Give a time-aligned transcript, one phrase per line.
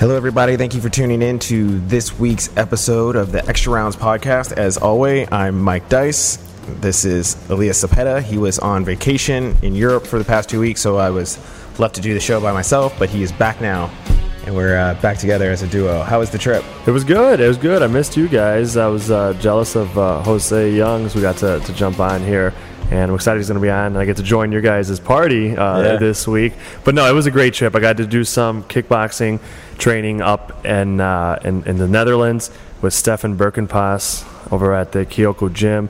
[0.00, 0.56] Hello, everybody.
[0.56, 4.52] Thank you for tuning in to this week's episode of the Extra Rounds podcast.
[4.52, 6.36] As always, I'm Mike Dice.
[6.80, 8.22] This is Elias Cepeda.
[8.22, 11.36] He was on vacation in Europe for the past two weeks, so I was
[11.78, 13.90] left to do the show by myself, but he is back now,
[14.46, 16.02] and we're uh, back together as a duo.
[16.02, 16.64] How was the trip?
[16.86, 17.38] It was good.
[17.38, 17.82] It was good.
[17.82, 18.78] I missed you guys.
[18.78, 21.14] I was uh, jealous of uh, Jose Youngs.
[21.14, 22.54] We got to, to jump on here
[22.90, 23.86] and I'm excited he's going to be on.
[23.86, 25.96] And I get to join your guys' party uh, yeah.
[25.96, 26.54] this week.
[26.84, 27.74] But no, it was a great trip.
[27.76, 29.40] I got to do some kickboxing
[29.78, 32.50] training up in uh, in, in, the Netherlands
[32.82, 35.88] with Stefan Berkenpaas over at the Kyoko Gym.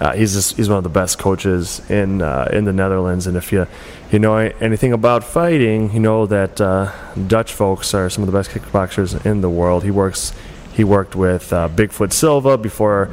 [0.00, 3.36] Uh, he's just, he's one of the best coaches in uh, in the Netherlands, and
[3.36, 3.66] if you
[4.10, 6.90] you know anything about fighting, you know that uh,
[7.26, 9.84] Dutch folks are some of the best kickboxers in the world.
[9.84, 10.32] He works
[10.72, 13.10] he worked with uh, Bigfoot Silva before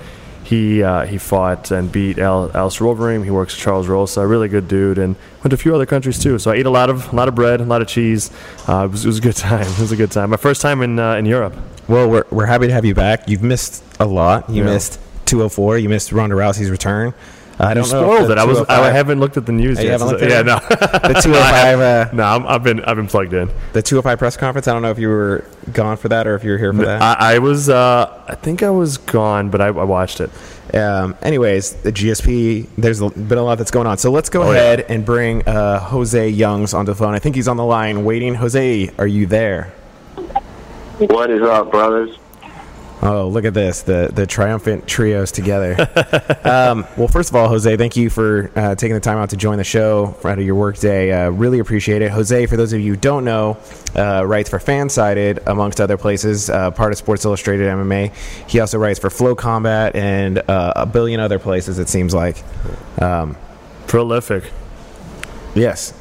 [0.48, 3.26] he uh, he fought and beat Al, Alistair Overeem.
[3.26, 5.86] He works with Charles Rosa, a really good dude, and went to a few other
[5.86, 6.40] countries too.
[6.40, 8.32] So I ate a lot of a lot of bread, a lot of cheese.
[8.66, 9.64] Uh, it, was, it, was, a good time.
[9.64, 10.30] It was a good time.
[10.30, 11.54] My first time in uh, in Europe.
[11.90, 13.28] Well, we're we're happy to have you back.
[13.28, 14.50] You've missed a lot.
[14.50, 14.74] You yeah.
[14.74, 15.80] missed 204.
[15.80, 17.14] You missed Ronda Rousey's return.
[17.60, 18.04] I don't you know.
[18.04, 18.38] Spoiled it.
[18.38, 18.60] I was.
[18.70, 20.00] I haven't looked at the news yet.
[20.00, 20.60] So, yeah, no.
[20.60, 21.78] the 205.
[21.88, 22.84] Uh, no, i have been.
[22.84, 23.50] I've been plugged in.
[23.74, 24.68] The 205 press conference.
[24.68, 26.86] I don't know if you were gone for that or if you were here for
[26.86, 27.02] that.
[27.02, 27.70] I, I was.
[27.70, 30.30] Uh, I think I was gone, but I, I watched it.
[30.76, 32.68] Um, anyways, the GSP.
[32.78, 33.98] There's been a lot that's going on.
[33.98, 34.96] So let's go oh, ahead yeah.
[34.96, 37.14] and bring uh, Jose Youngs onto the phone.
[37.14, 38.36] I think he's on the line waiting.
[38.36, 39.74] Jose, are you there?
[41.00, 42.18] What is up, brothers?
[43.02, 45.76] Oh, look at this the the triumphant trios together.
[46.44, 49.38] um, well, first of all, Jose, thank you for uh, taking the time out to
[49.38, 51.12] join the show out of your workday.
[51.12, 52.10] Uh, really appreciate it.
[52.12, 53.58] Jose, for those of you who don't know,
[53.96, 58.14] uh, writes for Fansided, amongst other places, uh, part of Sports Illustrated MMA.
[58.50, 62.44] He also writes for FloCombat and uh, a billion other places, it seems like.
[63.00, 63.38] Um,
[63.86, 64.52] Prolific.
[65.54, 65.94] Yes.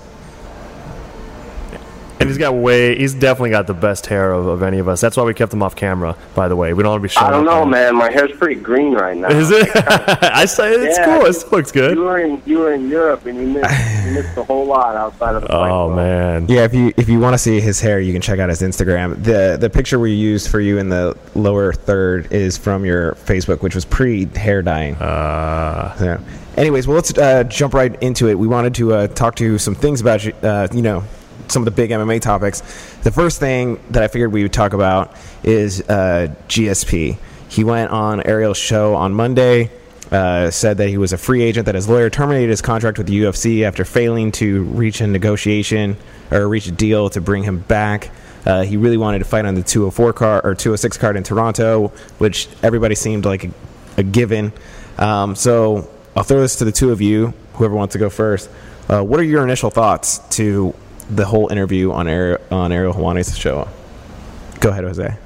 [2.18, 5.02] And he's got way, he's definitely got the best hair of, of any of us.
[5.02, 6.72] That's why we kept him off camera, by the way.
[6.72, 7.94] We don't want to be showing I don't know, man.
[7.94, 9.28] My hair's pretty green right now.
[9.28, 9.68] Is it?
[9.76, 11.26] I say it's yeah, cool.
[11.26, 11.96] It looks good.
[11.96, 14.96] You were in you were in Europe and you missed, you missed a whole lot
[14.96, 16.46] outside of the Oh, man.
[16.48, 18.62] Yeah, if you if you want to see his hair, you can check out his
[18.62, 19.22] Instagram.
[19.22, 23.60] The the picture we used for you in the lower third is from your Facebook,
[23.62, 24.94] which was pre hair dyeing.
[24.96, 26.20] Uh, so,
[26.56, 28.38] anyways, well, let's uh, jump right into it.
[28.38, 31.04] We wanted to uh, talk to you some things about you, uh, you know,
[31.48, 32.60] some of the big MMA topics.
[33.02, 37.18] The first thing that I figured we would talk about is uh, GSP.
[37.48, 39.70] He went on Ariel's show on Monday.
[40.10, 43.08] Uh, said that he was a free agent, that his lawyer terminated his contract with
[43.08, 45.96] the UFC after failing to reach a negotiation
[46.30, 48.10] or reach a deal to bring him back.
[48.46, 51.88] Uh, he really wanted to fight on the 204 card or 206 card in Toronto,
[52.18, 53.50] which everybody seemed like a,
[53.96, 54.52] a given.
[54.96, 58.48] Um, so I'll throw this to the two of you, whoever wants to go first.
[58.88, 60.72] Uh, what are your initial thoughts to
[61.10, 63.68] the whole interview on Ariel, on Ariel Helwani's show.
[64.60, 65.16] Go ahead, Jose.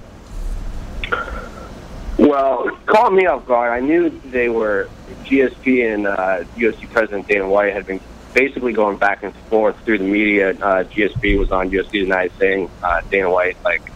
[2.19, 3.73] Well, caught me off guard.
[3.73, 4.89] I knew they were
[5.25, 6.45] GSP and uh,
[6.93, 8.01] President Dana White had been
[8.35, 10.51] basically going back and forth through the media.
[10.51, 13.91] Uh, GSP was on UFC tonight saying uh, Dana White like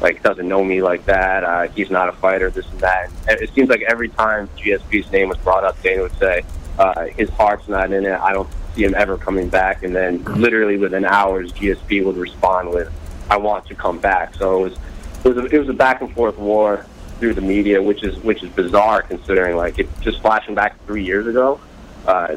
[0.00, 1.44] like doesn't know me like that.
[1.44, 2.50] Uh, he's not a fighter.
[2.50, 3.10] This and that.
[3.28, 6.44] And it seems like every time GSP's name was brought up, Dana would say
[6.78, 8.18] uh, his heart's not in it.
[8.20, 9.82] I don't see him ever coming back.
[9.82, 12.90] And then literally within hours, GSP would respond with,
[13.28, 14.78] "I want to come back." So it was
[15.24, 16.86] it was a, it was a back and forth war
[17.18, 21.04] through the media, which is which is bizarre considering like it just flashing back three
[21.04, 21.60] years ago.
[22.06, 22.36] Uh,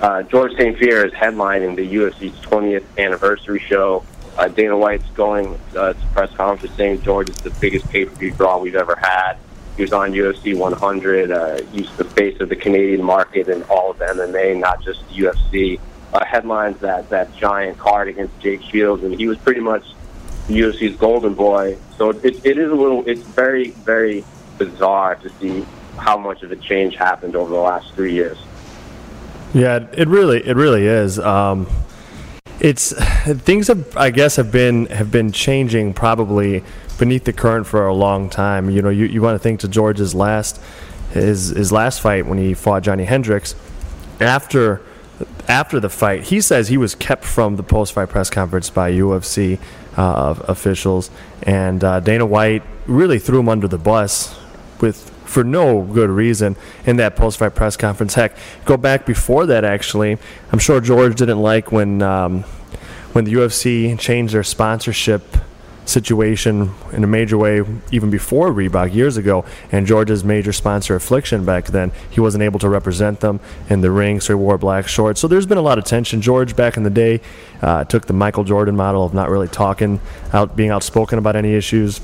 [0.00, 0.78] uh, George St.
[0.78, 4.04] Pierre is headlining the UFC's 20th anniversary show.
[4.36, 8.58] Uh, Dana White's going uh, to press conference saying George is the biggest pay-per-view draw
[8.58, 9.38] we've ever had.
[9.76, 11.30] He was on UFC 100.
[11.30, 15.78] Uh, he's the face of the Canadian market and all of MMA, not just UFC.
[16.12, 19.84] Uh, headlines that that giant card against Jake Shields, and he was pretty much
[20.46, 21.76] the UFC's golden boy.
[21.96, 24.24] So it, it is a little, it's very, very
[24.58, 25.66] bizarre to see
[25.98, 28.38] how much of a change happened over the last three years.
[29.54, 31.18] Yeah, it really, it really is.
[31.18, 31.66] Um,
[32.60, 32.92] it's
[33.24, 36.62] things have, I guess, have been have been changing probably
[36.98, 38.70] beneath the current for a long time.
[38.70, 40.60] You know, you, you want to think to George's last
[41.12, 43.54] his his last fight when he fought Johnny Hendricks.
[44.20, 44.82] After
[45.48, 48.92] after the fight, he says he was kept from the post fight press conference by
[48.92, 49.58] UFC
[49.96, 51.10] uh, officials,
[51.42, 54.38] and uh, Dana White really threw him under the bus
[54.80, 58.14] with for no good reason in that post fight press conference.
[58.14, 60.18] Heck, go back before that actually.
[60.52, 62.42] I'm sure George didn't like when um,
[63.12, 65.22] when the UFC changed their sponsorship
[65.86, 67.62] situation in a major way
[67.92, 69.44] even before Reebok years ago.
[69.72, 73.40] And George's major sponsor affliction back then, he wasn't able to represent them
[73.70, 75.20] in the ring, so he wore black shorts.
[75.20, 76.20] So there's been a lot of tension.
[76.20, 77.20] George back in the day
[77.62, 80.00] uh, took the Michael Jordan model of not really talking,
[80.32, 82.00] out being outspoken about any issues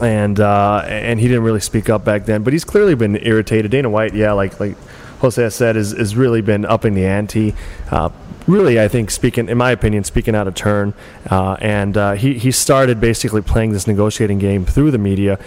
[0.00, 2.42] and uh, and he didn't really speak up back then.
[2.42, 3.70] But he's clearly been irritated.
[3.70, 4.76] Dana White, yeah, like like
[5.20, 7.54] Jose said, has, has really been upping the ante.
[7.90, 8.10] Uh,
[8.50, 10.94] really, I think speaking, in my opinion, speaking out of turn,
[11.30, 15.38] uh, and uh, he he started basically playing this negotiating game through the media.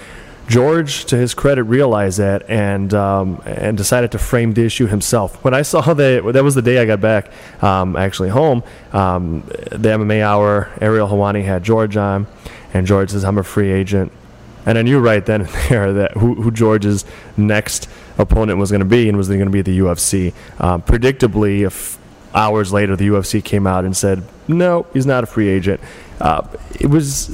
[0.47, 5.41] George, to his credit, realized that and um, and decided to frame the issue himself.
[5.43, 7.31] When I saw that, that was the day I got back,
[7.63, 8.63] um, actually home.
[8.91, 12.27] Um, the MMA Hour, Ariel Helwani had George on,
[12.73, 14.11] and George says, "I'm a free agent."
[14.65, 17.05] And I knew right then and there that who, who George's
[17.35, 20.33] next opponent was going to be, and was going to be the UFC.
[20.59, 21.97] Um, predictably, if
[22.33, 25.79] hours later the UFC came out and said, "No, he's not a free agent,"
[26.19, 26.47] uh,
[26.79, 27.31] it was.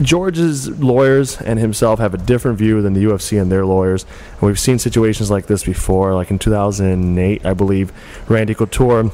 [0.00, 4.06] George's lawyers and himself have a different view than the UFC and their lawyers.
[4.32, 7.92] And we've seen situations like this before, like in 2008, I believe,
[8.26, 9.10] Randy Couture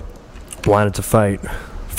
[0.66, 1.40] wanted to fight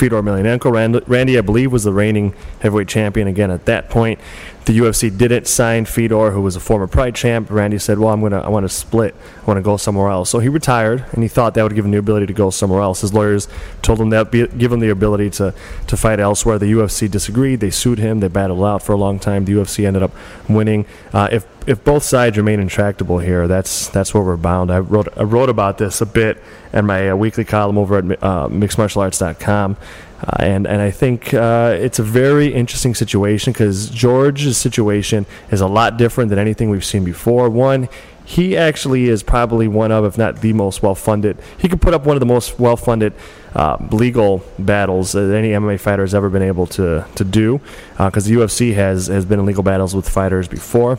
[0.00, 1.04] Fedor Emelianenko.
[1.06, 4.18] Randy, I believe, was the reigning heavyweight champion again at that point.
[4.64, 7.50] The UFC didn't sign Fedor, who was a former Pride champ.
[7.50, 9.14] Randy said, "Well, I'm gonna, I want to split.
[9.42, 11.84] I want to go somewhere else." So he retired, and he thought that would give
[11.84, 13.02] him the ability to go somewhere else.
[13.02, 13.46] His lawyers
[13.82, 15.52] told him that would give him the ability to
[15.86, 16.58] to fight elsewhere.
[16.58, 17.60] The UFC disagreed.
[17.60, 18.20] They sued him.
[18.20, 19.44] They battled out for a long time.
[19.44, 20.12] The UFC ended up
[20.48, 20.86] winning.
[21.12, 24.70] Uh, if if both sides remain intractable here, that's that's where we're bound.
[24.70, 26.42] I wrote I wrote about this a bit
[26.72, 29.76] in my uh, weekly column over at uh, mixedmartialarts.com.
[30.22, 35.60] Uh, and and I think uh, it's a very interesting situation because George's situation is
[35.60, 37.48] a lot different than anything we've seen before.
[37.48, 37.88] One,
[38.24, 41.38] he actually is probably one of, if not the most well funded.
[41.58, 43.14] He could put up one of the most well funded
[43.54, 47.60] uh, legal battles that any MMA fighter has ever been able to to do
[47.96, 50.98] because uh, the UFC has has been in legal battles with fighters before.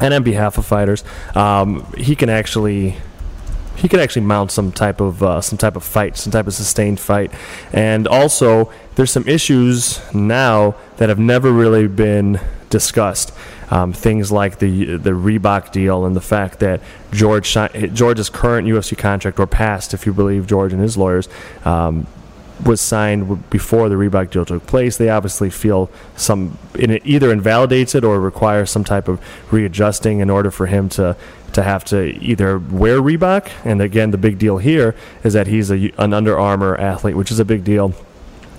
[0.00, 1.04] And on behalf of fighters,
[1.34, 2.96] um, he can actually
[3.78, 6.54] he could actually mount some type of uh, some type of fight, some type of
[6.54, 7.32] sustained fight.
[7.72, 12.40] And also, there's some issues now that have never really been
[12.70, 13.32] discussed.
[13.70, 16.80] Um, things like the the Reebok deal and the fact that
[17.12, 17.52] George
[17.92, 21.28] George's current UFC contract or past, if you believe George and his lawyers,
[21.64, 22.06] um,
[22.64, 24.96] was signed before the Reebok deal took place.
[24.96, 29.20] They obviously feel some it either invalidates it or requires some type of
[29.50, 31.16] readjusting in order for him to
[31.52, 33.50] to have to either wear Reebok.
[33.64, 34.94] And again, the big deal here
[35.24, 37.94] is that he's a, an Under Armour athlete, which is a big deal.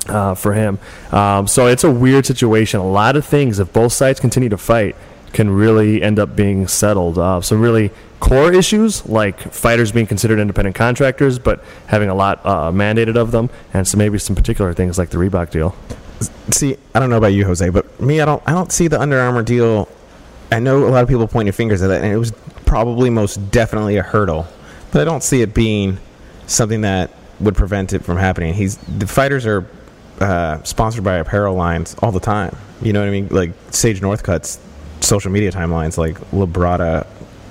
[0.08, 0.80] Uh, for him,
[1.12, 2.80] um, so it's a weird situation.
[2.80, 4.96] A lot of things, if both sides continue to fight,
[5.34, 7.20] can really end up being settled.
[7.20, 12.46] Uh, some really core issues like fighters being considered independent contractors, but having a lot
[12.46, 15.76] uh, mandated of them, and so maybe some particular things like the Reebok deal.
[16.52, 19.00] See, I don't know about you, Jose, but me, I don't, I don't see the
[19.00, 19.88] Under Armour deal.
[20.52, 22.34] I know a lot of people pointing fingers at that, and it was
[22.66, 24.48] probably most definitely a hurdle,
[24.92, 25.98] but I don't see it being
[26.48, 28.54] something that would prevent it from happening.
[28.54, 29.66] He's the fighters are
[30.20, 32.56] uh, sponsored by apparel lines all the time.
[32.82, 33.28] You know what I mean?
[33.30, 34.60] Like Sage Northcutt's
[35.00, 37.08] social media timelines, like Labrada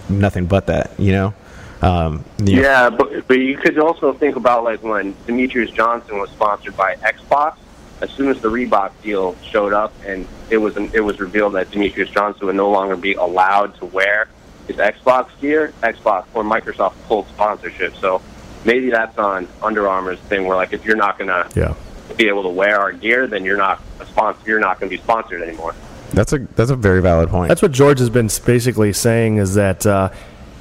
[0.08, 1.34] nothing but that, you know.
[1.80, 6.30] Um, you yeah, but but you could also think about like when Demetrious Johnson was
[6.30, 7.56] sponsored by Xbox.
[8.00, 11.70] As soon as the Reebok deal showed up, and it was it was revealed that
[11.70, 14.28] Demetrious Johnson would no longer be allowed to wear
[14.66, 17.94] his Xbox gear, Xbox or Microsoft pulled sponsorship.
[17.96, 18.22] So
[18.64, 21.74] maybe that's on Under Armour's thing, where like if you're not gonna yeah.
[22.16, 24.40] be able to wear our gear, then you're not a sponsor.
[24.46, 25.74] You're not going to be sponsored anymore.
[26.12, 27.48] That's a that's a very valid point.
[27.48, 30.10] That's what George has been basically saying is that uh,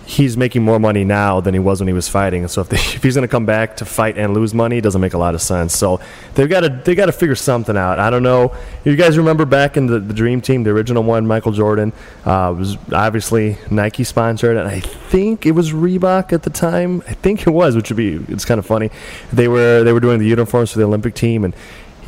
[0.07, 2.41] he's making more money now than he was when he was fighting.
[2.41, 4.77] And so if, they, if he's going to come back to fight and lose money,
[4.77, 5.75] it doesn't make a lot of sense.
[5.75, 5.99] So
[6.33, 7.99] they've got to they got to figure something out.
[7.99, 8.55] I don't know.
[8.85, 11.91] You guys remember back in the, the Dream Team, the original one, Michael Jordan
[12.25, 17.03] uh, was obviously Nike sponsored, and I think it was Reebok at the time.
[17.07, 18.89] I think it was, which would be it's kind of funny.
[19.33, 21.53] They were they were doing the uniforms for the Olympic team and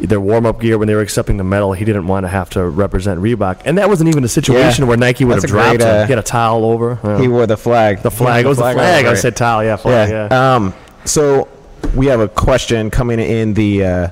[0.05, 1.73] their warm up gear when they were accepting the medal.
[1.73, 4.89] He didn't want to have to represent Reebok, and that wasn't even a situation yeah,
[4.89, 6.05] where Nike would have dropped great, uh.
[6.05, 6.95] He had a towel over.
[7.19, 8.01] He wore the flag.
[8.01, 8.45] The flag.
[8.45, 8.75] It was the flag.
[8.75, 9.05] flag.
[9.05, 9.63] I said towel.
[9.63, 10.09] Yeah, flag.
[10.09, 10.27] Yeah.
[10.29, 10.55] yeah.
[10.55, 10.73] Um.
[11.05, 11.47] So
[11.95, 14.07] we have a question coming in the uh,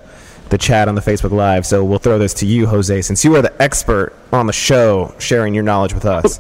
[0.50, 1.66] the chat on the Facebook Live.
[1.66, 5.14] So we'll throw this to you, Jose, since you are the expert on the show,
[5.20, 6.40] sharing your knowledge with us.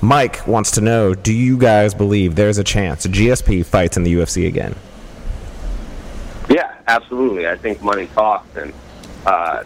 [0.00, 4.14] Mike wants to know: Do you guys believe there's a chance GSP fights in the
[4.14, 4.74] UFC again?
[6.88, 7.46] Absolutely.
[7.46, 8.72] I think money talks, and
[9.24, 9.62] uh,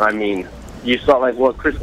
[0.00, 0.48] I mean,
[0.82, 1.76] you saw like what Chris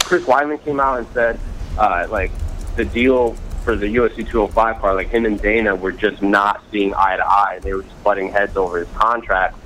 [0.00, 1.38] Chris Weidman came out and said,
[1.78, 2.32] uh, like
[2.76, 6.94] the deal for the UFC 205 card, like him and Dana were just not seeing
[6.94, 7.58] eye to eye.
[7.62, 9.56] They were just butting heads over his contract.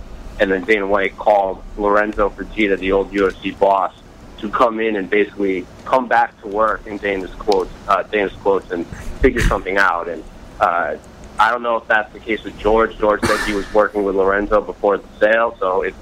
[0.41, 3.95] and then Dana White called Lorenzo Fertitta, the old UFC boss,
[4.39, 8.71] to come in and basically come back to work in Dana's quotes, uh, Dana's quotes,
[8.73, 8.85] and
[9.21, 10.09] figure something out.
[10.09, 10.25] And
[10.59, 10.97] uh,
[11.39, 12.97] I don't know if that's the case with George.
[12.99, 15.95] George said he was working with Lorenzo before the sale, so if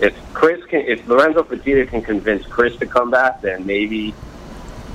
[0.00, 4.14] if Chris can, if Lorenzo Fertitta can convince Chris to come back, then maybe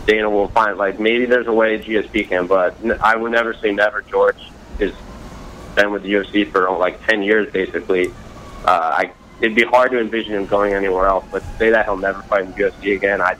[0.06, 2.48] Dana will find like maybe there's a way GSP can.
[2.48, 4.02] But I would never say never.
[4.02, 4.94] George has
[5.76, 8.10] been with the UFC for like ten years, basically.
[8.66, 9.12] Uh, I
[9.42, 11.26] it'd be hard to envision him going anywhere else.
[11.32, 13.36] But to say that he'll never fight in the UFC again, I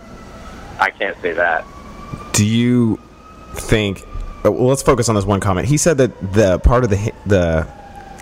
[0.80, 1.66] I can't say that.
[2.34, 3.00] Do you
[3.56, 4.04] think?
[4.44, 5.68] Well, let's focus on this one comment.
[5.68, 7.68] He said that the part of the the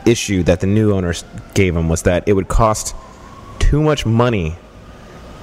[0.05, 1.23] issue that the new owners
[1.53, 2.95] gave him was that it would cost
[3.59, 4.55] too much money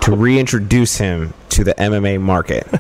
[0.03, 2.65] to reintroduce him to the MMA market.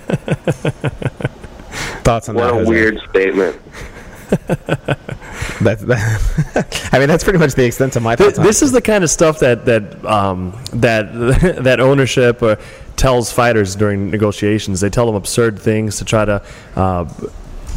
[2.04, 2.50] Thoughts on What that?
[2.52, 2.68] a Jose?
[2.68, 3.60] weird statement.
[5.60, 8.38] That's, that, I mean, that's pretty much the extent of my Th- thoughts.
[8.38, 11.12] on this is the kind of stuff that that um, that
[11.62, 12.56] that ownership uh,
[12.96, 14.80] tells fighters during negotiations.
[14.80, 16.42] They tell them absurd things to try to
[16.76, 17.04] uh,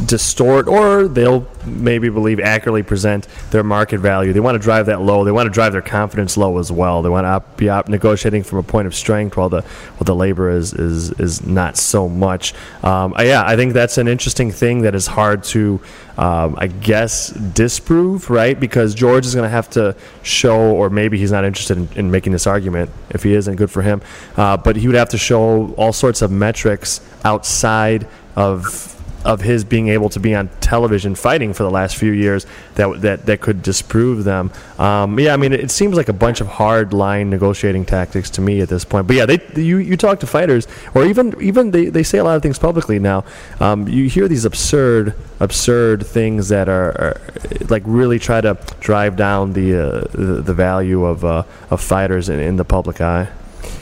[0.06, 4.32] distort, or they'll maybe believe accurately present their market value.
[4.32, 5.24] They want to drive that low.
[5.24, 7.02] They want to drive their confidence low as well.
[7.02, 10.04] They want to op- be op- negotiating from a point of strength, while the while
[10.04, 12.54] the labor is is is not so much.
[12.82, 15.80] Um, yeah, I think that's an interesting thing that is hard to.
[16.18, 18.60] Um, I guess disprove, right?
[18.60, 22.10] Because George is going to have to show, or maybe he's not interested in, in
[22.10, 22.90] making this argument.
[23.08, 24.02] If he isn't, good for him.
[24.36, 28.06] Uh, but he would have to show all sorts of metrics outside
[28.36, 32.46] of of his being able to be on television fighting for the last few years
[32.74, 34.50] that that that could disprove them.
[34.78, 38.40] Um, yeah, I mean, it seems like a bunch of hard line negotiating tactics to
[38.40, 39.06] me at this point.
[39.06, 42.24] But yeah, they you you talk to fighters, or even even they, they say a
[42.24, 43.24] lot of things publicly now.
[43.60, 47.20] Um, you hear these absurd absurd things that are, are
[47.68, 52.28] like really try to drive down the uh, the, the value of uh, of fighters
[52.28, 53.28] in, in the public eye.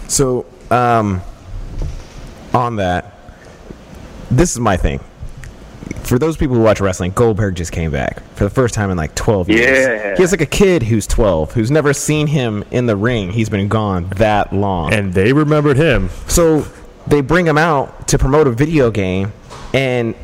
[0.09, 1.23] So, um,
[2.53, 3.15] on that,
[4.31, 5.01] this is my thing.
[5.99, 8.97] For those people who watch wrestling, Goldberg just came back for the first time in
[8.97, 9.79] like 12 years.
[9.87, 10.17] Yeah.
[10.17, 13.31] He has like a kid who's 12 who's never seen him in the ring.
[13.31, 14.93] He's been gone that long.
[14.93, 16.11] And they remembered him.
[16.27, 16.67] so
[17.07, 19.33] they bring him out to promote a video game,
[19.75, 20.15] and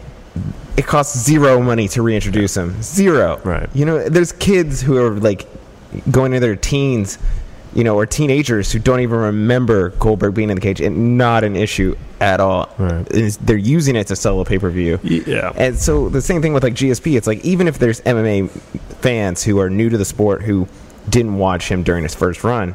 [0.77, 2.81] it costs zero money to reintroduce him.
[2.83, 3.41] Zero.
[3.45, 3.69] Right.
[3.75, 5.47] You know, there's kids who are like
[6.11, 7.19] going into their teens,
[7.77, 11.45] you know, or teenagers who don't even remember Goldberg being in the cage, and not
[11.45, 12.73] an issue at all.
[12.79, 13.05] Right.
[13.43, 14.99] They're using it to sell a pay per view.
[15.03, 15.53] Yeah.
[15.55, 17.19] And so the same thing with like GSP.
[17.19, 18.49] It's like even if there's MMA
[19.03, 20.67] fans who are new to the sport who
[21.11, 22.75] didn't watch him during his first run,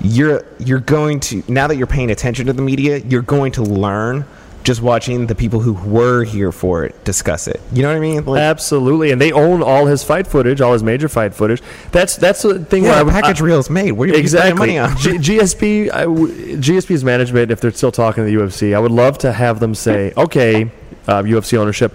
[0.00, 3.62] you're you're going to now that you're paying attention to the media, you're going to
[3.62, 4.24] learn
[4.64, 7.60] just watching the people who were here for it discuss it.
[7.72, 8.24] You know what I mean?
[8.24, 11.62] Like, Absolutely, and they own all his fight footage, all his major fight footage.
[11.90, 12.84] That's that's the thing.
[12.84, 13.92] where yeah, I package I- reels made.
[13.92, 14.54] What are you exactly.
[14.58, 14.96] money on?
[14.98, 18.92] G- GSP, I w- GSP's management, if they're still talking to the UFC, I would
[18.92, 20.70] love to have them say, "Okay,
[21.08, 21.94] uh, UFC ownership,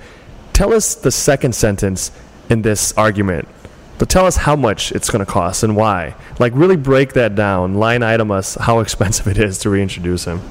[0.54, 2.12] tell us the second sentence
[2.50, 3.48] in this argument."
[4.00, 6.14] But tell us how much it's going to cost and why.
[6.38, 7.74] Like, really break that down.
[7.76, 10.42] Line item us how expensive it is to reintroduce him.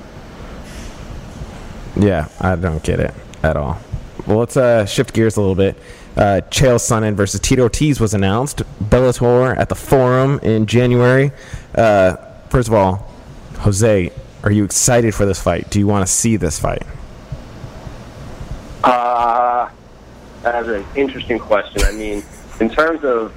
[1.96, 3.78] Yeah, I don't get it at all.
[4.26, 5.76] Well, let's uh, shift gears a little bit.
[6.16, 8.62] Uh, Chael Sonnen versus Tito Ortiz was announced.
[8.82, 11.30] Bellator at the Forum in January.
[11.74, 12.16] Uh,
[12.48, 13.10] first of all,
[13.58, 14.10] Jose,
[14.42, 15.70] are you excited for this fight?
[15.70, 16.82] Do you want to see this fight?
[18.82, 19.68] Uh,
[20.42, 21.82] that's an interesting question.
[21.84, 22.22] I mean,
[22.60, 23.32] in terms of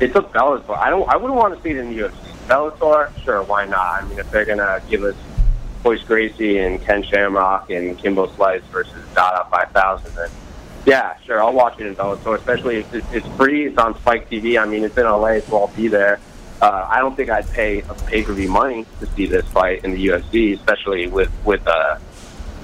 [0.00, 0.76] it's a Bellator.
[0.78, 1.08] I don't.
[1.08, 2.14] I wouldn't want to see it in the UFC.
[2.48, 4.02] Bellator, sure, why not?
[4.02, 5.14] I mean, if they're gonna give us
[5.84, 10.30] Royce Gracie and Ken Shamrock and Kimbo Slice versus Dada 5000, then
[10.86, 12.36] yeah, sure, I'll watch it in Bellator.
[12.36, 14.60] Especially if it's, free, it's on Spike TV.
[14.60, 16.20] I mean, it's in LA, so I'll be there.
[16.60, 19.84] Uh, I don't think I'd pay a pay per view money to see this fight
[19.84, 21.98] in the UFC, especially with with uh,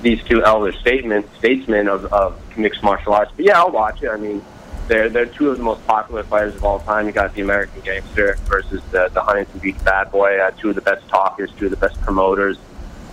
[0.03, 3.33] these two elder statement, statesmen of, of mixed martial arts.
[3.35, 4.11] But yeah, I'll watch it.
[4.11, 4.45] I mean,
[4.89, 7.07] they're they're two of the most popular fighters of all time.
[7.07, 10.39] You got the American Gangster versus the, the Huntington Beach Bad Boy.
[10.41, 12.59] Uh, two of the best talkers, two of the best promoters.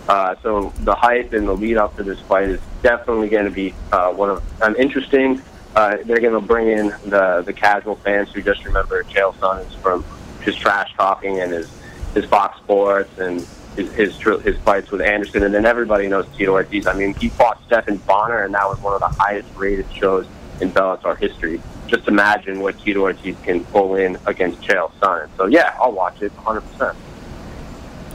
[0.08, 3.52] Uh, so the hype and the lead up to this fight is definitely going to
[3.52, 5.42] be uh, one of um, interesting.
[5.76, 9.76] Uh, they're going to bring in the the casual fans who just remember Chael Sonnens
[9.78, 10.04] from
[10.42, 11.72] his trash talking and his
[12.14, 16.52] his Fox Sports and his his, his fights with Anderson, and then everybody knows Tito
[16.52, 16.86] Ortiz.
[16.86, 20.28] I mean, he fought Stephan Bonnar, and that was one of the highest rated shows
[20.62, 21.62] in Bellator history.
[21.88, 25.30] Just imagine what Tito Ortiz can pull in against Chael Sonnen.
[25.38, 26.62] So yeah, I'll watch it 100.
[26.62, 26.98] percent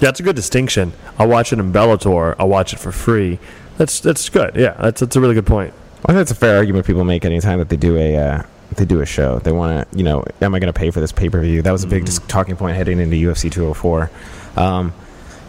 [0.00, 0.92] that's a good distinction.
[1.18, 2.34] I'll watch it in Bellator.
[2.38, 3.38] I'll watch it for free.
[3.76, 4.56] That's that's good.
[4.56, 5.72] Yeah, that's that's a really good point.
[6.04, 8.42] I think that's a fair argument people make anytime that they do a uh,
[8.76, 9.38] to do a show.
[9.40, 11.62] They want to, you know, am I going to pay for this pay per view?
[11.62, 12.26] That was a big Mm-hmm.
[12.28, 14.10] talking point heading into UFC 204.
[14.56, 14.92] Um,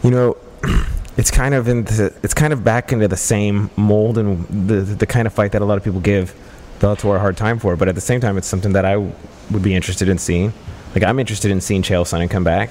[0.03, 0.37] you know,
[1.17, 5.05] it's kind of into it's kind of back into the same mold and the the
[5.05, 6.33] kind of fight that a lot of people give
[6.79, 7.75] Bellator a hard time for.
[7.75, 9.11] But at the same time, it's something that I w-
[9.51, 10.53] would be interested in seeing.
[10.95, 12.69] Like I'm interested in seeing Chael Sonnen come back.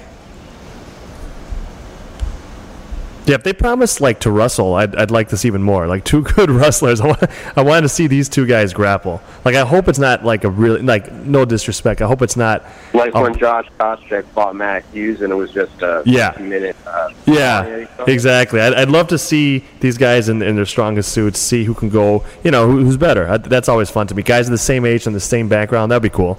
[3.29, 5.87] Yeah, if they promised like to wrestle, I'd, I'd like this even more.
[5.87, 7.01] Like two good wrestlers.
[7.01, 7.23] I want,
[7.57, 9.21] I wanted to see these two guys grapple.
[9.45, 12.01] Like I hope it's not like a really like no disrespect.
[12.03, 12.65] I hope it's not.
[12.95, 13.23] Like Oh.
[13.23, 16.35] when Josh Koscheck fought Matt Hughes, and it was just a Yeah.
[16.41, 16.75] minute.
[16.87, 18.61] Uh, Yeah, exactly.
[18.61, 21.91] I'd, I'd love to see these guys in, in their strongest suits, see who can
[21.91, 22.25] go.
[22.43, 23.29] You know, who, who's better.
[23.29, 24.23] I, that's always fun to me.
[24.23, 25.91] Guys of the same age and the same background.
[25.93, 26.39] That'd be cool.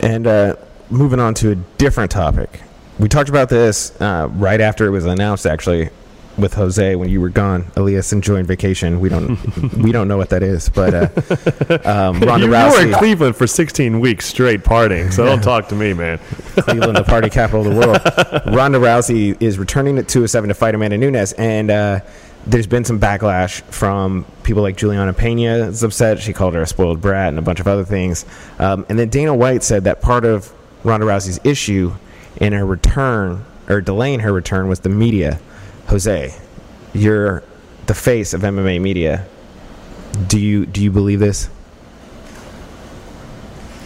[0.00, 0.56] And uh,
[0.90, 2.60] moving on to a different topic,
[2.98, 5.90] we talked about this uh, right after it was announced, actually,
[6.36, 7.70] with Jose when you were gone.
[7.76, 9.00] Elias enjoying vacation.
[9.00, 12.86] We don't we don't know what that is, but uh, um, Ronda you, you were
[12.86, 16.18] in Cleveland for 16 weeks straight partying, so don't talk to me, man.
[16.56, 18.54] Cleveland, the party capital of the world.
[18.54, 22.00] Ronda Rousey is returning at 207 to fight Amanda Nunes, and uh,
[22.46, 26.20] there's been some backlash from people like Julianna Peña is upset.
[26.20, 28.24] She called her a spoiled brat and a bunch of other things.
[28.58, 30.52] Um, and then Dana White said that part of
[30.84, 31.92] Ronda Rousey's issue
[32.38, 35.38] in her return or delaying her return was the media.
[35.88, 36.34] Jose,
[36.94, 37.42] you're
[37.86, 39.26] the face of MMA media.
[40.26, 41.48] Do you do you believe this?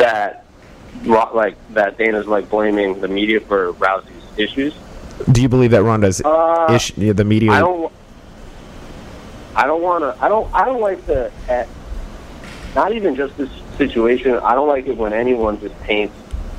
[0.03, 0.45] that
[1.05, 4.75] like that Dana's like blaming the media for Rousey's issues.
[5.31, 7.53] Do you believe that Ronda's Uh, issue, the media?
[7.53, 7.93] I don't.
[9.55, 10.25] I don't want to.
[10.25, 10.53] I don't.
[10.53, 11.31] I don't like the.
[11.49, 11.69] At,
[12.75, 14.35] not even just this situation.
[14.35, 16.15] I don't like it when anyone just paints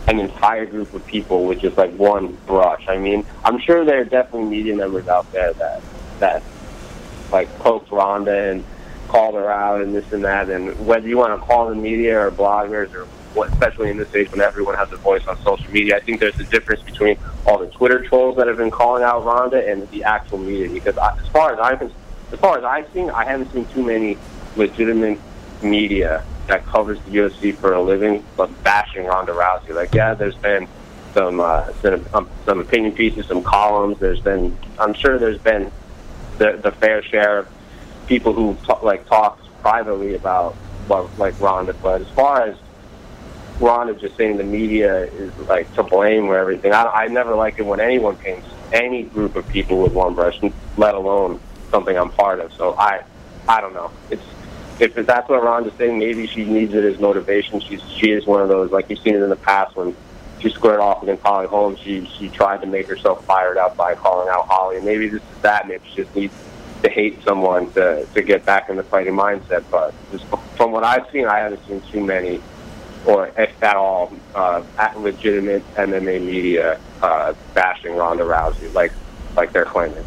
[0.08, 2.86] an entire group of people with just like one brush.
[2.88, 5.82] I mean, I'm sure there are definitely media members out there that
[6.20, 6.44] that
[7.32, 8.64] like poked Ronda and
[9.08, 10.50] called her out and this and that.
[10.50, 14.14] And whether you want to call the media or bloggers or what, especially in this
[14.14, 17.18] age when everyone has a voice on social media, I think there's a difference between
[17.46, 20.70] all the Twitter trolls that have been calling out Ronda and the actual media.
[20.70, 21.92] Because I, as far as I'm
[22.32, 24.18] as far as I've seen, I haven't seen too many
[24.56, 25.20] legitimate
[25.64, 29.74] media that covers the UFC for a living, but bashing Ronda Rousey.
[29.74, 30.68] Like, yeah, there's been
[31.14, 34.00] some uh, some, um, some opinion pieces, some columns.
[34.00, 35.72] There's been, I'm sure, there's been
[36.38, 37.48] the the fair share of
[38.08, 40.56] people who talk, like talk privately about
[40.88, 41.74] well, like Ronda.
[41.74, 42.58] But as far as
[43.60, 47.60] Ronda just saying the media is like to blame for everything, I, I never like
[47.60, 50.40] it when anyone paints any group of people with one brush,
[50.78, 52.52] let alone something I'm part of.
[52.54, 53.04] So I,
[53.48, 53.92] I don't know.
[54.10, 54.24] It's
[54.80, 57.60] if that's what Ronda's saying, maybe she needs it as motivation.
[57.60, 59.96] She's she is one of those like you've seen it in the past when
[60.40, 61.80] she squared off against Holly Holmes.
[61.80, 64.78] She she tried to make herself fired up by calling out Holly.
[64.78, 65.68] And maybe this is that.
[65.68, 66.34] Maybe she just needs
[66.84, 69.64] to hate someone to to get back in the fighting mindset.
[69.70, 70.26] But just
[70.58, 72.42] from what I've seen, I haven't seen too many,
[73.06, 78.92] or if at all, uh, at legitimate MMA media uh, bashing Ronda Rousey like
[79.36, 80.04] like they're claiming.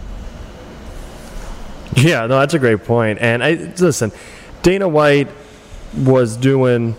[1.96, 3.18] Yeah, no, that's a great point.
[3.20, 4.12] And I listen,
[4.66, 5.28] Dana White
[5.96, 6.94] was doing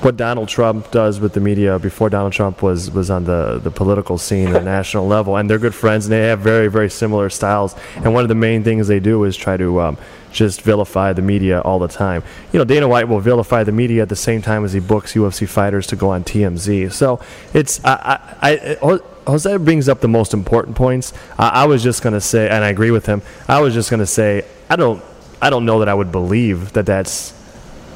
[0.00, 3.70] what Donald Trump does with the media before Donald Trump was was on the the
[3.70, 6.90] political scene at the national level, and they're good friends, and they have very very
[6.90, 7.76] similar styles.
[7.94, 9.98] And one of the main things they do is try to um,
[10.32, 12.24] just vilify the media all the time.
[12.52, 15.12] You know, Dana White will vilify the media at the same time as he books
[15.12, 16.90] UFC fighters to go on TMZ.
[16.92, 17.20] So
[17.54, 18.78] it's I I.
[18.82, 21.12] I Jose brings up the most important points.
[21.38, 23.22] I, I was just gonna say, and I agree with him.
[23.46, 25.04] I was just gonna say, I don't,
[25.40, 27.34] I don't know that I would believe that that's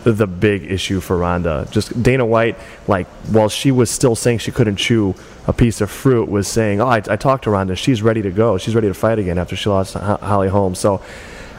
[0.05, 1.69] the big issue for Ronda.
[1.71, 2.57] Just Dana White,
[2.89, 5.15] like while she was still saying she couldn't chew
[5.47, 7.77] a piece of fruit, was saying, "Oh, I, I talked to Ronda.
[7.77, 8.59] She's ready to go.
[8.59, 11.01] She's ready to fight again after she lost Holly Holmes." So.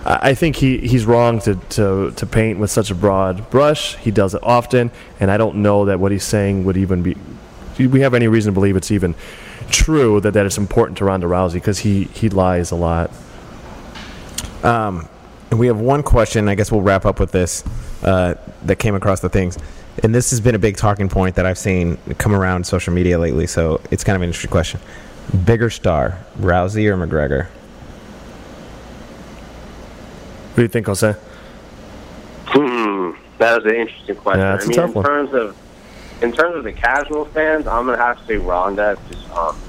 [0.05, 3.95] I think he, he's wrong to, to, to paint with such a broad brush.
[3.95, 4.91] He does it often,
[5.21, 7.15] and I don't know that what he's saying would even be.
[7.79, 9.15] We have any reason to believe it's even
[9.69, 13.11] true that, that it's important to Ronda Rousey because he, he lies a lot.
[14.61, 15.07] And
[15.57, 16.47] we have one question.
[16.47, 17.63] I guess we'll wrap up with this
[18.03, 19.57] uh, that came across the things.
[20.01, 23.19] And this has been a big talking point that I've seen come around social media
[23.19, 23.45] lately.
[23.47, 24.79] So it's kind of an interesting question.
[25.45, 27.45] Bigger star, Rousey or McGregor?
[30.49, 31.15] What do you think, Jose?
[32.45, 34.41] Hmm, that was an interesting question.
[34.41, 35.05] Yeah, it's I a mean, tough in one.
[35.05, 35.57] terms of
[36.21, 38.97] in terms of the casual fans, I'm gonna have to say Ronda.
[39.11, 39.59] Just um,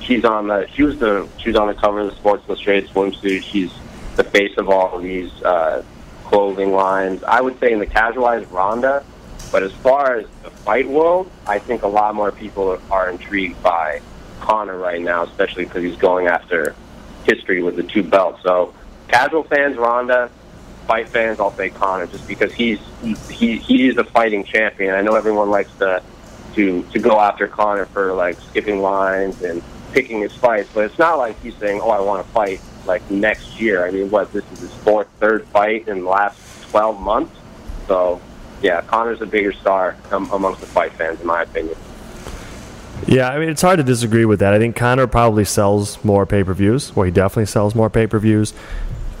[0.00, 2.90] she's on the she was the she was on the cover of the Sports Illustrated
[2.90, 3.42] swimsuit.
[3.42, 3.72] She's
[4.16, 5.82] the face of all of these uh,
[6.24, 7.22] clothing lines.
[7.24, 9.04] I would say in the casualized Ronda,
[9.50, 13.62] but as far as the fight world, I think a lot more people are intrigued
[13.62, 14.00] by
[14.40, 16.74] Conor right now, especially because he's going after
[17.24, 18.42] history with the two belts.
[18.42, 18.74] So
[19.08, 20.30] casual fans, Ronda
[20.86, 22.78] fight fans, I'll say Conor, just because he's
[23.28, 24.94] he he's a fighting champion.
[24.94, 26.02] I know everyone likes to
[26.54, 29.62] to to go after Conor for like skipping lines and
[29.92, 33.08] picking his fights, but it's not like he's saying, "Oh, I want to fight like
[33.10, 36.38] next year." I mean, what this is his fourth, third fight in the last
[36.70, 37.36] twelve months,
[37.86, 38.20] so
[38.62, 41.76] yeah, Conor's a bigger star um, amongst the fight fans, in my opinion.
[43.06, 44.54] Yeah, I mean, it's hard to disagree with that.
[44.54, 46.94] I think Conor probably sells more pay per views.
[46.94, 48.54] Well, he definitely sells more pay per views.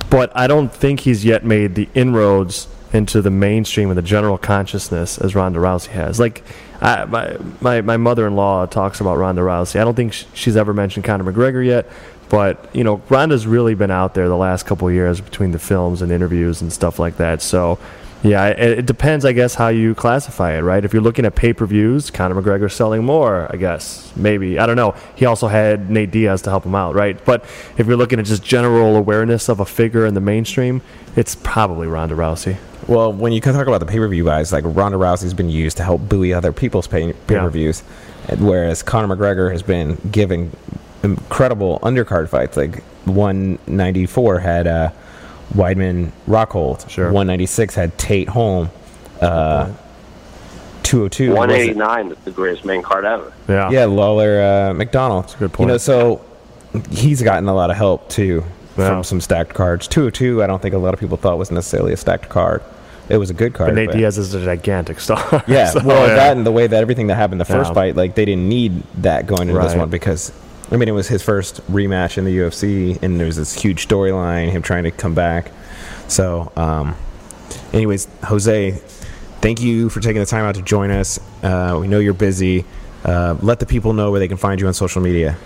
[0.08, 4.36] But I don't think he's yet made the inroads into the mainstream and the general
[4.38, 6.20] consciousness as Ronda Rousey has.
[6.20, 6.44] Like,
[6.82, 9.80] I, my, my, my mother in law talks about Ronda Rousey.
[9.80, 11.88] I don't think she's ever mentioned Conor McGregor yet.
[12.28, 16.00] But, you know, Ronda's really been out there the last couple years between the films
[16.00, 17.42] and interviews and stuff like that.
[17.42, 17.78] So
[18.22, 20.84] yeah, it, it, depends, I guess, how you classify it, right?
[20.84, 24.12] If you're looking at pay per views, Conor McGregor selling more, I guess.
[24.16, 24.58] Maybe.
[24.58, 24.94] I don't know.
[25.16, 27.22] He also had Nate Diaz to help him out, right?
[27.24, 27.44] But
[27.76, 30.82] if you're looking at just general awareness of a figure in the mainstream,
[31.16, 32.56] it's probably Ronda Rousey.
[32.88, 35.76] Well, when you talk about the pay per view guys, like Ronda Rousey's been used
[35.76, 37.82] to help buoy other people's pay per views,
[38.28, 38.36] yeah.
[38.36, 40.50] whereas Conor McGregor has been giving
[41.02, 42.56] incredible undercard fights.
[42.56, 44.66] Like 194 had.
[44.66, 44.90] Uh,
[45.54, 46.88] Weidman Rockhold.
[46.88, 47.06] Sure.
[47.06, 48.70] 196 had Tate Holm.
[49.20, 49.72] Uh,
[50.82, 51.30] 202.
[51.30, 53.32] 189 is the greatest main card ever.
[53.48, 53.70] Yeah.
[53.70, 55.24] Yeah, Lawler uh, MacDonald.
[55.24, 55.68] That's a good point.
[55.68, 56.24] You know, so
[56.90, 58.44] he's gotten a lot of help too
[58.76, 58.88] yeah.
[58.88, 59.88] from some stacked cards.
[59.88, 62.62] 2-2 I don't think a lot of people thought was necessarily a stacked card.
[63.08, 63.70] It was a good card.
[63.70, 65.44] But Nate but Diaz is a gigantic star.
[65.48, 66.14] Yeah, so, well, yeah.
[66.14, 67.74] that and the way that everything that happened the first yeah.
[67.74, 69.68] fight, like they didn't need that going into right.
[69.68, 70.32] this one because
[70.72, 73.86] I mean, it was his first rematch in the UFC, and there was this huge
[73.86, 75.50] storyline, him trying to come back.
[76.08, 76.96] So, um,
[77.74, 78.70] anyways, Jose,
[79.42, 81.20] thank you for taking the time out to join us.
[81.42, 82.64] Uh, we know you're busy.
[83.04, 85.36] Uh, let the people know where they can find you on social media.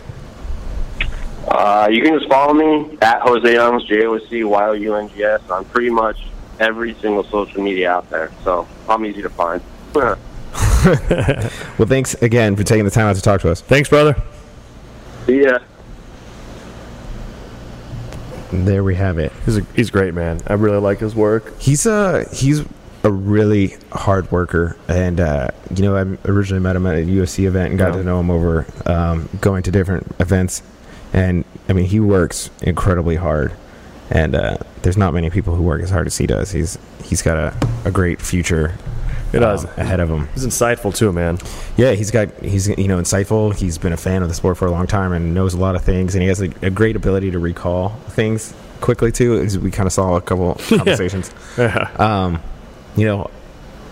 [1.49, 4.95] Uh, you can just follow me at Jose Youngs, J O C Y O U
[4.97, 6.27] N G S, on pretty much
[6.59, 8.33] every single social media out there.
[8.43, 9.63] So I'm easy to find.
[9.95, 13.61] well, thanks again for taking the time out to talk to us.
[13.61, 14.21] Thanks, brother.
[15.27, 15.59] See ya.
[18.53, 19.33] There we have it.
[19.45, 20.41] He's a, he's great, man.
[20.47, 21.61] I really like his work.
[21.61, 22.65] He's a he's
[23.03, 27.47] a really hard worker, and uh, you know, I originally met him at a UFC
[27.47, 27.99] event and got yeah.
[27.99, 30.63] to know him over um, going to different events.
[31.13, 33.53] And I mean, he works incredibly hard,
[34.11, 36.51] and uh, there's not many people who work as hard as he does.
[36.51, 38.75] He's he's got a, a great future
[39.33, 40.29] it does um, ahead of him.
[40.35, 41.39] He's insightful too, man.
[41.77, 43.55] Yeah, he's got he's you know insightful.
[43.55, 45.75] He's been a fan of the sport for a long time and knows a lot
[45.75, 49.41] of things, and he has a, a great ability to recall things quickly too.
[49.41, 51.31] As we kind of saw a couple conversations.
[51.59, 51.91] yeah.
[51.99, 52.41] Um,
[52.97, 53.31] you know,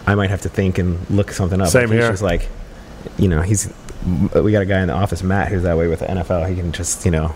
[0.07, 1.69] I might have to think and look something up.
[1.69, 2.11] Same he's here.
[2.11, 2.49] Just like,
[3.19, 3.73] you know, he's
[4.35, 6.49] we got a guy in the office, Matt, who's that way with the NFL.
[6.49, 7.35] He can just you know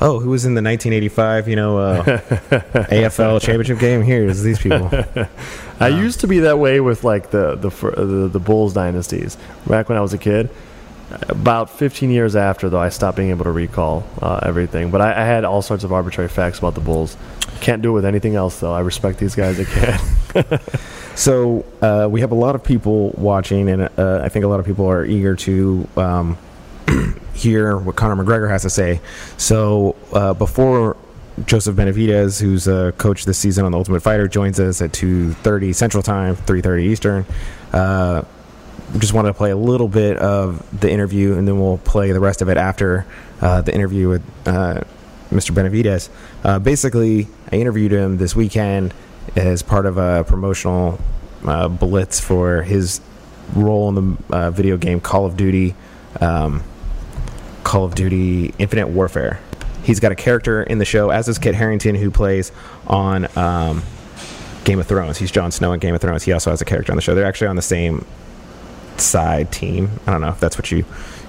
[0.00, 4.02] oh, who was in the 1985, you know, uh, AFL championship game?
[4.02, 4.90] Here's these people.
[5.80, 9.36] I um, used to be that way with like the, the the the Bulls dynasties
[9.66, 10.50] back when I was a kid.
[11.28, 14.90] About 15 years after, though, I stopped being able to recall uh, everything.
[14.90, 17.16] But I, I, had all sorts of arbitrary facts about the Bulls.
[17.60, 18.72] Can't do it with anything else, though.
[18.72, 19.98] I respect these guys again.
[21.14, 24.60] so uh, we have a lot of people watching, and uh, I think a lot
[24.60, 26.38] of people are eager to um,
[27.34, 29.00] hear what Conor McGregor has to say.
[29.36, 30.96] So uh, before
[31.44, 35.74] Joseph Benavidez, who's a coach this season on the Ultimate Fighter, joins us at 2:30
[35.74, 37.26] Central Time, 3:30 Eastern.
[37.72, 38.22] Uh,
[38.98, 42.20] just want to play a little bit of the interview, and then we'll play the
[42.20, 43.04] rest of it after
[43.40, 44.82] uh, the interview with uh,
[45.30, 45.50] Mr.
[45.52, 46.08] Benavidez.
[46.44, 48.94] Uh, basically, I interviewed him this weekend
[49.34, 50.98] as part of a promotional
[51.44, 53.00] uh, blitz for his
[53.54, 55.74] role in the video game Call of Duty.
[56.20, 56.62] Um,
[57.64, 59.40] Call of Duty Infinite Warfare.
[59.82, 62.52] He's got a character in the show, as is Kit Harington, who plays
[62.86, 63.82] on um,
[64.64, 65.18] Game of Thrones.
[65.18, 66.22] He's Jon Snow in Game of Thrones.
[66.22, 67.14] He also has a character on the show.
[67.14, 68.04] They're actually on the same
[68.96, 69.90] side team.
[70.06, 70.82] I don't know if that's what you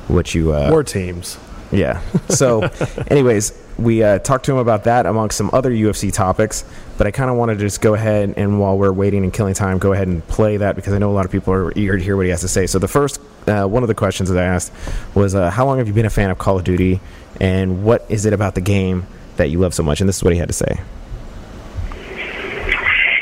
[0.08, 1.38] what you uh, war teams.
[1.72, 2.02] Yeah.
[2.30, 2.62] So,
[3.08, 6.63] anyways, we uh, talked to him about that amongst some other UFC topics.
[6.98, 9.54] But I kind of wanted to just go ahead and while we're waiting and killing
[9.54, 11.98] time, go ahead and play that because I know a lot of people are eager
[11.98, 12.66] to hear what he has to say.
[12.66, 14.74] So the first, uh, one of the questions that I asked
[15.13, 17.00] was, uh, "How long have you been a fan of Call of Duty,
[17.40, 20.24] and what is it about the game that you love so much?" And this is
[20.24, 20.80] what he had to say.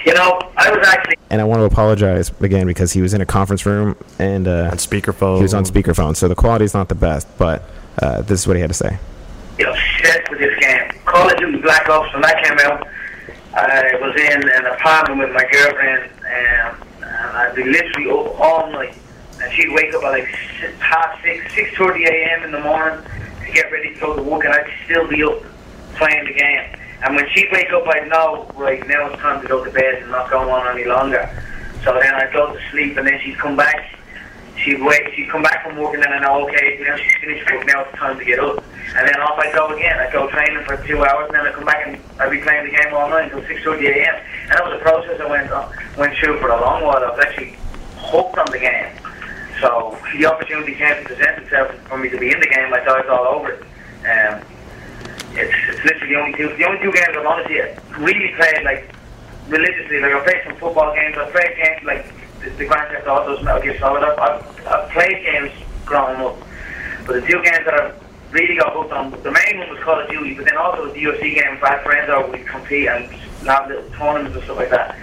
[0.06, 1.15] You know, I was actually.
[1.30, 4.70] And I want to apologize again because he was in a conference room and uh,
[4.72, 5.38] on speakerphone.
[5.38, 7.28] He was on speakerphone, so the quality is not the best.
[7.38, 7.63] But
[8.02, 9.00] uh, this is what he had to say.
[9.58, 10.91] You know, shit with this game.
[11.06, 12.88] Call of Duty Black Ops when that came out.
[13.54, 18.70] I was in an apartment with my girlfriend, and, and I'd be literally up all
[18.72, 18.98] night.
[19.41, 20.26] And she'd wake up at like
[20.80, 22.44] half six, six thirty a.m.
[22.44, 23.02] in the morning
[23.46, 25.41] to get ready to go to work, and I'd still be up
[25.96, 26.76] playing the game.
[27.04, 30.02] And when she'd wake up, I'd know, right, now it's time to go to bed
[30.02, 31.30] and not go on any longer.
[31.84, 33.96] So then I'd go to sleep, and then she'd come back.
[34.58, 35.13] She'd wait.
[35.15, 37.65] She'd come back from work, and then I know, okay, now she's finished work.
[37.68, 38.63] Now it's time to get up.
[38.96, 40.00] And then off I go again.
[40.00, 42.65] I go training for two hours, and then I come back and I'd be playing
[42.65, 44.15] the game all night until 6:30 a.m.
[44.44, 47.04] And that was a process I went on, went through for a long while.
[47.04, 47.58] I was actually
[47.98, 48.88] hooked on the game.
[49.60, 52.74] So the opportunity came to present itself for me to be in the game.
[52.74, 53.62] I dived all over it.
[54.08, 54.41] Um,
[55.36, 57.60] it's, it's literally the only two the only two games I've honestly
[58.00, 58.96] really played like
[59.48, 60.00] religiously.
[60.00, 61.18] Like I played some football games.
[61.18, 62.06] I played games like
[62.50, 64.04] the, Grand Theft Autos, Metal Gear Solid.
[64.04, 65.52] I've, I've, played games
[65.86, 66.38] growing up,
[67.06, 69.12] but the two games that I've really got hooked on.
[69.24, 71.54] The main one was Call of Duty, but then also the UFC game.
[71.56, 73.06] If I friends over, we'd compete and
[73.48, 74.98] have little tournaments and stuff like that.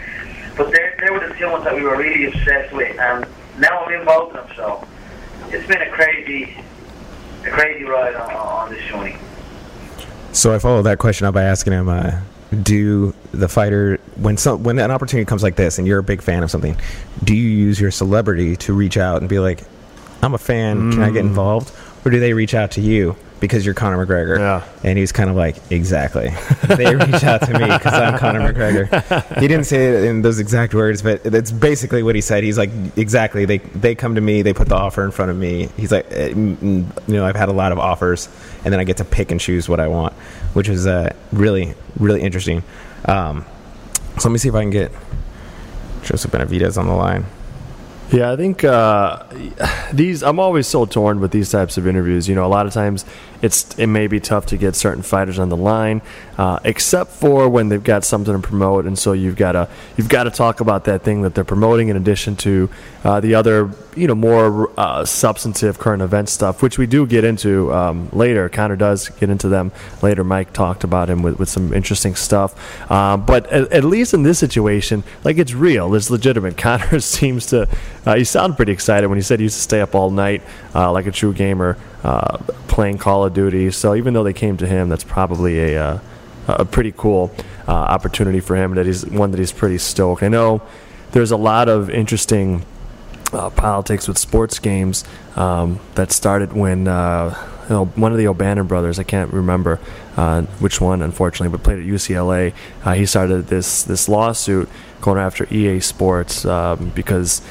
[0.56, 3.26] But they, they were the two ones that we were really obsessed with, and
[3.58, 4.50] now I'm involved in them.
[4.56, 4.86] So
[5.48, 6.56] it's been a crazy,
[7.44, 9.16] a crazy ride on, on this journey.
[10.32, 12.20] So I followed that question up by asking him, uh,
[12.62, 16.22] do the fighter when some when an opportunity comes like this and you're a big
[16.22, 16.76] fan of something,
[17.24, 19.62] do you use your celebrity to reach out and be like,
[20.22, 21.28] I'm a fan, can I get mm.
[21.28, 21.72] involved?
[22.04, 24.38] Or do they reach out to you because you're Conor McGregor?
[24.38, 24.64] Yeah.
[24.84, 26.28] And he's kind of like, exactly.
[26.68, 29.40] they reach out to me because I'm Conor McGregor.
[29.40, 32.44] He didn't say it in those exact words, but that's basically what he said.
[32.44, 33.44] He's like, exactly.
[33.44, 35.68] They they come to me, they put the offer in front of me.
[35.76, 38.28] He's like, eh, mm, mm, you know, I've had a lot of offers,
[38.64, 40.12] and then I get to pick and choose what I want,
[40.54, 42.62] which is uh, really really interesting.
[43.06, 43.44] Um,
[44.18, 44.92] so let me see if I can get
[46.04, 47.26] Joseph Benavidez on the line.
[48.12, 49.24] Yeah, I think uh,
[49.92, 50.22] these.
[50.22, 52.28] I'm always so torn with these types of interviews.
[52.28, 53.06] You know, a lot of times
[53.42, 56.00] it's it may be tough to get certain fighters on the line,
[56.38, 60.08] uh, except for when they've got something to promote, and so you've got to you've
[60.08, 62.70] got to talk about that thing that they're promoting in addition to
[63.02, 67.24] uh, the other, you know, more uh, substantive current event stuff, which we do get
[67.24, 68.48] into um, later.
[68.48, 70.22] Conor does get into them later.
[70.22, 74.22] Mike talked about him with, with some interesting stuff, um, but at, at least in
[74.22, 76.56] this situation, like it's real, it's legitimate.
[76.62, 77.68] Conor seems to
[78.06, 80.42] uh, he sounded pretty excited when he said he used to stay up all night
[80.76, 82.38] uh, like a true gamer uh,
[82.68, 83.70] playing Call of Duty.
[83.70, 85.98] So even though they came to him, that's probably a uh,
[86.48, 87.30] a pretty cool
[87.68, 88.74] uh, opportunity for him.
[88.74, 90.22] That he's one that he's pretty stoked.
[90.22, 90.62] I know
[91.12, 92.64] there's a lot of interesting
[93.32, 95.04] uh, politics with sports games
[95.36, 99.76] um, that started when uh, you know, one of the O'Bannon brothers, I can't remember
[100.58, 102.52] which one, unfortunately, but played at UCLA.
[102.94, 104.68] He started this this lawsuit
[105.00, 107.42] going after EA Sports um, because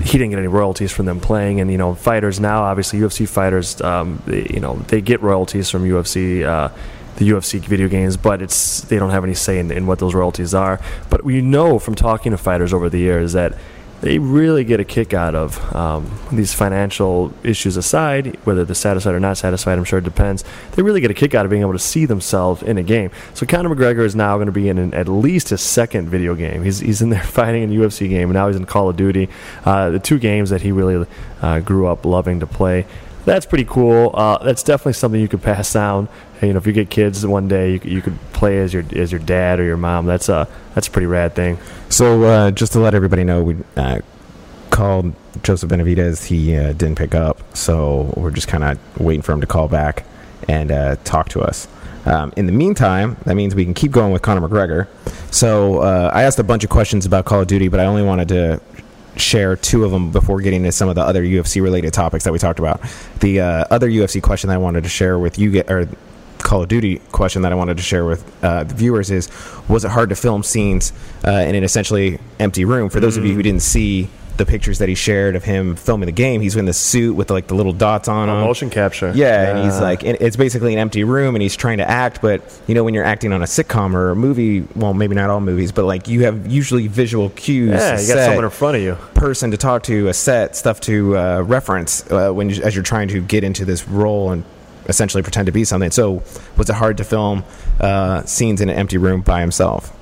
[0.00, 1.60] he didn't get any royalties from them playing.
[1.60, 5.70] And you know, fighters now, obviously UFC fighters, um, they, you know, they get royalties
[5.70, 6.44] from UFC.
[6.44, 6.70] Uh,
[7.16, 10.14] the UFC video games, but it's they don't have any say in, in what those
[10.14, 10.78] royalties are.
[11.08, 13.56] But we know from talking to fighters over the years that
[14.00, 19.14] they really get a kick out of um, these financial issues aside, whether they're satisfied
[19.14, 20.44] or not satisfied, I'm sure it depends.
[20.72, 23.10] They really get a kick out of being able to see themselves in a game.
[23.34, 26.34] So Conor McGregor is now going to be in an, at least his second video
[26.34, 26.62] game.
[26.62, 28.96] He's, he's in there fighting in a UFC game, and now he's in Call of
[28.96, 29.28] Duty.
[29.64, 31.06] Uh, the two games that he really
[31.40, 32.86] uh, grew up loving to play.
[33.24, 34.12] That's pretty cool.
[34.14, 36.08] Uh, that's definitely something you could pass down.
[36.40, 39.10] You know, if you get kids one day, you, you could play as your as
[39.10, 40.06] your dad or your mom.
[40.06, 41.58] That's a that's a pretty rad thing.
[41.88, 44.00] So uh, just to let everybody know, we uh,
[44.70, 46.26] called Joseph Benavidez.
[46.26, 49.68] He uh, didn't pick up, so we're just kind of waiting for him to call
[49.68, 50.04] back
[50.48, 51.68] and uh, talk to us.
[52.04, 54.86] Um, in the meantime, that means we can keep going with Conor McGregor.
[55.32, 58.02] So uh, I asked a bunch of questions about Call of Duty, but I only
[58.02, 58.60] wanted to
[59.16, 62.32] share two of them before getting to some of the other UFC related topics that
[62.32, 62.80] we talked about.
[63.20, 65.88] The uh, other UFC question that I wanted to share with you, or
[66.46, 69.28] Call of Duty question that I wanted to share with uh, the viewers is:
[69.68, 70.92] Was it hard to film scenes
[71.26, 72.88] uh, in an essentially empty room?
[72.88, 76.06] For those of you who didn't see the pictures that he shared of him filming
[76.06, 78.36] the game, he's in the suit with like the little dots on him.
[78.36, 79.10] Motion capture.
[79.12, 82.22] Yeah, and he's like, it's basically an empty room, and he's trying to act.
[82.22, 85.30] But you know, when you're acting on a sitcom or a movie, well, maybe not
[85.30, 87.70] all movies, but like you have usually visual cues.
[87.70, 88.94] yeah, you got someone in front of you.
[89.14, 92.84] person to talk to, a set, stuff to uh, reference uh, when you, as you're
[92.84, 94.44] trying to get into this role and
[94.88, 95.90] essentially pretend to be something.
[95.90, 96.22] So,
[96.56, 97.44] was it hard to film
[97.80, 99.92] uh, scenes in an empty room by himself?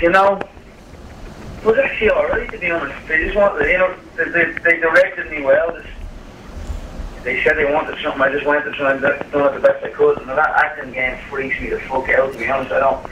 [0.00, 0.40] You know,
[1.58, 3.08] it was actually alright to be honest.
[3.08, 5.80] They just wanted, you know, they, they, directed me well.
[7.22, 8.20] They said they wanted something.
[8.20, 10.18] I just went to try and do it the best I could.
[10.18, 12.32] And that acting game freaks me the fuck out.
[12.32, 13.06] To be honest, I don't,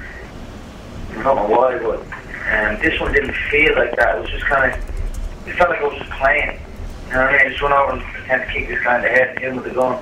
[1.18, 4.18] I don't know why, but um, this one didn't feel like that.
[4.18, 4.78] It was just kind of,
[5.46, 6.58] it felt like I was just playing.
[7.10, 7.46] You know what I mean?
[7.46, 9.48] I just went over and pretend to kick this guy in the head and hit
[9.50, 10.00] him with the gun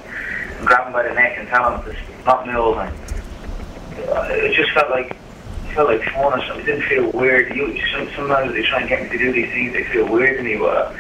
[0.59, 2.81] and grab him by the neck and tell him to knock me over.
[2.81, 6.61] Uh, it just felt like it felt like fun or something.
[6.61, 7.57] It didn't feel weird.
[7.57, 7.81] You
[8.15, 9.73] sometimes they try and get me to do these things.
[9.73, 10.95] They feel weird to me, but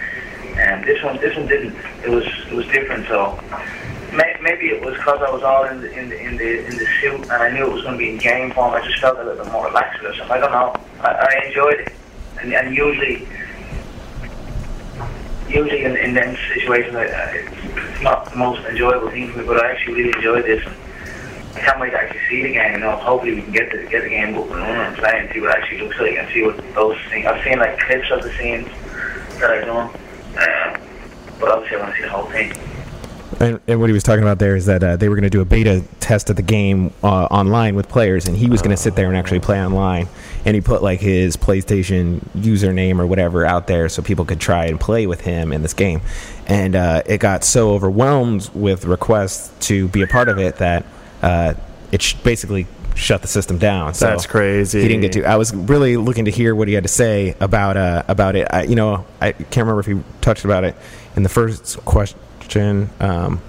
[0.56, 1.76] and this one this one didn't.
[2.02, 3.06] It was it was different.
[3.06, 3.38] So
[4.40, 6.86] maybe it was because I was all in the in the in the in the
[7.02, 8.72] suit and I knew it was going to be in game form.
[8.72, 10.30] I just felt a little bit more relaxed with it.
[10.30, 10.74] I don't know.
[11.00, 11.92] I, I enjoyed it,
[12.40, 13.28] and, and usually,
[15.48, 19.46] usually in, in them situations, I, I, it's not the most enjoyable thing for me.
[19.46, 20.66] But I actually really enjoyed this.
[21.54, 22.72] I can't wait to actually see the game.
[22.74, 25.32] You know, hopefully we can get the get the game up and and play and
[25.32, 27.26] see what it actually looks like and see what those things.
[27.26, 28.68] I've seen like clips of the scenes
[29.40, 29.90] that I've done,
[30.37, 30.80] uh,
[31.40, 32.52] but obviously I want to see the whole thing.
[33.40, 35.30] And, and, what he was talking about there is that uh, they were going to
[35.30, 38.74] do a beta test of the game uh, online with players, and he was going
[38.74, 40.08] to sit there and actually play online.
[40.44, 44.66] And he put like his PlayStation username or whatever out there so people could try
[44.66, 46.01] and play with him in this game.
[46.46, 50.87] And uh, it got so overwhelmed with requests to be a part of it that
[51.22, 51.55] uh,
[51.92, 53.94] it sh- basically shut the system down.
[53.94, 54.81] So That's crazy.
[54.81, 55.24] He didn't get to.
[55.24, 58.48] I was really looking to hear what he had to say about uh, about it.
[58.51, 60.74] I, you know, I can't remember if he touched about it
[61.14, 62.18] in the first question
[63.01, 63.40] um,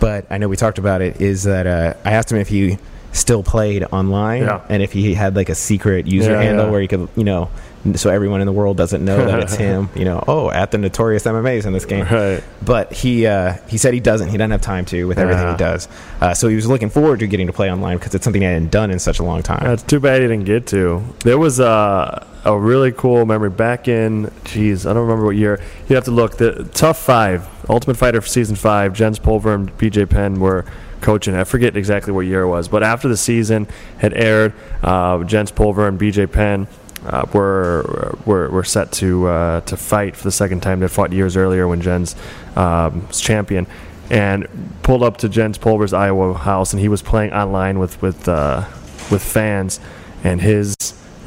[0.00, 1.20] but I know we talked about it.
[1.20, 2.78] Is that uh, I asked him if he
[3.12, 4.64] still played online yeah.
[4.68, 6.70] and if he had like a secret user yeah, handle yeah.
[6.70, 7.50] where he could, you know,
[7.94, 9.88] so everyone in the world doesn't know that it's him.
[9.94, 12.06] You know, oh, at the notorious MMA's in this game.
[12.06, 12.42] Right.
[12.64, 14.28] But he uh, he said he doesn't.
[14.28, 15.88] He doesn't have time to with everything he does.
[16.20, 18.46] Uh, so he was looking forward to getting to play online because it's something he
[18.46, 19.64] hadn't done in such a long time.
[19.64, 21.02] That's too bad he didn't get to.
[21.20, 25.60] There was a, a really cool memory back in, jeez I don't remember what year.
[25.88, 26.36] You have to look.
[26.36, 30.64] The TUF Five, Ultimate Fighter for season five, Jens Pulver and BJ Penn were
[31.00, 31.34] coaching.
[31.34, 33.66] I forget exactly what year it was, but after the season
[33.98, 36.66] had aired, uh, Jens Pulver and BJ Penn
[37.06, 40.80] uh, were, were were set to uh, to fight for the second time.
[40.80, 42.16] They fought years earlier when Jens
[42.56, 43.66] um, was champion,
[44.10, 44.46] and
[44.82, 48.66] pulled up to Jens Pulver's Iowa house, and he was playing online with with uh,
[49.10, 49.80] with fans,
[50.24, 50.76] and his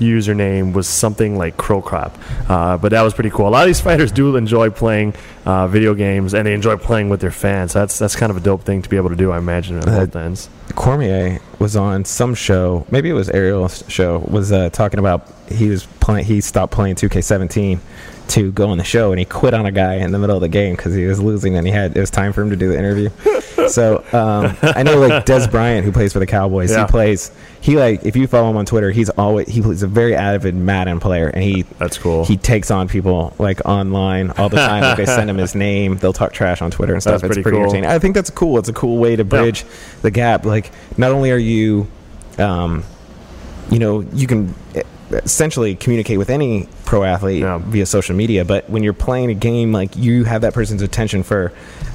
[0.02, 2.18] username was something like Crow Crop.
[2.50, 3.48] Uh, but that was pretty cool.
[3.48, 5.14] A lot of these fighters do enjoy playing
[5.46, 7.74] uh, video games, and they enjoy playing with their fans.
[7.74, 9.32] That's that's kind of a dope thing to be able to do.
[9.32, 10.50] I imagine at Uh, both ends.
[10.76, 15.70] Cormier was on some show, maybe it was Ariel's show, was uh, talking about he
[15.70, 16.26] was playing.
[16.26, 17.80] He stopped playing 2K17
[18.30, 20.42] to go on the show, and he quit on a guy in the middle of
[20.42, 22.56] the game because he was losing, and he had it was time for him to
[22.56, 23.10] do the interview.
[23.69, 26.86] So um, I know like Dez Bryant, who plays for the Cowboys, Yeah.
[26.86, 27.32] he plays.
[27.62, 31.00] He like if you follow him on Twitter, he's always he's a very avid Madden
[31.00, 32.26] player, and he That's cool.
[32.26, 34.82] he takes on people like online all the time.
[34.84, 37.21] like they send him his name, they'll talk trash on Twitter and stuff.
[37.21, 37.63] That's it's pretty pretty cool.
[37.65, 37.89] entertaining.
[37.89, 38.58] I think that's cool.
[38.58, 39.63] It's a cool way to bridge
[40.02, 40.45] the gap.
[40.45, 41.88] Like not only are you,
[42.39, 42.84] um,
[43.69, 44.54] you know, you can
[45.13, 47.60] essentially communicate with any pro athlete Yeah.
[47.63, 51.24] via social media, but when you're playing a game, like you have that person's attention
[51.24, 51.52] for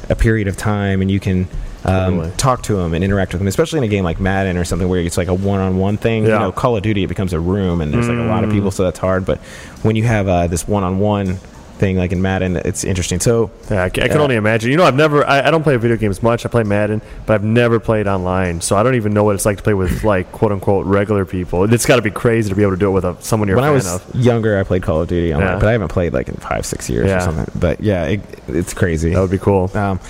[0.08, 1.48] a period of time, and you can.
[1.84, 2.30] Um, Totally.
[2.36, 4.88] talk to them and interact with them, especially in a game like Madden or something
[4.88, 6.24] where it's like a one-on-one thing.
[6.24, 6.38] You Yeah.
[6.40, 8.54] know, Call of Duty it becomes a room, and there's like a lot of Mm.
[8.54, 9.24] people, so that's hard.
[9.24, 9.38] But
[9.82, 11.38] when you have uh, this one-on-one
[11.78, 13.20] thing like in Madden, it's interesting.
[13.20, 14.22] So Yeah, I can, I can Yeah.
[14.22, 14.70] only imagine.
[14.70, 15.26] You know, I've never.
[15.26, 16.44] I, I don't play video games much.
[16.44, 19.46] I play Madden, but I've never played online, so I don't even know what it's
[19.46, 21.72] like to play with like quote unquote regular people.
[21.72, 23.56] It's got to be crazy to be able to do it with a, someone you're
[23.56, 24.14] when a I was of.
[24.14, 25.58] younger, I played Call of Duty online, Yeah.
[25.58, 27.18] but I haven't played like in five, six years Yeah.
[27.18, 27.60] or something.
[27.60, 29.14] But yeah, it, it's crazy.
[29.14, 29.70] That would be cool.
[29.74, 30.00] Um,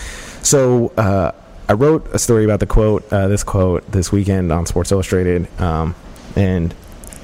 [0.42, 1.32] so uh,
[1.68, 5.48] I wrote a story about the quote, uh, this quote, this weekend on Sports Illustrated,
[5.60, 5.94] um,
[6.36, 6.72] and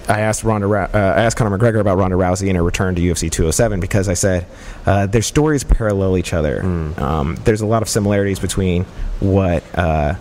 [0.09, 3.01] I asked Ronda, uh, I asked Conor McGregor about Ronda Rousey and her return to
[3.01, 4.47] UFC 207 because I said
[4.87, 6.63] uh, their stories parallel each other.
[6.63, 8.85] Um, there's a lot of similarities between
[9.21, 10.15] what uh,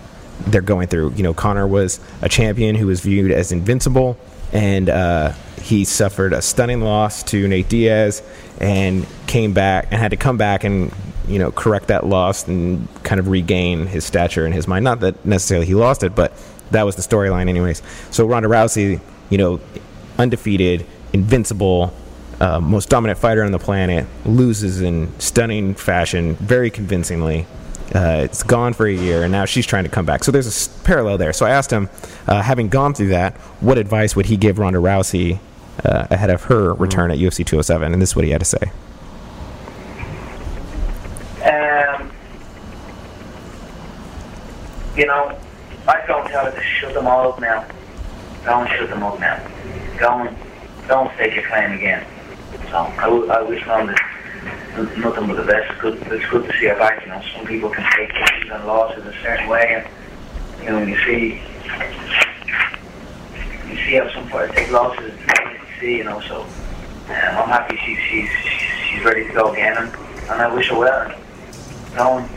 [0.47, 1.13] they're going through.
[1.15, 4.17] You know, Conor was a champion who was viewed as invincible,
[4.51, 8.21] and uh, he suffered a stunning loss to Nate Diaz
[8.59, 10.93] and came back and had to come back and
[11.27, 14.83] you know correct that loss and kind of regain his stature in his mind.
[14.83, 16.33] Not that necessarily he lost it, but
[16.71, 17.81] that was the storyline, anyways.
[18.11, 18.99] So Ronda Rousey,
[19.31, 19.59] you know,
[20.19, 21.91] undefeated, invincible,
[22.39, 27.47] uh, most dominant fighter on the planet, loses in stunning fashion, very convincingly.
[27.93, 30.23] Uh, it's gone for a year, and now she's trying to come back.
[30.23, 31.33] So there's a parallel there.
[31.33, 31.89] So I asked him,
[32.27, 35.39] uh, having gone through that, what advice would he give Ronda Rousey
[35.83, 37.91] uh, ahead of her return at UFC 207?
[37.91, 38.71] And this is what he had to say.
[41.43, 42.11] Um,
[44.95, 45.37] you know,
[45.87, 47.65] I don't her to shut them all up now.
[48.43, 49.37] Don't shut them up now.
[49.99, 50.35] Don't,
[50.87, 52.05] don't stake your claim again.
[52.69, 53.95] So I, I wish Ronda
[54.97, 55.71] nothing but the best.
[55.71, 57.03] It's good, it's good to see her back.
[57.03, 60.83] You know, some people can take wins and losses a certain way, and you know,
[60.83, 61.41] you see,
[63.69, 65.13] you see how some players take losses.
[65.27, 66.21] Not see, you know.
[66.21, 66.49] So um,
[67.09, 68.29] I'm happy she's she's
[68.89, 69.93] she's ready to go again, and,
[70.29, 71.11] and I wish her well.
[71.11, 71.15] And,
[71.95, 72.29] go and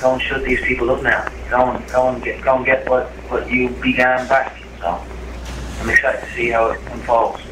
[0.00, 1.28] go shut these people up now.
[1.50, 4.62] Go and get and get what what you began back.
[4.80, 5.02] So
[5.82, 7.42] I'm excited to see how it unfolds.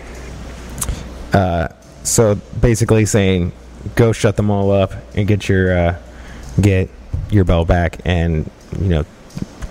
[1.33, 1.69] Uh,
[2.05, 3.53] so basically saying,
[3.97, 5.99] go shut them all up and get your uh,
[6.61, 6.89] get
[7.31, 7.99] your belt back.
[8.05, 9.05] And you know,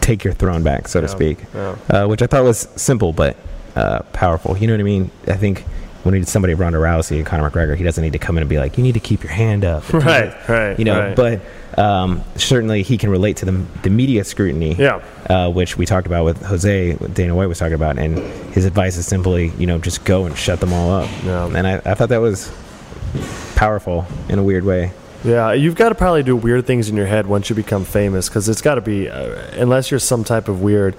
[0.02, 1.38] take your throne back, so to Yeah, speak.
[1.54, 1.76] yeah.
[1.90, 3.38] Uh, which I thought was simple but
[3.76, 4.58] uh, powerful.
[4.58, 5.12] You know what I mean?
[5.28, 5.64] I think
[6.04, 8.42] when you need somebody Ronda Rousey and Conor McGregor, he doesn't need to come in
[8.44, 11.16] and be like, "You need to keep your hand up." Right, right, You know, right.
[11.16, 11.42] but
[11.78, 13.52] um, certainly he can relate to the
[13.84, 14.76] the media scrutiny.
[14.76, 15.02] Yeah.
[15.30, 18.18] Uh, which we talked about with Jose, Dana White was talking about, and
[18.54, 21.10] his advice is simply, you know, just go and shut them all up.
[21.24, 21.46] Yeah.
[21.48, 22.52] And I, I thought that was
[23.56, 24.92] powerful in a weird way.
[25.24, 28.30] Yeah, you've got to probably do weird things in your head once you become famous
[28.30, 30.96] because it's got to be, uh, unless you're some type of weird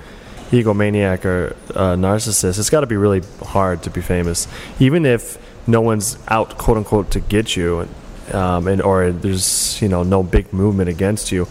[0.50, 4.48] egomaniac or uh, narcissist, it's got to be really hard to be famous.
[4.78, 7.88] Even if no one's out, quote unquote, to get you,
[8.32, 11.46] um, and or there's you know no big movement against you.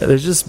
[0.00, 0.46] uh, There's just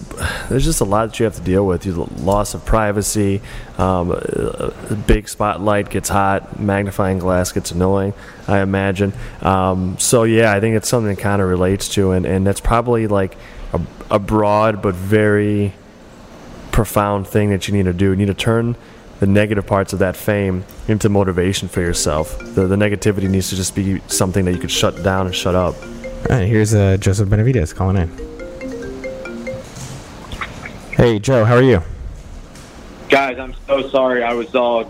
[0.50, 1.86] there's just a lot that you have to deal with.
[1.86, 3.42] You loss of privacy,
[3.78, 8.14] um, a a big spotlight gets hot, magnifying glass gets annoying.
[8.48, 9.14] I imagine.
[9.42, 12.62] Um, so yeah, I think it's something that kind of relates to, and, and that's
[12.62, 13.38] probably like
[13.74, 13.82] a,
[14.12, 15.74] a broad but very
[16.80, 18.12] profound thing that you need to do.
[18.12, 18.74] You need to turn
[19.20, 22.40] the negative parts of that fame into motivation for yourself.
[22.40, 25.56] The, the negativity needs to just be something that you could shut down and shut
[25.56, 25.76] up.
[25.76, 28.08] All right, here's uh, Joseph Benavidez calling in.
[30.96, 31.82] Hey, Joe, how are you?
[33.10, 34.24] Guys, I'm so sorry.
[34.24, 34.90] I was all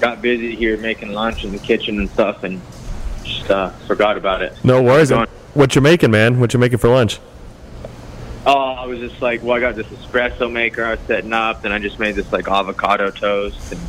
[0.00, 2.60] got busy here making lunch in the kitchen and stuff, and
[3.22, 4.56] just uh, forgot about it.
[4.64, 5.12] No worries.
[5.54, 6.40] What you making, man?
[6.40, 7.20] What you making for lunch?
[8.82, 11.70] I was just like, well, I got this espresso maker I was setting up, then
[11.70, 13.80] I just made this like avocado toast, and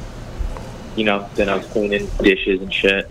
[0.96, 3.08] you know, then I was cleaning dishes and shit.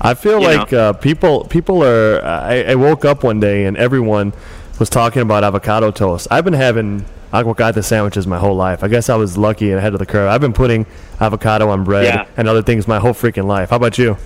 [0.00, 2.20] I feel You like uh, people people are.
[2.24, 4.32] I, I woke up one day and everyone
[4.80, 6.26] was talking about avocado toast.
[6.32, 8.82] I've been having avocado sandwiches my whole life.
[8.82, 10.28] I guess I was lucky and ahead of the curve.
[10.28, 10.84] I've been putting
[11.20, 12.26] avocado on bread Yeah.
[12.36, 13.70] and other things my whole freaking life.
[13.70, 14.16] How about you?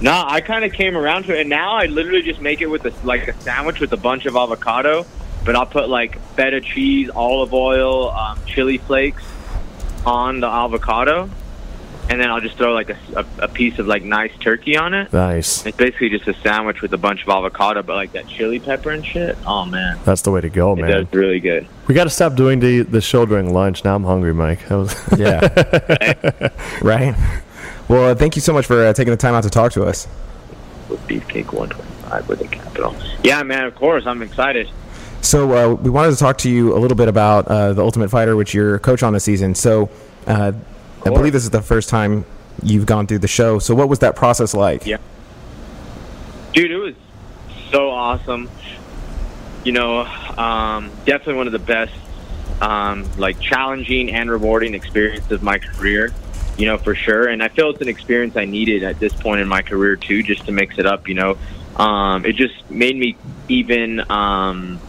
[0.00, 2.66] No, I kind of came around to it, and now I literally just make it
[2.66, 5.04] with a, like a sandwich with a bunch of avocado,
[5.44, 9.24] but I'll put like feta cheese, olive oil, um, chili flakes
[10.06, 11.28] on the avocado,
[12.08, 14.94] and then I'll just throw like a, a, a piece of like nice turkey on
[14.94, 15.12] it.
[15.12, 15.66] Nice.
[15.66, 18.90] It's basically just a sandwich with a bunch of avocado, but like that chili pepper
[18.92, 19.36] and shit.
[19.46, 20.90] Oh man, That's the way to go, it man.
[20.90, 21.66] does really good.
[21.88, 23.84] We got to stop doing the the show during lunch.
[23.84, 24.68] Now I'm hungry, Mike.
[24.68, 26.50] That was Yeah.
[26.82, 27.42] right?
[27.88, 29.84] Well, uh, thank you so much for uh, taking the time out to talk to
[29.84, 30.06] us.
[30.90, 32.94] With beefcake 125 with a capital.
[33.24, 33.64] Yeah, man.
[33.64, 34.68] Of course, I'm excited.
[35.22, 38.10] So, uh, we wanted to talk to you a little bit about uh, The Ultimate
[38.10, 39.54] Fighter, which you're a coach on this season.
[39.54, 39.88] So,
[40.26, 40.52] uh,
[41.04, 42.26] I believe this is the first time
[42.62, 43.58] you've gone through the show.
[43.58, 44.86] So, what was that process like?
[44.86, 44.98] Yeah.
[46.52, 46.94] Dude, it was
[47.70, 48.50] so awesome.
[49.64, 50.00] You know,
[50.36, 51.94] um, definitely one of the best,
[52.60, 56.12] um, like challenging and rewarding experiences of my career.
[56.58, 57.28] You know, for sure.
[57.28, 60.22] And I feel it's an experience I needed at this point in my career too,
[60.22, 61.08] just to mix it up.
[61.08, 61.38] You know,
[61.76, 63.16] um, it just made me
[63.48, 64.00] even.
[64.10, 64.80] Um,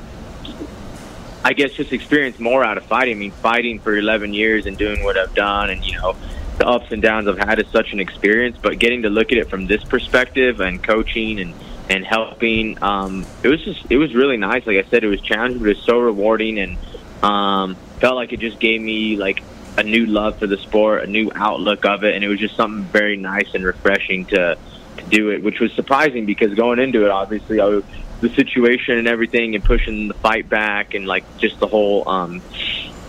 [1.44, 3.16] I guess just experience more out of fighting.
[3.16, 6.16] I mean, fighting for 11 years and doing what I've done, and you know,
[6.58, 8.58] the ups and downs I've had is such an experience.
[8.62, 11.54] But getting to look at it from this perspective and coaching and
[11.90, 14.66] and helping, um, it was just it was really nice.
[14.68, 16.78] Like I said, it was challenging, but it was so rewarding, and
[17.24, 19.42] um, felt like it just gave me like
[19.78, 22.56] a new love for the sport, a new outlook of it, and it was just
[22.56, 24.58] something very nice and refreshing to
[24.98, 27.84] to do it, which was surprising because going into it, obviously, I was,
[28.22, 32.42] the situation and everything, and pushing the fight back, and like just the whole, um,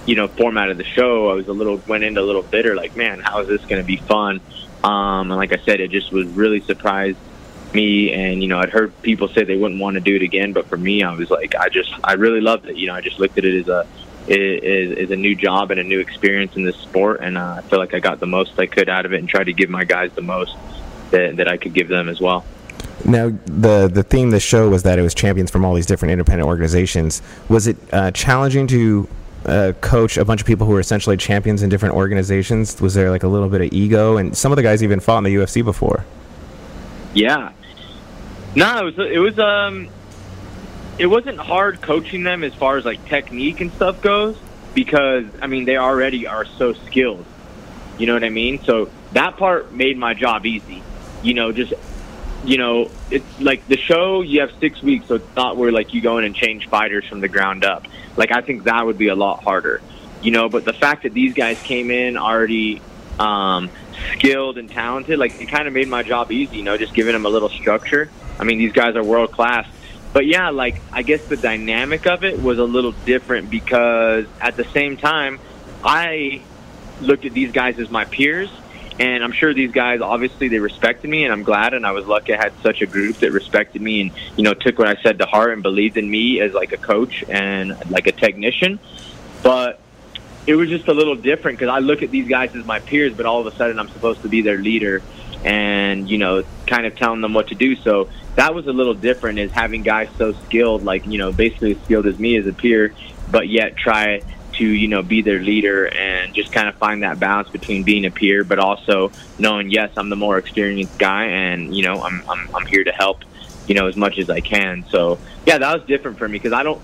[0.06, 2.76] you know, format of the show, I was a little went into a little bitter,
[2.76, 4.40] like, man, how is this going to be fun?
[4.84, 7.18] Um, and like I said, it just was really surprised
[7.74, 10.52] me, and you know, I'd heard people say they wouldn't want to do it again,
[10.52, 12.76] but for me, I was like, I just, I really loved it.
[12.76, 13.86] You know, I just looked at it as a
[14.38, 17.62] is, is a new job and a new experience in this sport, and uh, I
[17.62, 19.70] feel like I got the most I could out of it, and tried to give
[19.70, 20.56] my guys the most
[21.10, 22.44] that, that I could give them as well.
[23.04, 25.86] Now, the the theme of the show was that it was champions from all these
[25.86, 27.22] different independent organizations.
[27.48, 29.08] Was it uh, challenging to
[29.46, 32.78] uh, coach a bunch of people who were essentially champions in different organizations?
[32.80, 34.18] Was there like a little bit of ego?
[34.18, 36.04] And some of the guys even fought in the UFC before.
[37.14, 37.52] Yeah.
[38.54, 39.88] No, it was it was um
[41.00, 44.36] it wasn't hard coaching them as far as like technique and stuff goes
[44.74, 47.24] because I mean they already are so skilled.
[47.98, 48.62] You know what I mean?
[48.64, 50.82] So that part made my job easy.
[51.22, 51.72] You know, just
[52.44, 55.94] you know, it's like the show you have 6 weeks so it's not where like
[55.94, 57.86] you go in and change fighters from the ground up.
[58.18, 59.80] Like I think that would be a lot harder.
[60.20, 62.82] You know, but the fact that these guys came in already
[63.18, 63.70] um
[64.12, 67.14] skilled and talented, like it kind of made my job easy, you know, just giving
[67.14, 68.10] them a little structure.
[68.38, 69.66] I mean, these guys are world class.
[70.12, 74.56] But yeah, like I guess the dynamic of it was a little different because at
[74.56, 75.38] the same time,
[75.84, 76.42] I
[77.00, 78.50] looked at these guys as my peers
[79.00, 81.72] And I'm sure these guys, obviously, they respected me, and I'm glad.
[81.72, 84.52] And I was lucky I had such a group that respected me and, you know,
[84.52, 87.74] took what I said to heart and believed in me as like a coach and
[87.90, 88.78] like a technician.
[89.42, 89.80] But
[90.46, 93.14] it was just a little different because I look at these guys as my peers,
[93.14, 95.02] but all of a sudden I'm supposed to be their leader
[95.44, 97.76] and, you know, kind of telling them what to do.
[97.76, 101.72] So that was a little different is having guys so skilled, like, you know, basically
[101.72, 102.94] as skilled as me as a peer,
[103.30, 104.22] but yet try
[104.60, 108.04] to you know be their leader and just kind of find that balance between being
[108.04, 112.22] a peer but also knowing yes I'm the more experienced guy and you know I'm
[112.28, 113.22] I'm I'm here to help
[113.66, 114.84] you know as much as I can.
[114.90, 116.82] So yeah that was different for me because I don't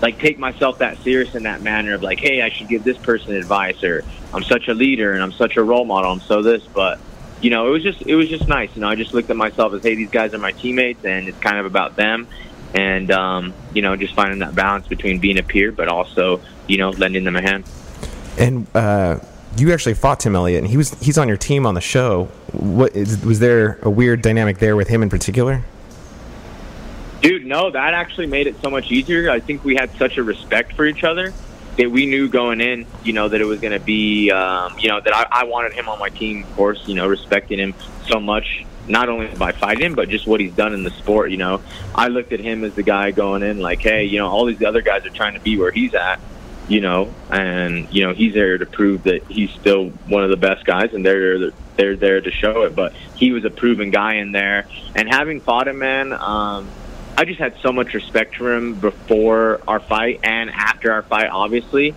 [0.00, 2.98] like take myself that serious in that manner of like hey I should give this
[2.98, 4.02] person advice or
[4.34, 6.98] I'm such a leader and I'm such a role model I'm so this but
[7.42, 9.36] you know it was just it was just nice you know I just looked at
[9.36, 12.26] myself as hey these guys are my teammates and it's kind of about them.
[12.74, 16.78] And um, you know just finding that balance between being a peer but also you
[16.78, 17.64] know lending them a hand.
[18.38, 19.18] And uh,
[19.58, 22.26] you actually fought Tim Elliott and he was he's on your team on the show.
[22.52, 25.62] What is, was there a weird dynamic there with him in particular?
[27.20, 29.30] Dude no that actually made it so much easier.
[29.30, 31.34] I think we had such a respect for each other
[31.78, 34.88] that we knew going in, you know, that it was going to be, um, you
[34.88, 37.74] know, that I, I wanted him on my team, of course, you know, respecting him
[38.06, 41.30] so much not only by fighting, but just what he's done in the sport.
[41.30, 41.62] You know,
[41.94, 44.62] I looked at him as the guy going in like, hey, you know, all these
[44.62, 46.20] other guys are trying to be where he's at,
[46.68, 50.36] you know, and you know he's there to prove that he's still one of the
[50.36, 52.74] best guys, and they're they're there to show it.
[52.74, 56.12] But he was a proven guy in there, and having fought him, man.
[56.12, 56.68] Um,
[57.16, 61.28] I just had so much respect for him before our fight and after our fight,
[61.28, 61.94] obviously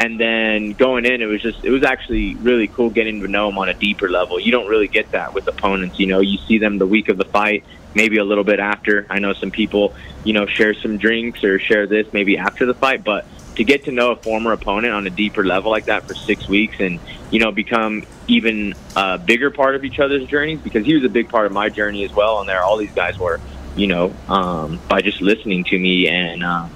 [0.00, 3.48] and then going in, it was just it was actually really cool getting to know
[3.48, 4.38] him on a deeper level.
[4.38, 5.98] You don't really get that with opponents.
[5.98, 9.06] You know, you see them the week of the fight, maybe a little bit after.
[9.10, 9.94] I know some people,
[10.24, 13.86] you know, share some drinks or share this maybe after the fight, but to get
[13.86, 17.00] to know a former opponent on a deeper level like that for six weeks and
[17.32, 21.08] you know become even a bigger part of each other's journeys because he was a
[21.08, 23.40] big part of my journey as well and there all these guys were
[23.78, 26.70] you know um, by just listening to me and um,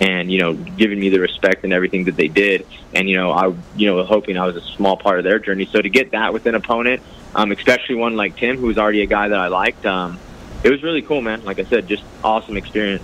[0.00, 2.66] and you know giving me the respect and everything that they did.
[2.94, 5.66] And you know I you know hoping I was a small part of their journey.
[5.66, 7.02] So to get that with an opponent
[7.34, 10.18] um, especially one like Tim who was already a guy that I liked um,
[10.64, 11.44] it was really cool man.
[11.44, 13.02] Like I said just awesome experience.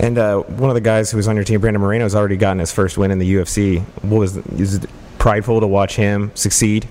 [0.00, 2.36] And uh, one of the guys who was on your team Brandon Moreno has already
[2.36, 6.32] gotten his first win in the UFC what was is it prideful to watch him
[6.34, 6.88] succeed?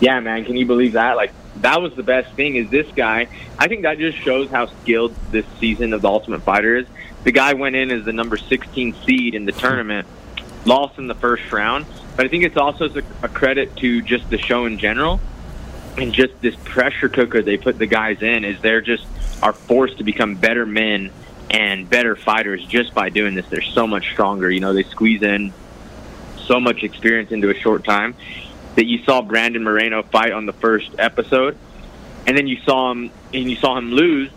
[0.00, 0.44] Yeah man.
[0.44, 1.16] Can you believe that?
[1.16, 1.32] Like
[1.62, 3.28] that was the best thing is this guy.
[3.58, 6.86] I think that just shows how skilled this season of the Ultimate Fighter is.
[7.24, 10.08] The guy went in as the number 16 seed in the tournament,
[10.64, 11.86] lost in the first round,
[12.16, 12.88] but I think it's also
[13.22, 15.20] a credit to just the show in general
[15.98, 19.04] and just this pressure cooker they put the guys in is they're just
[19.42, 21.10] are forced to become better men
[21.50, 23.46] and better fighters just by doing this.
[23.48, 24.50] They're so much stronger.
[24.50, 25.52] You know, they squeeze in
[26.46, 28.14] so much experience into a short time
[28.80, 31.54] that you saw Brandon Moreno fight on the first episode,
[32.26, 34.30] and then you saw him and you saw him lose,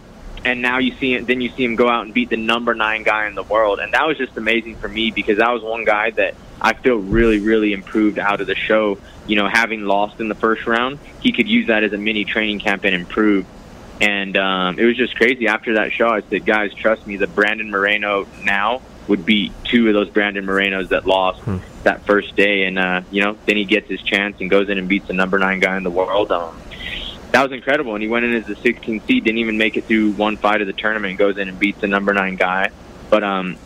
[0.43, 1.25] and now you see it.
[1.25, 3.79] Then you see him go out and beat the number nine guy in the world,
[3.79, 6.97] and that was just amazing for me because that was one guy that I feel
[6.97, 8.97] really, really improved out of the show.
[9.27, 12.25] You know, having lost in the first round, he could use that as a mini
[12.25, 13.45] training camp and improve.
[14.01, 15.47] And um, it was just crazy.
[15.47, 19.87] After that show, I said, guys, trust me, the Brandon Moreno now would beat two
[19.87, 21.57] of those Brandon Morenos that lost hmm.
[21.83, 22.63] that first day.
[22.63, 25.13] And, uh, you know, then he gets his chance and goes in and beats the
[25.13, 26.31] number nine guy in the world.
[26.31, 26.59] Um,
[27.31, 27.93] that was incredible.
[27.93, 30.61] And he went in as the 16th seed, didn't even make it through one fight
[30.61, 32.69] of the tournament, goes in and beats the number nine guy.
[33.09, 33.57] But, um,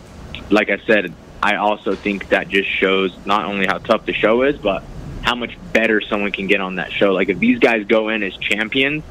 [0.49, 4.43] like I said, I also think that just shows not only how tough the show
[4.43, 4.83] is, but
[5.21, 7.13] how much better someone can get on that show.
[7.13, 9.03] Like if these guys go in as champions,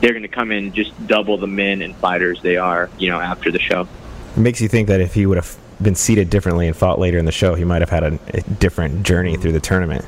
[0.00, 3.20] they're going to come in just double the men and fighters they are, you know,
[3.20, 3.86] after the show.
[4.36, 7.18] It makes you think that if he would have been seated differently and fought later
[7.18, 10.04] in the show, he might have had a, a different journey through the tournament.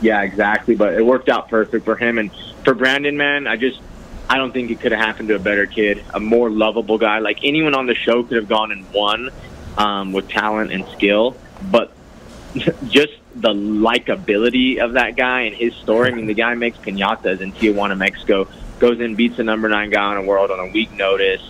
[0.00, 0.76] Yeah, exactly.
[0.76, 2.30] But it worked out perfect for him and
[2.64, 3.16] for Brandon.
[3.16, 3.80] Man, I just
[4.28, 7.18] I don't think it could have happened to a better kid, a more lovable guy.
[7.18, 9.30] Like anyone on the show could have gone and won
[9.76, 11.36] um, with talent and skill,
[11.70, 11.92] but
[12.88, 16.10] just the likability of that guy and his story.
[16.10, 18.48] I mean, the guy makes pinatas in Tijuana, Mexico,
[18.78, 21.42] goes in, beats the number nine guy in the world on a week notice.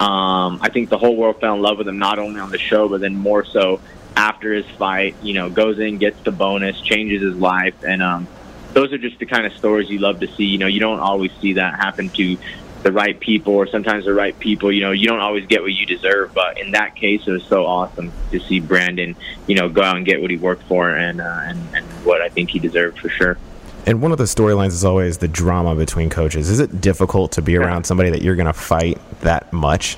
[0.00, 2.58] Um, I think the whole world fell in love with him not only on the
[2.58, 3.80] show, but then more so
[4.16, 5.14] after his fight.
[5.22, 8.26] You know, goes in, gets the bonus, changes his life, and um,
[8.72, 10.44] those are just the kind of stories you love to see.
[10.44, 12.36] You know, you don't always see that happen to
[12.82, 14.72] the right people, or sometimes the right people.
[14.72, 17.44] You know, you don't always get what you deserve, but in that case, it was
[17.44, 19.14] so awesome to see Brandon,
[19.46, 22.20] you know, go out and get what he worked for, and uh, and, and what
[22.20, 23.38] I think he deserved for sure.
[23.84, 26.50] And one of the storylines is always the drama between coaches.
[26.50, 29.96] Is it difficult to be around somebody that you're going to fight that much?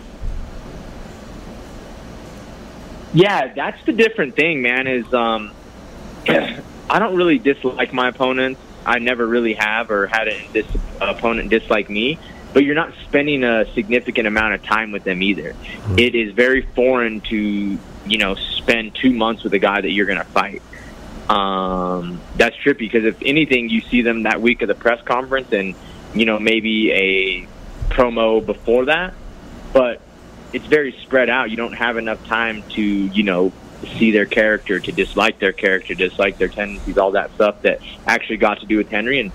[3.13, 4.87] Yeah, that's the different thing, man.
[4.87, 5.53] Is um,
[6.29, 8.61] I don't really dislike my opponents.
[8.87, 10.67] I never really have or had a dis-
[11.01, 12.19] opponent dislike me.
[12.53, 15.57] But you're not spending a significant amount of time with them either.
[15.97, 17.37] It is very foreign to
[18.07, 20.63] you know spend two months with a guy that you're going to fight.
[21.29, 25.53] Um, that's trippy because if anything, you see them that week of the press conference
[25.53, 25.75] and
[26.15, 27.49] you know maybe a
[27.93, 29.15] promo before that,
[29.73, 30.01] but
[30.53, 31.51] it's very spread out.
[31.51, 33.53] You don't have enough time to you know
[33.99, 38.39] see their character, to dislike their character, dislike their tendencies, all that stuff that actually
[38.39, 39.21] got to do with Henry.
[39.21, 39.33] And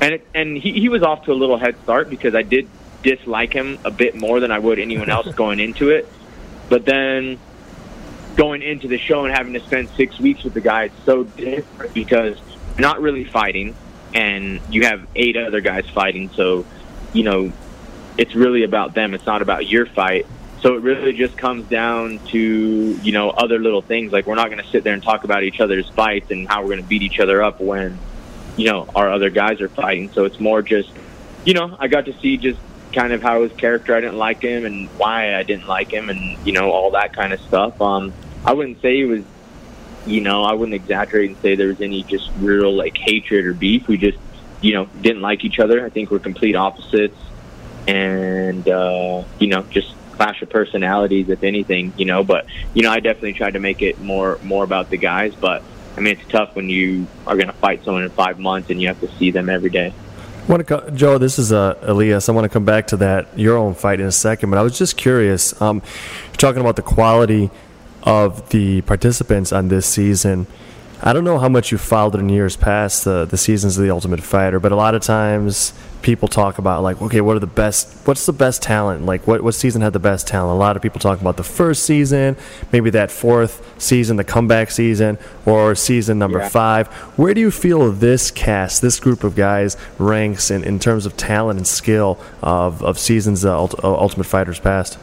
[0.00, 2.68] and it, and he, he was off to a little head start because I did
[3.02, 6.10] dislike him a bit more than I would anyone else going into it.
[6.68, 7.38] But then
[8.36, 11.24] going into the show and having to spend six weeks with the guy, it's so
[11.24, 12.36] different because
[12.76, 13.74] you're not really fighting,
[14.14, 16.30] and you have eight other guys fighting.
[16.30, 16.64] So,
[17.12, 17.52] you know,
[18.18, 19.14] it's really about them.
[19.14, 20.26] It's not about your fight.
[20.60, 24.12] So it really just comes down to you know other little things.
[24.12, 26.62] Like we're not going to sit there and talk about each other's fights and how
[26.62, 27.98] we're going to beat each other up when
[28.56, 30.10] you know our other guys are fighting.
[30.12, 30.90] So it's more just
[31.44, 32.58] you know I got to see just
[32.94, 36.08] kind of how his character I didn't like him and why I didn't like him
[36.08, 37.78] and you know all that kind of stuff.
[37.82, 38.14] Um,
[38.44, 39.24] I wouldn't say it was
[40.06, 43.54] you know I wouldn't exaggerate and say there was any just real like hatred or
[43.54, 43.88] beef.
[43.88, 44.18] We just
[44.60, 45.84] you know didn't like each other.
[45.84, 47.18] I think we're complete opposites
[47.86, 52.24] and uh, you know just clash of personalities, if anything, you know.
[52.24, 55.34] But you know, I definitely tried to make it more more about the guys.
[55.34, 55.62] But
[55.96, 58.80] I mean, it's tough when you are going to fight someone in five months and
[58.80, 59.92] you have to see them every day.
[60.46, 62.28] I want to, Joe, this is uh, Elias.
[62.28, 64.62] I want to come back to that your own fight in a second, but I
[64.62, 65.60] was just curious.
[65.62, 65.82] Um,
[66.26, 67.50] you're talking about the quality
[68.04, 70.46] of the participants on this season.
[71.02, 73.90] I don't know how much you followed in years past the the seasons of the
[73.90, 77.46] Ultimate Fighter, but a lot of times people talk about like, okay, what are the
[77.46, 78.06] best?
[78.06, 79.04] What's the best talent?
[79.04, 80.54] Like, what what season had the best talent?
[80.54, 82.36] A lot of people talk about the first season,
[82.72, 86.48] maybe that fourth season, the comeback season, or season number yeah.
[86.48, 86.88] five.
[87.18, 91.16] Where do you feel this cast, this group of guys, ranks in, in terms of
[91.16, 94.98] talent and skill of of seasons of Ultimate Fighters past?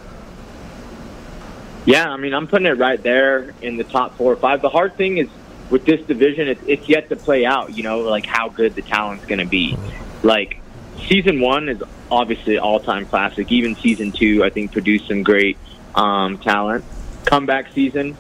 [1.86, 4.62] Yeah, I mean, I'm putting it right there in the top four or five.
[4.62, 5.28] The hard thing is
[5.70, 7.76] with this division, it's, it's yet to play out.
[7.76, 9.78] You know, like how good the talent's going to be.
[10.22, 10.60] Like
[11.08, 13.52] season one is obviously all time classic.
[13.52, 15.58] Even season two, I think, produced some great
[15.96, 16.86] um, talent.
[17.26, 18.16] Comeback season,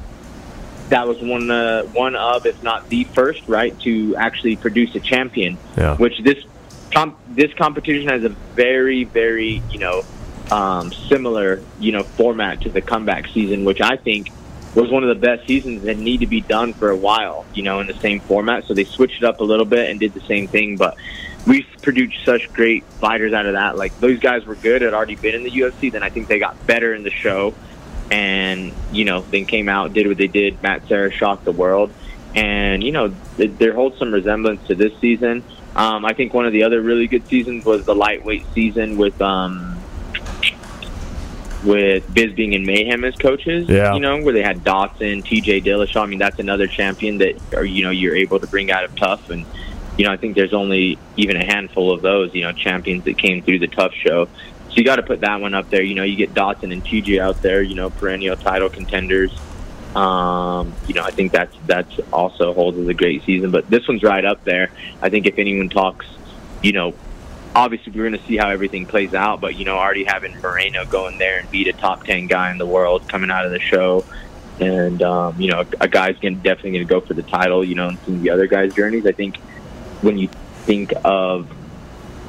[0.89, 4.99] that was one uh, one of, if not the first, right, to actually produce a
[4.99, 5.57] champion.
[5.77, 5.97] Yeah.
[5.97, 6.43] Which this
[6.91, 10.03] comp- this competition has a very very you know
[10.51, 14.31] um, similar you know format to the comeback season, which I think
[14.75, 17.45] was one of the best seasons that need to be done for a while.
[17.53, 18.65] You know, in the same format.
[18.65, 20.97] So they switched it up a little bit and did the same thing, but
[21.47, 23.77] we produced such great fighters out of that.
[23.77, 25.91] Like those guys were good, had already been in the UFC.
[25.91, 27.53] Then I think they got better in the show,
[28.11, 30.61] and you know, then came out, did what they did.
[30.61, 31.91] Matt Serra shocked the world,
[32.35, 35.43] and you know, there holds some resemblance to this season.
[35.75, 39.21] Um, I think one of the other really good seasons was the lightweight season with
[39.21, 39.80] um,
[41.63, 43.69] with Bisping and Mayhem as coaches.
[43.69, 43.93] Yeah.
[43.93, 45.61] You know, where they had Dodson, T.J.
[45.61, 46.03] Dillashaw.
[46.03, 48.95] I mean, that's another champion that, are you know, you're able to bring out of
[48.95, 49.45] TUF and
[49.97, 53.17] you know, I think there's only even a handful of those, you know, champions that
[53.17, 54.25] came through the TUF show.
[54.25, 55.83] So you got to put that one up there.
[55.83, 59.37] You know, you get Dodson and TJ out there, you know, perennial title contenders.
[59.95, 63.51] Um, you know, I think that's that's also holds as a great season.
[63.51, 64.71] But this one's right up there.
[65.01, 66.05] I think if anyone talks,
[66.63, 66.93] you know,
[67.55, 69.41] obviously we're going to see how everything plays out.
[69.41, 72.57] But you know, already having Moreno going there and beat a top ten guy in
[72.57, 74.05] the world coming out of the show,
[74.59, 77.63] and um, you know, a, guy's going definitely going to go for the title.
[77.63, 79.37] You know, and seeing the other guys' journeys, I think
[80.01, 80.29] when you
[80.65, 81.49] think of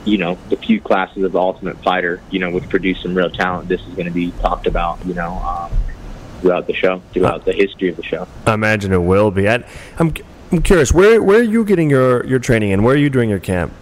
[0.05, 3.31] you know the few classes of the Ultimate Fighter, you know, which produce some real
[3.31, 5.73] talent, this is going to be talked about, you know, um,
[6.41, 8.27] throughout the show, throughout the history of the show.
[8.47, 9.49] I imagine it will be.
[9.49, 9.65] I,
[9.99, 10.13] I'm
[10.51, 13.31] I'm curious, where where are you getting your your training and where are you doing
[13.31, 13.73] your camp?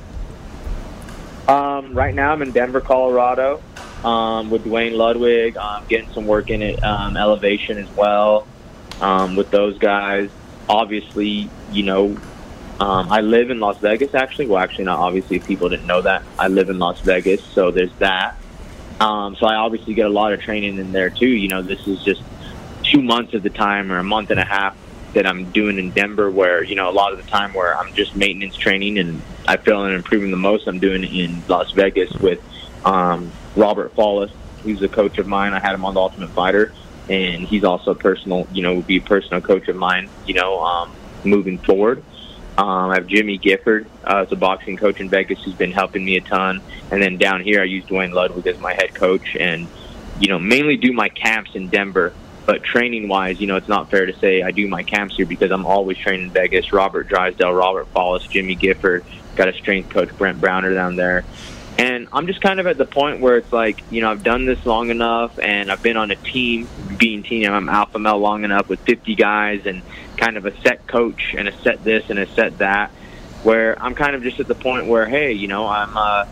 [1.50, 3.60] Um, right now, I'm in Denver, Colorado,
[4.04, 5.56] um, with Duane Ludwig.
[5.56, 8.46] I'm getting some work in it, um, elevation as well,
[9.00, 10.30] um, with those guys.
[10.68, 12.16] Obviously, you know,
[12.78, 14.46] um, I live in Las Vegas, actually.
[14.46, 15.38] Well, actually, not obviously.
[15.38, 18.36] If people didn't know that, I live in Las Vegas, so there's that.
[19.00, 21.26] Um, so I obviously get a lot of training in there too.
[21.26, 22.22] You know, this is just
[22.84, 24.76] two months of the time or a month and a half
[25.14, 27.92] that I'm doing in Denver, where you know a lot of the time where I'm
[27.94, 30.66] just maintenance training and I feel I'm improving the most.
[30.66, 32.40] I'm doing in Las Vegas with
[32.84, 34.30] um, Robert Follis,
[34.62, 35.52] who's a coach of mine.
[35.52, 36.72] I had him on the Ultimate Fighter,
[37.08, 40.08] and he's also a personal, you know, would be a personal coach of mine.
[40.26, 40.92] You know, um,
[41.24, 42.02] moving forward.
[42.58, 46.04] Um, I have Jimmy Gifford uh, as a boxing coach in Vegas who's been helping
[46.04, 46.60] me a ton.
[46.90, 49.66] And then down here, I use Duane Ludwig as my head coach and,
[50.18, 52.12] you know, mainly do my camps in Denver
[52.46, 55.26] But training wise, you know, it's not fair to say I do my camps here
[55.26, 56.72] because I'm always training in Vegas.
[56.72, 59.04] Robert Drysdale, Robert Follis, Jimmy Gifford,
[59.36, 61.24] got a strength coach, Brent Browner down there.
[61.78, 64.44] And I'm just kind of at the point where it's like, you know, I've done
[64.44, 66.68] this long enough and I've been on a team,
[66.98, 69.80] being team, I'm alpha male long enough with 50 guys and
[70.16, 72.90] kind of a set coach and a set this and a set that,
[73.44, 76.26] where I'm kind of just at the point where, hey, you know, I'm uh,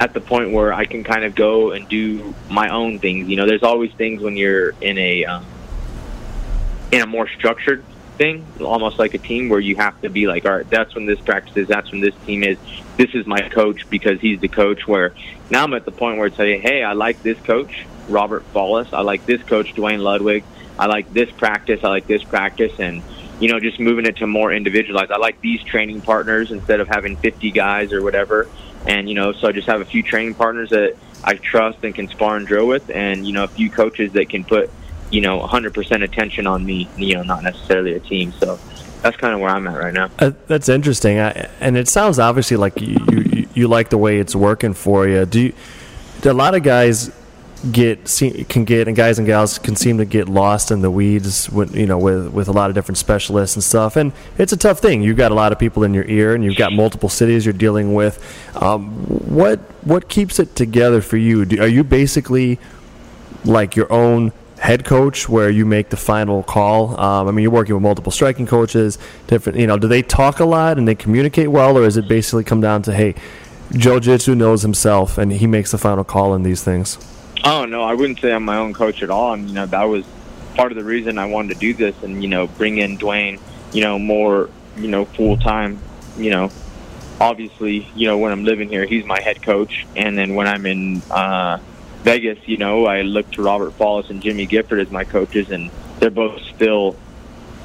[0.00, 3.28] at the point where I can kind of go and do my own things.
[3.28, 5.44] You know, there's always things when you're in a um,
[6.90, 7.84] in a more structured
[8.16, 11.04] thing, almost like a team, where you have to be like, all right, that's when
[11.04, 12.56] this practice is, that's when this team is.
[12.96, 14.88] This is my coach because he's the coach.
[14.88, 15.14] Where
[15.50, 18.92] now I'm at the point where it's like, hey, I like this coach, Robert Follis.
[18.94, 20.44] I like this coach, Duane Ludwig.
[20.78, 21.84] I like this practice.
[21.84, 23.02] I like this practice, and
[23.38, 25.10] you know, just moving it to more individualized.
[25.12, 28.48] I like these training partners instead of having 50 guys or whatever.
[28.86, 31.94] And you know, so I just have a few training partners that I trust and
[31.94, 34.70] can spar and drill with, and you know, a few coaches that can put
[35.10, 36.88] you know 100% attention on me.
[36.96, 38.32] You know, not necessarily a team.
[38.32, 38.58] So
[39.02, 40.10] that's kind of where I'm at right now.
[40.18, 44.18] Uh, that's interesting, I, and it sounds obviously like you, you you like the way
[44.18, 45.26] it's working for you.
[45.26, 45.52] Do you,
[46.22, 47.10] do a lot of guys
[47.72, 48.06] get
[48.48, 51.76] can get and guys and gals can seem to get lost in the weeds with
[51.76, 54.78] you know with with a lot of different specialists and stuff and it's a tough
[54.78, 57.44] thing you've got a lot of people in your ear and you've got multiple cities
[57.44, 58.18] you're dealing with
[58.62, 58.90] um,
[59.28, 62.58] what what keeps it together for you do, are you basically
[63.44, 66.98] like your own head coach where you make the final call?
[67.00, 70.38] Um, I mean, you're working with multiple striking coaches, different, you know, do they talk
[70.38, 73.14] a lot and they communicate well, or is it basically come down to, hey,
[73.72, 76.98] Joe Jitsu knows himself and he makes the final call in these things?
[77.44, 79.32] Oh, no, I wouldn't say I'm my own coach at all.
[79.32, 80.04] And, you know, that was
[80.54, 83.40] part of the reason I wanted to do this and, you know, bring in Duane,
[83.72, 85.78] you know, more, you know, full time,
[86.18, 86.50] you know,
[87.20, 89.86] obviously, you know, when I'm living here, he's my head coach.
[89.96, 91.58] And then when I'm in, uh,
[92.02, 95.70] Vegas, you know, I look to Robert Follis and Jimmy Gifford as my coaches, and
[95.98, 96.96] they're both still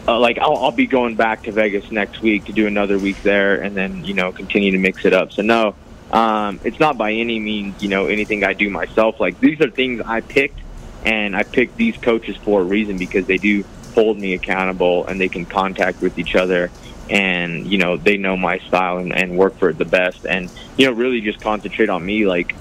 [0.08, 3.22] uh, like I'll, I'll be going back to Vegas next week to do another week
[3.24, 5.32] there, and then you know continue to mix it up.
[5.32, 5.76] So no,
[6.16, 9.20] um, it's not by any means you know anything I do myself.
[9.20, 10.60] Like these are things I picked,
[11.04, 13.64] and I picked these coaches for a reason because they do
[13.94, 16.70] hold me accountable and they can contact with each other
[17.10, 20.50] and you know they know my style and, and work for it the best and
[20.76, 22.56] you know really just concentrate on me like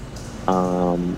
[0.47, 1.17] um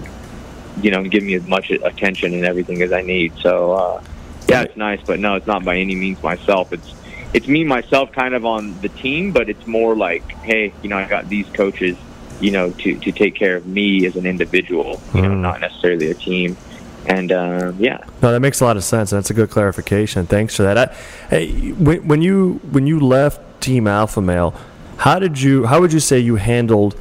[0.81, 3.33] you know, give me as much attention and everything as I need.
[3.39, 4.01] So, uh,
[4.47, 6.71] yeah, it's nice, but no, it's not by any means myself.
[6.71, 6.93] It's
[7.33, 10.97] it's me myself, kind of on the team, but it's more like, hey, you know,
[10.97, 11.97] I got these coaches,
[12.39, 15.23] you know, to to take care of me as an individual, you mm.
[15.23, 16.57] know, not necessarily a team.
[17.05, 19.11] And uh, yeah, no, that makes a lot of sense.
[19.11, 20.27] That's a good clarification.
[20.27, 20.77] Thanks for that.
[20.77, 20.95] I,
[21.29, 24.53] hey, when, when you when you left Team Alpha Male,
[24.97, 25.65] how did you?
[25.65, 26.95] How would you say you handled?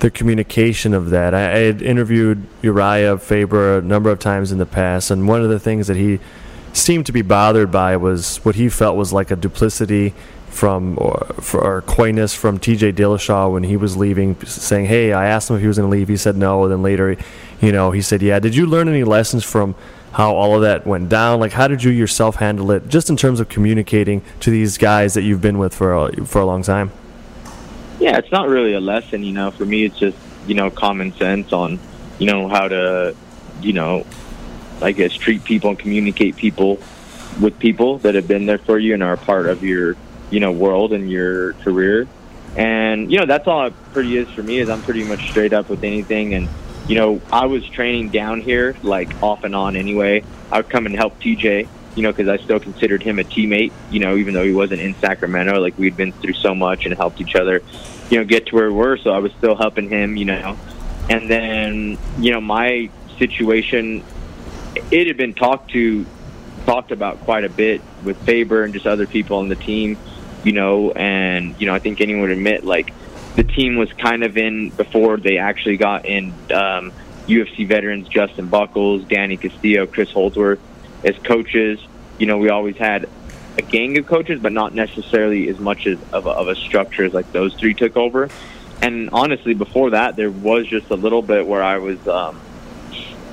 [0.00, 1.34] the communication of that.
[1.34, 5.42] I, I, had interviewed Uriah Faber a number of times in the past, and one
[5.42, 6.20] of the things that he
[6.72, 10.14] seemed to be bothered by was what he felt was like a duplicity
[10.58, 12.92] from or, or coyness from T.J.
[12.94, 15.96] Dillashaw when he was leaving, saying, "Hey, I asked him if he was going to
[15.96, 16.08] leave.
[16.08, 17.16] He said no." And then later,
[17.60, 19.74] you know, he said, "Yeah." Did you learn any lessons from?
[20.10, 21.38] How all of that went down?
[21.38, 25.12] Like, how did you yourself handle it, just in terms of communicating to these guys
[25.14, 26.90] that you've been with for a, for a long time?
[28.00, 29.50] Yeah, it's not really a lesson, you know.
[29.50, 31.78] For me, it's just you know common sense on
[32.18, 33.14] you know how to
[33.60, 34.06] you know
[34.80, 36.80] I guess treat people and communicate people
[37.40, 39.96] with people that have been there for you and are a part of your
[40.30, 42.06] you know world and your career.
[42.56, 45.52] And you know that's all it pretty is for me is I'm pretty much straight
[45.52, 46.34] up with anything.
[46.34, 46.48] And
[46.86, 50.24] you know I was training down here like off and on anyway.
[50.50, 51.68] I would come and help TJ
[51.98, 54.80] you know, because I still considered him a teammate, you know, even though he wasn't
[54.80, 55.60] in Sacramento.
[55.60, 57.60] Like we'd been through so much and helped each other,
[58.08, 58.96] you know, get to where we were.
[58.98, 60.56] So I was still helping him, you know.
[61.10, 64.04] And then, you know, my situation,
[64.92, 66.06] it had been talked to,
[66.66, 69.98] talked about quite a bit with Faber and just other people on the team,
[70.44, 70.92] you know.
[70.92, 72.92] And you know, I think anyone would admit, like,
[73.36, 76.32] the team was kind of in before they actually got in.
[76.52, 76.92] Um,
[77.28, 80.60] UFC veterans Justin Buchholz, Danny Castillo, Chris Holdsworth
[81.04, 81.78] as coaches,
[82.18, 83.08] you know, we always had
[83.56, 87.04] a gang of coaches, but not necessarily as much as of a, of a structure
[87.04, 88.28] as like those three took over.
[88.82, 92.40] And honestly, before that, there was just a little bit where I was, um,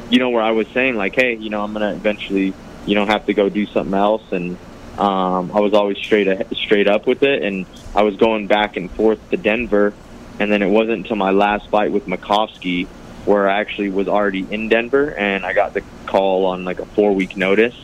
[0.10, 2.54] you know, where I was saying like, hey, you know, I'm gonna eventually,
[2.86, 4.58] you know, have to go do something else, and
[4.98, 7.66] um, I was always straight straight up with it, and
[7.96, 9.94] I was going back and forth to Denver,
[10.40, 12.88] and then it wasn't until my last fight with Makovsky
[13.26, 16.86] where I actually was already in Denver and I got the call on like a
[16.86, 17.76] four week notice.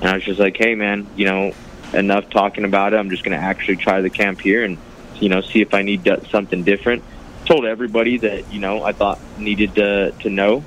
[0.00, 1.54] And I was just like, hey, man, you know,
[1.94, 2.98] enough talking about it.
[2.98, 4.76] I'm just going to actually try the camp here and,
[5.20, 7.02] you know, see if I need something different.
[7.46, 10.64] Told everybody that, you know, I thought needed to, to know.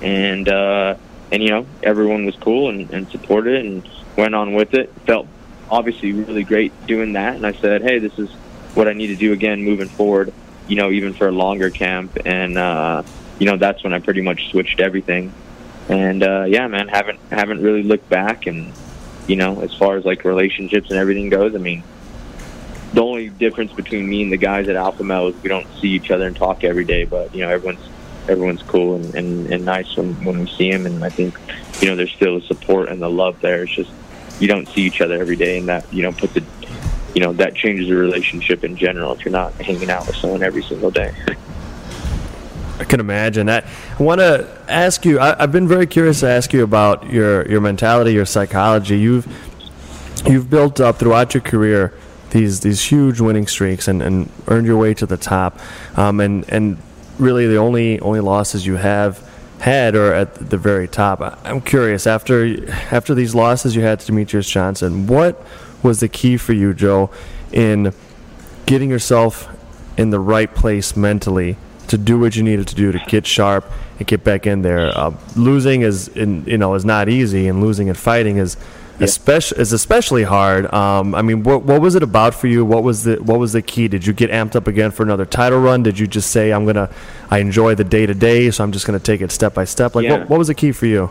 [0.00, 0.94] And, uh,
[1.30, 4.92] and you know everyone was cool and, and supported and went on with it.
[5.06, 5.26] Felt
[5.70, 8.30] obviously really great doing that, and I said, hey, this is
[8.74, 10.32] what I need to do again moving forward.
[10.68, 13.02] You know, even for a longer camp, and uh,
[13.38, 15.32] you know that's when I pretty much switched everything.
[15.88, 18.46] And uh, yeah, man, haven't haven't really looked back.
[18.46, 18.72] And
[19.28, 21.84] you know, as far as like relationships and everything goes, I mean,
[22.92, 25.90] the only difference between me and the guys at Alpha Male is we don't see
[25.90, 27.04] each other and talk every day.
[27.04, 27.88] But you know, everyone's
[28.28, 30.86] everyone's cool and, and, and nice when, when we see them.
[30.86, 31.38] And I think,
[31.80, 33.62] you know, there's still the support and the love there.
[33.62, 33.90] It's just
[34.40, 36.44] you don't see each other every day, and that you know puts the,
[37.14, 40.42] you know, that changes the relationship in general if you're not hanging out with someone
[40.42, 41.14] every single day.
[42.78, 43.64] I can imagine that.
[43.98, 45.18] I want to ask you.
[45.18, 48.98] I, have been very curious to ask you about your your mentality, your psychology.
[48.98, 49.26] You've
[50.26, 51.94] you've built up throughout your career
[52.30, 55.58] these these huge winning streaks and, and earned your way to the top.
[55.96, 56.76] Um, and and
[57.18, 59.25] really the only only losses you have
[59.60, 61.40] had or at the very top.
[61.44, 65.42] I'm curious after after these losses you had to Demetrious Johnson, what
[65.82, 67.10] was the key for you, Joe,
[67.52, 67.92] in
[68.66, 69.48] getting yourself
[69.96, 71.56] in the right place mentally
[71.88, 73.64] to do what you needed to do to get sharp
[73.98, 74.96] and get back in there?
[74.96, 78.56] Uh, losing is in, you know is not easy, and losing and fighting is
[78.98, 79.04] yeah.
[79.04, 80.72] especially is especially hard.
[80.72, 82.64] Um, I mean, what what was it about for you?
[82.64, 83.88] What was the what was the key?
[83.88, 85.82] Did you get amped up again for another title run?
[85.82, 86.90] Did you just say I'm gonna
[87.30, 89.94] I enjoy the day to day, so I'm just gonna take it step by step?
[89.94, 90.18] Like, yeah.
[90.18, 91.10] what, what was the key for you?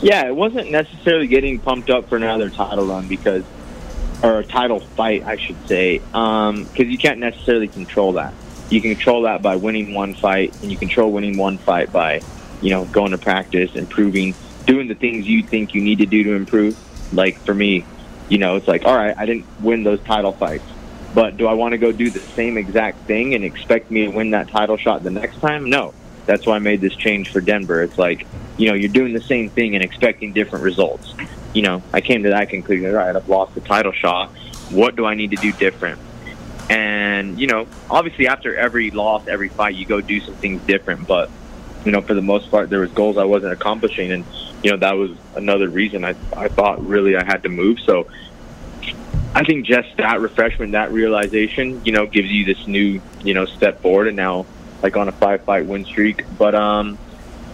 [0.00, 3.42] Yeah, it wasn't necessarily getting pumped up for another title run because,
[4.22, 8.32] or a title fight, I should say, because um, you can't necessarily control that.
[8.70, 12.20] You can control that by winning one fight, and you control winning one fight by,
[12.62, 14.34] you know, going to practice, improving
[14.68, 16.76] doing the things you think you need to do to improve.
[17.12, 17.86] Like for me,
[18.28, 20.64] you know, it's like, all right, I didn't win those title fights,
[21.14, 24.10] but do I want to go do the same exact thing and expect me to
[24.10, 25.70] win that title shot the next time?
[25.70, 25.94] No.
[26.26, 27.82] That's why I made this change for Denver.
[27.82, 28.26] It's like,
[28.58, 31.14] you know, you're doing the same thing and expecting different results.
[31.54, 32.90] You know, I came to that conclusion.
[32.90, 34.28] All right, I've lost the title shot.
[34.68, 35.98] What do I need to do different?
[36.68, 41.08] And, you know, obviously after every loss, every fight, you go do some things different.
[41.08, 41.30] But,
[41.86, 44.12] you know, for the most part, there was goals I wasn't accomplishing.
[44.12, 44.26] And,
[44.62, 47.80] you know that was another reason I I thought really I had to move.
[47.80, 48.08] So
[49.34, 53.46] I think just that refreshment, that realization, you know, gives you this new you know
[53.46, 54.46] step forward, and now
[54.82, 56.24] like on a five fight win streak.
[56.36, 56.98] But um,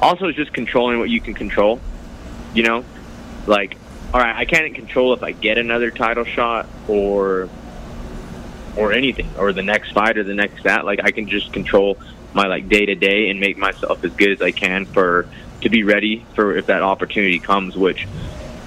[0.00, 1.80] also it's just controlling what you can control.
[2.54, 2.84] You know,
[3.46, 3.76] like
[4.12, 7.48] all right, I can't control if I get another title shot or
[8.76, 10.84] or anything or the next fight or the next that.
[10.84, 11.98] Like I can just control
[12.32, 15.28] my like day to day and make myself as good as I can for
[15.64, 18.06] to be ready for if that opportunity comes, which,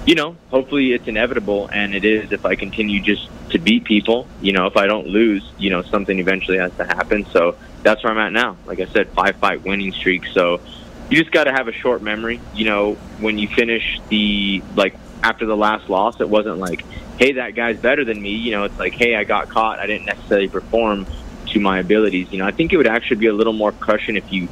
[0.04, 4.26] you know, hopefully it's inevitable, and it is if I continue just to beat people.
[4.42, 7.24] You know, if I don't lose, you know, something eventually has to happen.
[7.32, 8.56] So that's where I'm at now.
[8.66, 10.26] Like I said, five fight winning streak.
[10.26, 10.60] So
[11.08, 12.40] you just got to have a short memory.
[12.54, 16.84] You know, when you finish the like after the last loss, it wasn't like,
[17.18, 18.32] hey, that guy's better than me.
[18.32, 19.78] You know, it's like, hey, I got caught.
[19.78, 21.06] I didn't necessarily perform
[21.48, 22.32] to my abilities.
[22.32, 24.48] You know, I think it would actually be a little more crushing if you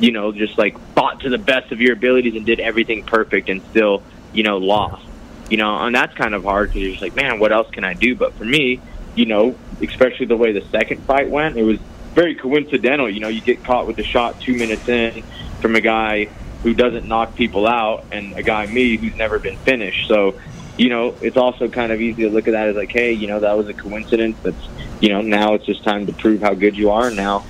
[0.00, 3.48] you know, just like fought to the best of your abilities and did everything perfect
[3.48, 5.06] and still, you know, lost.
[5.50, 7.84] You know, and that's kind of hard because you're just like, man, what else can
[7.84, 8.16] I do?
[8.16, 8.80] But for me,
[9.14, 11.78] you know, especially the way the second fight went, it was
[12.14, 13.08] very coincidental.
[13.08, 15.22] You know, you get caught with a shot two minutes in
[15.60, 16.24] from a guy
[16.62, 20.08] who doesn't knock people out and a guy me who's never been finished.
[20.08, 20.38] So,
[20.76, 23.28] you know, it's also kind of easy to look at that as like, hey, you
[23.28, 24.36] know, that was a coincidence.
[24.42, 24.68] That's,
[25.00, 27.10] you know, now it's just time to prove how good you are.
[27.10, 27.46] Now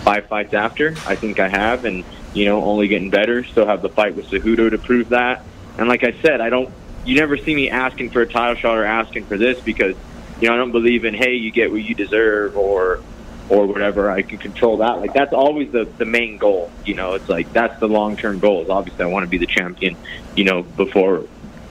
[0.00, 0.94] five fights after.
[1.06, 3.44] I think I have, and you know, only getting better.
[3.44, 5.44] Still have the fight with Cejudo to prove that.
[5.78, 6.70] And like I said, I don't.
[7.04, 9.96] You never see me asking for a title shot or asking for this because
[10.40, 13.00] you know I don't believe in hey, you get what you deserve or
[13.48, 14.10] or whatever.
[14.10, 15.00] I can control that.
[15.00, 16.70] Like that's always the the main goal.
[16.84, 18.62] You know, it's like that's the long term goal.
[18.62, 19.96] Is obviously I want to be the champion.
[20.36, 21.24] You know, before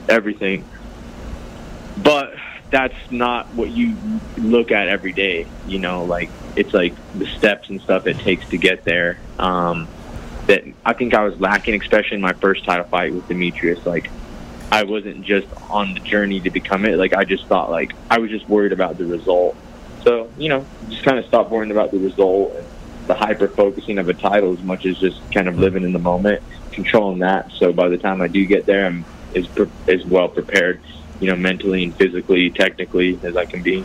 [0.08, 0.64] everything.
[2.02, 2.29] But
[2.70, 3.96] that's not what you
[4.38, 5.46] look at every day.
[5.66, 9.18] You know, like it's like the steps and stuff it takes to get there.
[9.38, 9.88] Um,
[10.46, 13.84] that I think I was lacking, especially in my first title fight with Demetrious.
[13.84, 14.10] Like
[14.70, 16.96] I wasn't just on the journey to become it.
[16.96, 19.56] Like I just thought like I was just worried about the result.
[20.04, 22.66] So you know, just kind of stop worrying about the result and
[23.06, 25.98] the hyper focusing of a title as much as just kind of living in the
[25.98, 27.50] moment, controlling that.
[27.52, 29.04] So by the time I do get there, I'm
[29.34, 29.48] as
[29.88, 30.80] as well prepared
[31.20, 33.84] you know, mentally and physically, technically as I can be.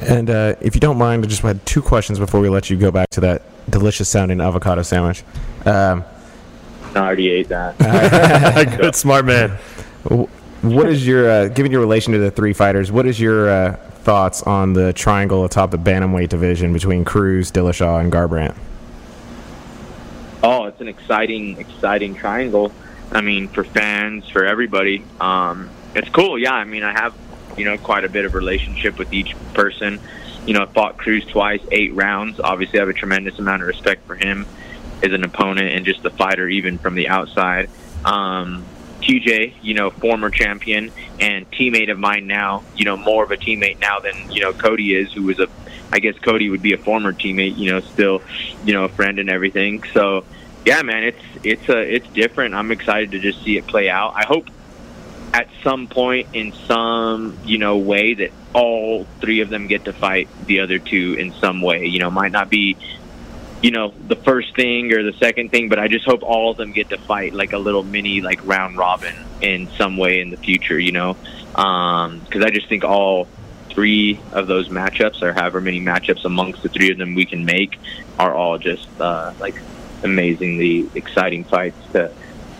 [0.00, 2.76] And uh, if you don't mind, I just had two questions before we let you
[2.76, 5.22] go back to that delicious sounding avocado sandwich.
[5.64, 6.04] Um,
[6.94, 7.78] I already ate that.
[8.78, 9.50] Good, smart man.
[10.62, 13.76] What is your, uh, given your relation to the three fighters, what is your uh,
[14.04, 18.56] thoughts on the triangle atop the bantamweight division between Cruz, Dillashaw, and Garbrandt?
[20.42, 22.70] Oh, it's an exciting, exciting triangle.
[23.12, 26.38] I mean, for fans, for everybody, um, it's cool.
[26.38, 27.14] Yeah, I mean, I have
[27.56, 30.00] you know quite a bit of relationship with each person.
[30.46, 32.38] You know, I fought Cruz twice, eight rounds.
[32.40, 34.46] Obviously, I have a tremendous amount of respect for him
[35.02, 37.70] as an opponent and just a fighter, even from the outside.
[38.04, 38.64] Um,
[39.04, 40.90] TJ, you know, former champion
[41.20, 44.52] and teammate of mine now, you know, more of a teammate now than, you know,
[44.52, 45.48] Cody is, who was a,
[45.92, 48.22] I guess Cody would be a former teammate, you know, still,
[48.64, 49.82] you know, a friend and everything.
[49.92, 50.24] So,
[50.64, 52.54] yeah, man, it's, it's, a, it's different.
[52.54, 54.14] I'm excited to just see it play out.
[54.16, 54.48] I hope
[55.34, 59.92] at some point in some, you know, way that all three of them get to
[59.92, 62.76] fight the other two in some way, you know, might not be
[63.60, 66.58] you know the first thing or the second thing but i just hope all of
[66.58, 70.28] them get to fight like a little mini like round robin in some way in
[70.28, 71.14] the future you know?
[71.52, 73.26] Because um, i just think all
[73.70, 77.46] three of those matchups or however many matchups amongst the three of them we can
[77.46, 77.78] make
[78.18, 79.54] are all just uh, like
[80.02, 82.12] amazingly exciting fights to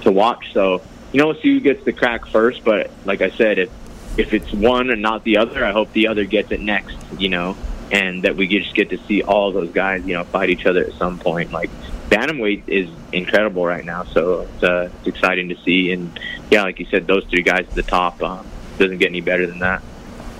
[0.04, 0.52] to watch.
[0.52, 0.82] So
[1.14, 3.70] you know we'll see who gets the crack first but like i said if
[4.18, 7.30] if it's one and not the other i hope the other gets it next you
[7.30, 7.56] know
[7.94, 10.84] and that we just get to see all those guys, you know, fight each other
[10.84, 11.52] at some point.
[11.52, 11.70] Like
[12.08, 15.92] bantamweight is incredible right now, so it's, uh, it's exciting to see.
[15.92, 16.18] And
[16.50, 18.46] yeah, like you said, those three guys at the top um,
[18.78, 19.82] doesn't get any better than that.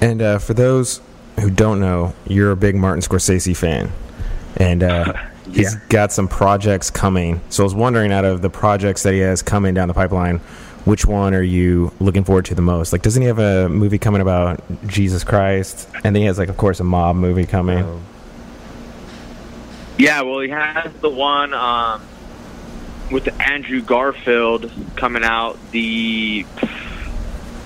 [0.01, 1.01] And uh, for those
[1.41, 3.93] who don't know, you're a big Martin Scorsese fan,
[4.57, 5.13] and uh,
[5.53, 7.41] he's got some projects coming.
[7.51, 10.41] So I was wondering, out of the projects that he has coming down the pipeline,
[10.85, 12.93] which one are you looking forward to the most?
[12.93, 15.89] Like, doesn't he have a movie coming about Jesus Christ?
[16.05, 17.85] And then he has, like, of course, a mob movie coming.
[17.85, 18.01] Oh.
[19.97, 22.03] Yeah, well, he has the one um,
[23.11, 25.59] with Andrew Garfield coming out.
[25.71, 26.45] The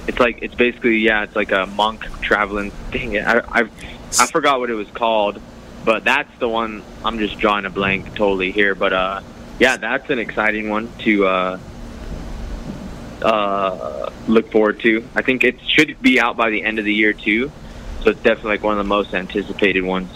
[0.06, 3.18] it's like it's basically yeah, it's like a monk traveling thing.
[3.18, 3.68] I I
[4.18, 5.40] I forgot what it was called,
[5.84, 6.82] but that's the one.
[7.04, 9.20] I'm just drawing a blank totally here, but uh,
[9.58, 11.58] yeah, that's an exciting one to uh
[13.22, 15.06] uh, look forward to.
[15.14, 17.50] I think it should be out by the end of the year too,
[18.02, 20.10] so it's definitely like one of the most anticipated ones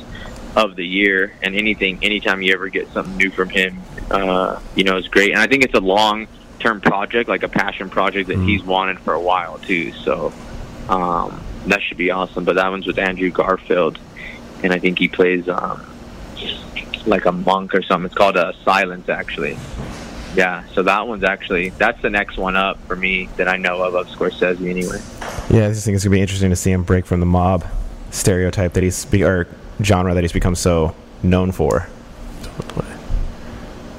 [0.57, 1.35] of the year.
[1.43, 3.81] And anything, anytime you ever get something new from him,
[4.11, 5.33] uh, you know, is great.
[5.33, 6.29] And I think it's a long
[6.59, 8.49] term project, like a passion project that mm.
[8.49, 9.93] he's wanted for a while too.
[9.93, 10.33] So
[10.89, 12.45] um, that should be awesome.
[12.45, 13.99] But that one's with Andrew Garfield,
[14.63, 15.85] and I think he plays um,
[17.07, 18.07] like a monk or something.
[18.07, 19.59] It's called a uh, Silence, actually.
[20.35, 23.83] Yeah, so that one's actually that's the next one up for me that I know
[23.83, 24.99] of of Scorsese anyway.
[25.51, 27.65] Yeah, I just think it's gonna be interesting to see him break from the mob
[28.11, 29.47] stereotype that he's be- or
[29.83, 31.87] genre that he's become so known for.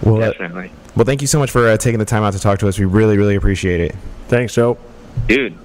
[0.02, 0.66] Well, Definitely.
[0.68, 2.68] Uh, well, thank you so much for uh, taking the time out to talk to
[2.68, 2.78] us.
[2.78, 3.96] We really, really appreciate it.
[4.28, 4.78] Thanks, Joe.
[5.28, 5.58] Dude,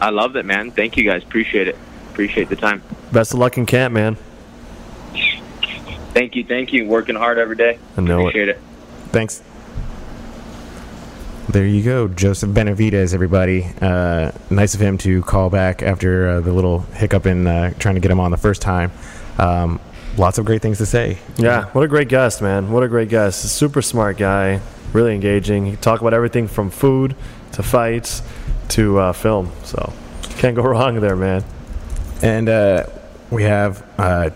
[0.00, 0.70] I love it, man.
[0.70, 1.22] Thank you guys.
[1.22, 1.76] Appreciate it.
[2.10, 2.82] Appreciate the time.
[3.12, 4.16] Best of luck in camp, man.
[6.12, 6.86] Thank you, thank you.
[6.86, 7.78] Working hard every day.
[7.96, 8.56] I know Appreciate it.
[8.56, 8.62] it.
[9.12, 9.42] Thanks.
[11.56, 13.66] There you go, Joseph Benavidez, everybody.
[13.80, 17.94] Uh, nice of him to call back after uh, the little hiccup in uh, trying
[17.94, 18.92] to get him on the first time.
[19.38, 19.80] Um,
[20.18, 21.16] lots of great things to say.
[21.38, 22.72] Yeah, what a great guest, man.
[22.72, 23.42] What a great guest.
[23.42, 24.60] A super smart guy,
[24.92, 25.64] really engaging.
[25.64, 27.16] He talk about everything from food
[27.52, 28.20] to fights
[28.68, 29.50] to uh, film.
[29.64, 29.94] So
[30.36, 31.42] can't go wrong there, man.
[32.20, 32.84] And uh,
[33.30, 34.28] we have uh,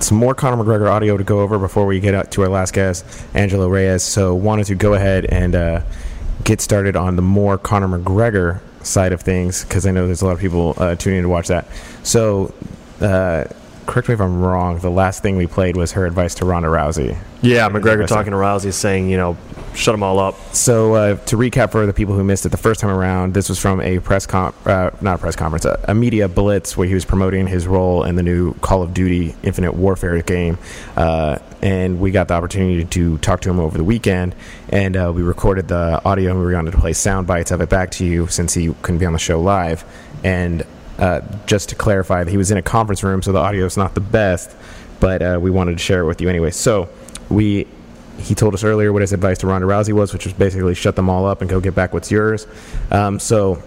[0.00, 2.72] some more Conor McGregor audio to go over before we get out to our last
[2.72, 3.04] guest,
[3.34, 4.02] Angelo Reyes.
[4.02, 5.54] So wanted to go ahead and
[6.44, 10.26] get started on the more Conor McGregor side of things because I know there's a
[10.26, 11.66] lot of people uh, tuning in to watch that.
[12.02, 12.52] So,
[13.00, 13.44] uh,
[13.86, 14.78] correct me if I'm wrong.
[14.78, 17.16] The last thing we played was her advice to Ronda Rousey.
[17.40, 19.36] Yeah, McGregor talking to Rousey, saying, you know,
[19.74, 20.36] shut them all up.
[20.54, 23.48] So uh, to recap for the people who missed it the first time around, this
[23.48, 26.86] was from a press con, uh, not a press conference, a, a, media blitz where
[26.86, 30.58] he was promoting his role in the new Call of Duty Infinite Warfare game.
[30.96, 34.34] Uh, and we got the opportunity to talk to him over the weekend,
[34.68, 37.60] and uh, we recorded the audio and we were going to play sound bites of
[37.60, 39.84] it back to you since he couldn't be on the show live.
[40.24, 40.64] And
[40.98, 43.94] uh, just to clarify, he was in a conference room, so the audio is not
[43.94, 44.54] the best,
[45.00, 46.50] but uh, we wanted to share it with you anyway.
[46.50, 46.88] So
[47.28, 47.66] we
[48.18, 50.96] he told us earlier what his advice to Ronda Rousey was, which was basically shut
[50.96, 52.46] them all up and go get back what's yours.
[52.90, 53.62] Um, so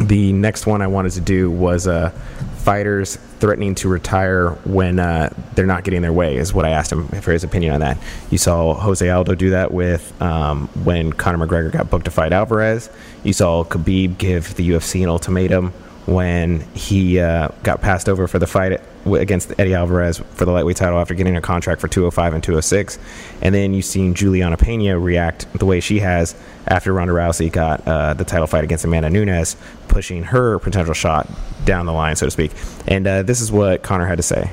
[0.00, 2.10] the next one I wanted to do was uh,
[2.58, 6.92] fighters threatening to retire when uh, they're not getting their way, is what I asked
[6.92, 7.98] him for his opinion on that.
[8.30, 12.32] You saw Jose Aldo do that with um, when Conor McGregor got booked to fight
[12.32, 12.90] Alvarez.
[13.24, 15.72] You saw Khabib give the UFC an ultimatum
[16.06, 20.76] when he uh, got passed over for the fight against Eddie Alvarez for the lightweight
[20.76, 22.98] title after getting a contract for 205 and 206.
[23.42, 26.34] And then you've seen Julianna Peña react the way she has
[26.66, 29.56] after Ronda Rousey got uh, the title fight against Amanda Nunes,
[29.88, 31.28] pushing her potential shot
[31.64, 32.52] down the line, so to speak.
[32.86, 34.50] And uh, this is what Conor had to say.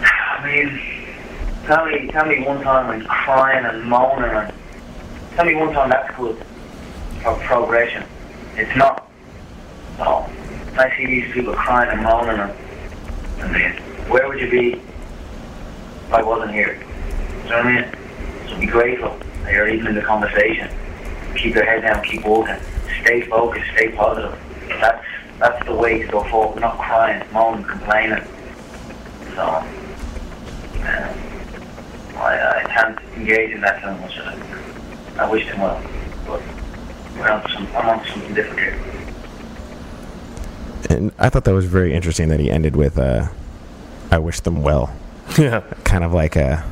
[0.00, 0.80] I mean,
[1.66, 4.52] tell me, tell me one time when crying and moaning
[5.34, 6.36] tell me one time that's good
[7.22, 8.04] for progression.
[8.56, 9.10] It's not.
[9.98, 10.28] No.
[10.76, 16.22] I see these people crying and moaning and, and where would you be if I
[16.22, 16.74] wasn't here?
[17.44, 18.48] You know what I mean?
[18.48, 20.70] So be grateful that you're even in the conversation.
[21.36, 22.56] Keep your head down, keep walking.
[23.02, 24.38] Stay focused, stay positive.
[24.80, 25.04] That's
[25.38, 26.60] that's the way to go forward.
[26.60, 28.22] Not crying, moaning, complaining.
[29.34, 29.66] So um,
[32.16, 34.18] I, I can't engage in that too much.
[35.18, 35.82] I wish them well,
[36.26, 36.40] but
[37.16, 38.80] we're on some, I'm on something different.
[40.90, 43.28] And I thought that was very interesting that he ended with, uh,
[44.10, 44.94] "I wish them well."
[45.38, 45.60] Yeah.
[45.84, 46.62] Kind of like a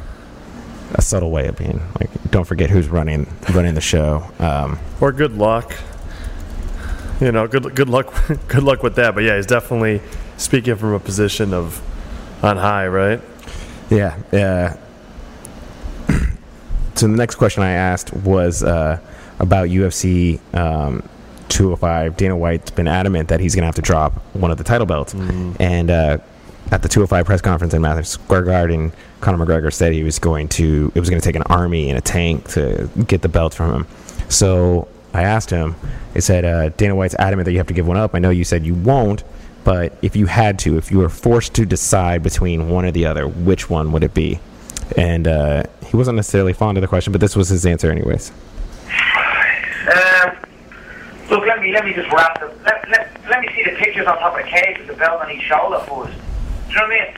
[0.95, 4.25] a subtle way of being like, don't forget who's running running the show.
[4.39, 5.75] Um, Or good luck.
[7.21, 8.13] You know, good good luck
[8.49, 9.15] good luck with that.
[9.15, 10.03] But yeah, he's definitely
[10.37, 11.81] speaking from a position of
[12.43, 13.21] on high, right?
[13.89, 14.17] Yeah.
[14.33, 14.77] Yeah.
[16.95, 18.99] so the next question I asked was uh,
[19.41, 21.03] about UFC um,
[21.49, 22.17] 205.
[22.17, 24.87] Dana White's been adamant that he's going to have to drop one of the title
[24.87, 26.19] belts, and uh,
[26.71, 30.49] at the 205 press conference in Madison Square Garden, Conor McGregor said he was going
[30.49, 33.55] to it was going to take an army and a tank to get the belt
[33.55, 33.87] from him.
[34.29, 35.75] So I asked him.
[36.15, 38.15] I said uh, Dana White's adamant that you have to give one up.
[38.15, 39.25] I know you said you won't,
[39.65, 43.07] but if you had to, if you were forced to decide between one or the
[43.07, 44.39] other, which one would it be?
[44.97, 48.33] And uh, he wasn't necessarily fond of the question, but this was his answer, anyways.
[51.31, 54.05] Look, let me let me just wrap the let, let, let me see the pictures
[54.05, 55.87] on top of the cage with the belt on each shoulder first.
[55.87, 57.15] Do you know what I mean?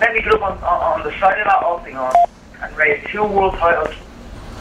[0.00, 2.14] Let me get up on, on, on the side of that octagon
[2.62, 3.94] and raise two world titles,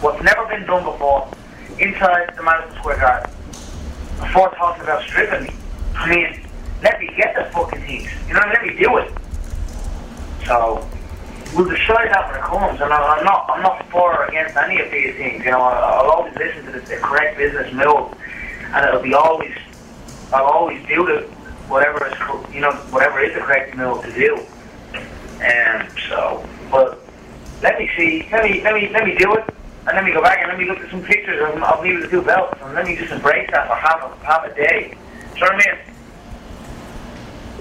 [0.01, 1.31] what's never been done before,
[1.79, 3.31] inside the Madison Square Garden.
[4.19, 5.55] Before talking about stripping me.
[5.95, 6.45] I mean,
[6.83, 8.09] let me get the fucking things.
[8.27, 9.11] You know, let me do it.
[10.45, 10.85] So
[11.55, 12.81] we'll decide that when it comes.
[12.81, 15.45] And I'm not, I'm not for or against any of these things.
[15.45, 18.13] You know, I'll always listen to the, the correct business move,
[18.73, 19.55] and it'll be always,
[20.33, 21.21] I'll always do the
[21.67, 22.13] whatever is,
[22.53, 24.45] you know, whatever is the correct move to do.
[25.41, 26.99] And so, but
[27.61, 29.45] let me see, let me, let me, let me do it.
[29.87, 31.93] And let me go back and let me look at some pictures of, of me
[31.93, 34.53] with the two belts, and let me just embrace that for half a half a
[34.53, 34.95] day.
[35.35, 35.77] You I mean?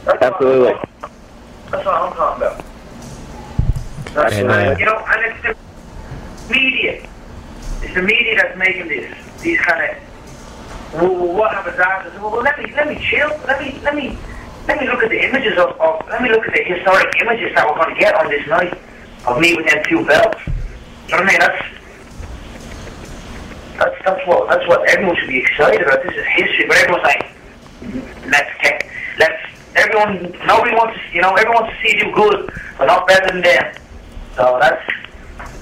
[0.04, 0.74] That's Absolutely.
[1.70, 2.64] That's what I'm talking about.
[4.12, 5.42] That's And, uh, you know, and it's
[6.48, 7.08] the media.
[7.80, 9.14] It's the media that's making this.
[9.40, 10.09] These kind of.
[10.92, 12.10] What happens after?
[12.20, 13.28] Well, well, let me let me chill.
[13.46, 14.18] Let me let me
[14.66, 17.54] let me look at the images of, of let me look at the historic images
[17.54, 18.76] that we're going to get on this night
[19.26, 20.38] of me with them two belts.
[21.06, 21.38] You know what I mean?
[21.38, 21.62] That's
[23.78, 26.02] that's that's what that's what everyone should be excited about.
[26.02, 27.30] This is history, but everyone's like,
[28.26, 29.42] let's take, let's
[29.76, 30.34] everyone.
[30.44, 33.42] Nobody wants to, you know, everyone wants to see you good, but not better than
[33.42, 33.74] them.
[34.34, 34.82] So that's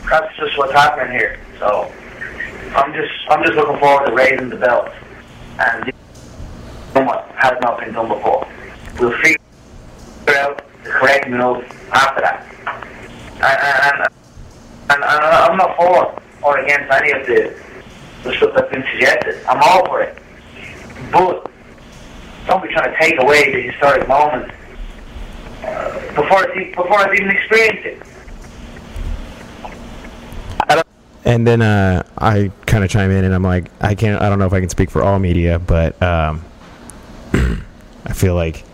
[0.08, 1.38] that's just what's happening here.
[1.58, 1.92] So
[2.76, 4.88] I'm just I'm just looking forward to raising the belt
[5.58, 5.92] and
[7.06, 8.46] what has not been done before.
[8.98, 9.38] We'll figure
[10.38, 12.46] out the correct move after that.
[13.36, 14.12] And, and,
[14.90, 17.54] and, and I'm not for or against any of the,
[18.24, 19.44] the stuff that's been suggested.
[19.48, 20.18] I'm all for it.
[21.12, 21.50] But
[22.46, 24.50] don't be trying to take away the historic moment
[25.64, 28.02] uh, before before I've even experienced it.
[31.24, 34.22] And then uh, I kind of chime in, and I'm like, I can't.
[34.22, 36.44] I don't know if I can speak for all media, but um,
[37.32, 38.64] I feel like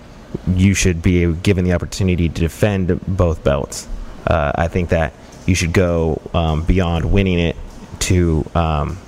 [0.49, 3.89] you should be given the opportunity to defend both belts.
[4.27, 5.13] Uh, I think that
[5.47, 7.57] you should go um, beyond winning it
[8.01, 8.99] to um,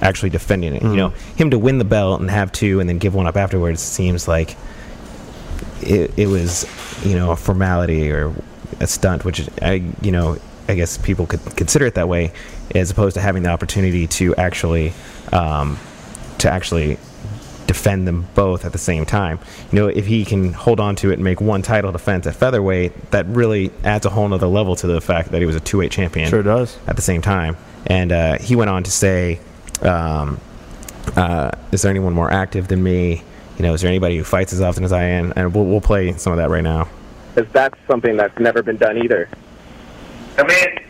[0.00, 0.82] actually defending it.
[0.82, 3.36] You know, him to win the belt and have two, and then give one up
[3.36, 4.56] afterwards seems like
[5.82, 6.66] it, it was,
[7.04, 8.34] you know, a formality or
[8.80, 10.38] a stunt, which I, you know,
[10.68, 12.32] I guess people could consider it that way,
[12.74, 14.92] as opposed to having the opportunity to actually,
[15.32, 15.78] um,
[16.38, 16.98] to actually
[17.66, 19.38] defend them both at the same time.
[19.70, 22.34] You know, if he can hold on to it and make one title defense at
[22.34, 25.60] featherweight, that really adds a whole nother level to the fact that he was a
[25.60, 26.76] two-weight champion Sure does.
[26.88, 27.56] at the same time.
[27.86, 29.40] And uh, he went on to say,
[29.82, 30.40] um,
[31.16, 33.22] uh, "Is there anyone more active than me?
[33.56, 35.80] You know, is there anybody who fights as often as I am?" And we'll, we'll
[35.80, 36.88] play some of that right now.
[37.34, 39.28] Because that's something that's never been done either.
[40.38, 40.84] I mean,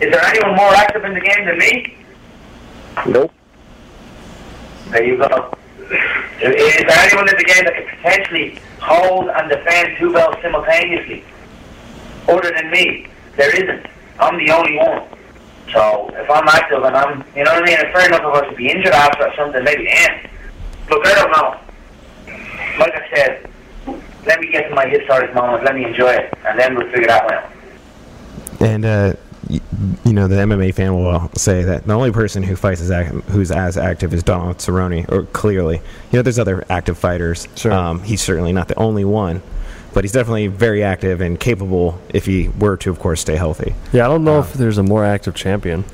[0.00, 1.96] is there anyone more active in the game than me?
[3.06, 3.32] Nope.
[4.90, 5.54] There you go.
[6.40, 11.24] Is there anyone in the game that could potentially hold and defend two belts simultaneously?
[12.28, 13.86] Other than me, there isn't.
[14.18, 15.08] I'm the only one.
[15.72, 18.26] So if I'm active and I'm, you know what I mean, it's fair enough if
[18.26, 20.28] I was to be injured after or something, maybe then.
[20.90, 21.60] Look, I don't know.
[22.78, 23.50] Like I said,
[24.26, 27.08] let me get to my historic moment, let me enjoy it, and then we'll figure
[27.08, 27.50] that one out.
[28.62, 29.14] And uh,
[29.48, 33.22] you know, the MMA fan will say that the only person who fights as ac-
[33.28, 37.48] who's as active is Donald Cerrone, or clearly, you know, there's other active fighters.
[37.56, 37.72] Sure.
[37.72, 39.42] Um, he's certainly not the only one,
[39.92, 43.74] but he's definitely very active and capable if he were to, of course, stay healthy.
[43.92, 45.84] Yeah, I don't know if there's a more active champion.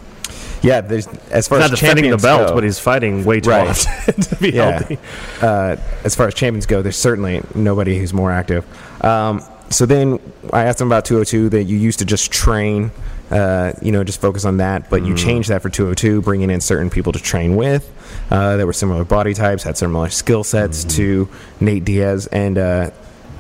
[0.61, 3.51] Yeah, there's as far Not as defending the belt, go- but he's fighting way too
[3.51, 3.69] Right.
[3.69, 4.71] often to be yeah.
[4.73, 4.99] healthy.
[5.41, 8.65] Uh, as far as champions go, there's certainly nobody who's more active.
[9.05, 10.19] Um, so then
[10.53, 12.91] I asked him about 202 that you used to just train,
[13.31, 16.61] uh, you know, just focus on that, but you changed that for 202, bringing in
[16.61, 17.91] certain people to train with
[18.31, 21.29] uh, that were similar body types, had similar skill sets to
[21.61, 22.59] Nate Diaz, and.
[22.59, 22.91] Uh,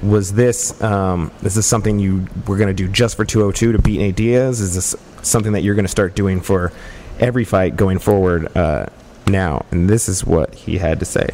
[0.02, 3.78] was this um, is this something you were going to do just for 202 to
[3.78, 4.60] beat Nate Diaz?
[4.60, 6.72] Is this something that you're going to start doing for
[7.18, 8.86] every fight going forward uh,
[9.26, 9.66] now?
[9.70, 11.28] And this is what he had to say.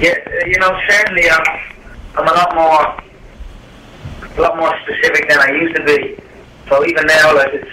[0.00, 1.42] Yeah, uh, you know, certainly I'm,
[2.16, 3.03] I'm a lot more,
[4.36, 6.18] a lot more specific than I used to be.
[6.68, 7.70] So even now, like it's,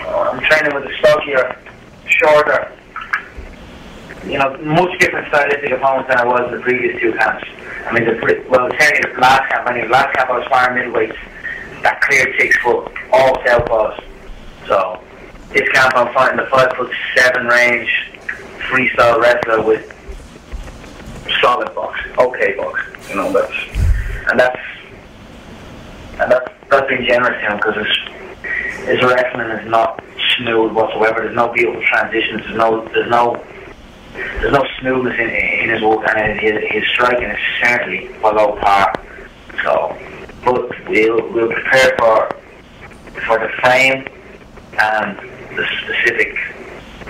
[0.00, 1.58] uh, I'm training with a stockier,
[2.06, 2.72] shorter,
[4.26, 7.44] you know, much different stylistic opponents than I was in the previous two camps.
[7.86, 9.68] I mean, the well, technically the last camp.
[9.68, 11.18] I mean, last camp I was firing middleweights
[11.82, 14.04] that cleared six foot, all southpaws.
[14.68, 15.02] So
[15.52, 17.90] this camp I'm fighting the five foot seven range
[18.68, 19.92] freestyle wrestler with
[21.40, 22.80] solid box, okay box.
[23.08, 23.52] You know that's
[24.30, 24.60] and that's
[26.20, 30.02] and that's that's being generous to him because his his wrestling is not
[30.36, 31.20] smooth whatsoever.
[31.22, 32.42] There's no beautiful transitions.
[32.44, 33.42] There's no there's no
[34.12, 38.92] there's no smoothness in, in his work, and his, his striking is certainly below par.
[39.64, 39.96] So,
[40.44, 42.28] but we'll we'll prepare for
[43.26, 44.06] for the frame
[44.78, 45.18] and
[45.56, 46.36] the specific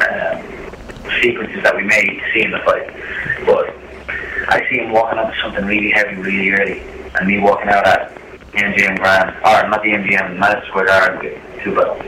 [0.02, 0.42] um,
[1.22, 2.86] sequences that we may see in the fight.
[3.46, 3.74] But
[4.48, 6.80] I see him walking up to something really heavy, really early,
[7.14, 8.21] and me walking out at
[8.54, 12.04] MGM Grand, or not the MGM, Madison Square Garden with two belts.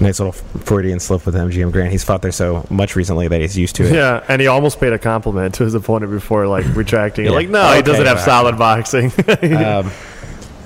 [0.00, 1.90] Nice little Freudian slip with MGM Grand.
[1.90, 3.94] He's fought there so much recently that he's used to it.
[3.94, 7.24] Yeah, and he almost paid a compliment to his opponent before like retracting.
[7.26, 7.28] it.
[7.28, 7.34] Yeah.
[7.34, 8.24] Like, no, he doesn't have wow.
[8.24, 9.12] solid boxing.
[9.56, 9.90] Um,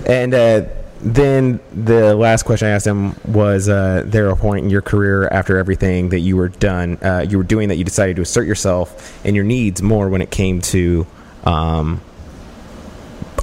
[0.07, 0.65] and uh,
[1.03, 5.29] then the last question I asked him was: uh, There a point in your career
[5.29, 8.47] after everything that you were done, uh, you were doing that you decided to assert
[8.47, 11.07] yourself and your needs more when it came to
[11.45, 12.01] um,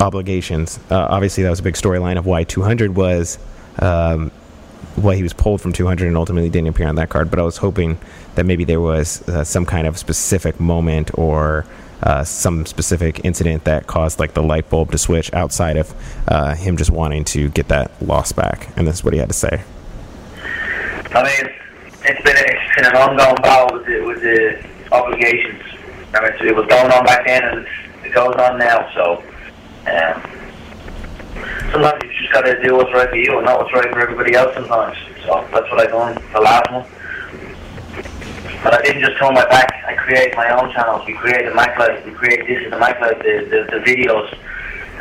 [0.01, 0.79] obligations?
[0.89, 3.37] Uh, obviously, that was a big storyline of why 200 was.
[3.79, 4.31] Um,
[4.95, 7.29] why he was pulled from 200 and ultimately didn't appear on that card.
[7.29, 7.99] But I was hoping
[8.35, 11.65] that maybe there was uh, some kind of specific moment or
[12.03, 15.93] uh, some specific incident that caused like the light bulb to switch outside of
[16.27, 18.69] uh, him just wanting to get that loss back.
[18.75, 19.63] And this is what he had to say.
[21.13, 21.53] I mean,
[22.03, 25.63] it's been it's been an ongoing battle with the, with the obligations.
[26.13, 27.67] I mean, it was going on back then, and
[28.05, 28.89] it goes on now.
[28.93, 29.23] So,
[29.87, 30.21] um,
[31.71, 33.99] sometimes you just got to do what's right for you and not what's right for
[33.99, 34.53] everybody else.
[34.53, 36.85] Sometimes, so that's what I done the last one.
[38.63, 39.83] But I didn't just turn my back.
[39.87, 41.05] I created my own channels.
[41.05, 42.05] We created MacLife.
[42.05, 44.35] We created this is the MacLife, the, the the videos,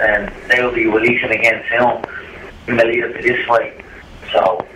[0.00, 2.04] and they will be releasing again soon
[2.68, 3.80] in the lead up to this fight.
[4.32, 4.66] So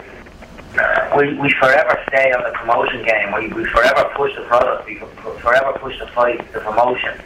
[0.78, 3.32] uh, we, we forever stay on the promotion game.
[3.35, 4.87] We, we forever push the product.
[4.87, 7.20] We forever push the fight, the promotion,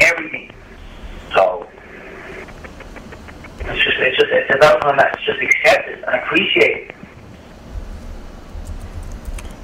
[0.00, 0.50] everything.
[1.34, 1.61] So
[3.68, 6.94] it's just it's just it's about time that's just accepted and appreciated.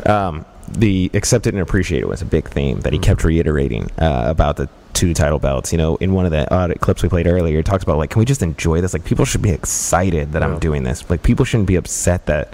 [0.06, 4.56] Um, the accepted and appreciated was a big theme that he kept reiterating uh, about
[4.56, 5.72] the two title belts.
[5.72, 8.10] You know, in one of the audit clips we played earlier, he talks about like,
[8.10, 8.92] can we just enjoy this?
[8.92, 10.48] Like, people should be excited that Yeah.
[10.48, 11.08] I'm doing this.
[11.08, 12.52] Like, people shouldn't be upset that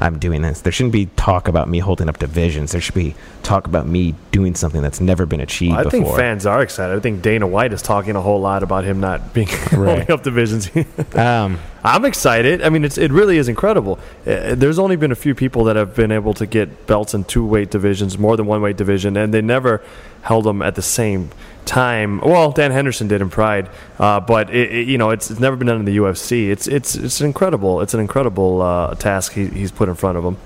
[0.00, 0.60] I'm doing this.
[0.60, 2.72] There shouldn't be talk about me holding up divisions.
[2.72, 6.46] There should be talk about me doing something that's never been achieved I think fans
[6.46, 6.96] are excited.
[6.96, 9.98] I think Dana White is talking a whole lot about him not being Right.
[9.98, 10.70] holding up divisions.
[11.14, 12.62] um, I'm excited.
[12.62, 13.98] I mean, it's it really is incredible.
[14.26, 17.24] Uh, there's only been a few people that have been able to get belts in
[17.24, 19.80] two weight divisions, more than one weight division, and they never
[20.26, 21.30] held them at the same
[21.64, 22.20] time.
[22.20, 25.56] Well, Dan Henderson did in Pride, uh, but it, it- you know, it's, it's never
[25.56, 26.50] been done in the UFC.
[26.50, 27.80] It's it's it's incredible.
[27.80, 30.36] It's an incredible uh, task he, he's put in front of him.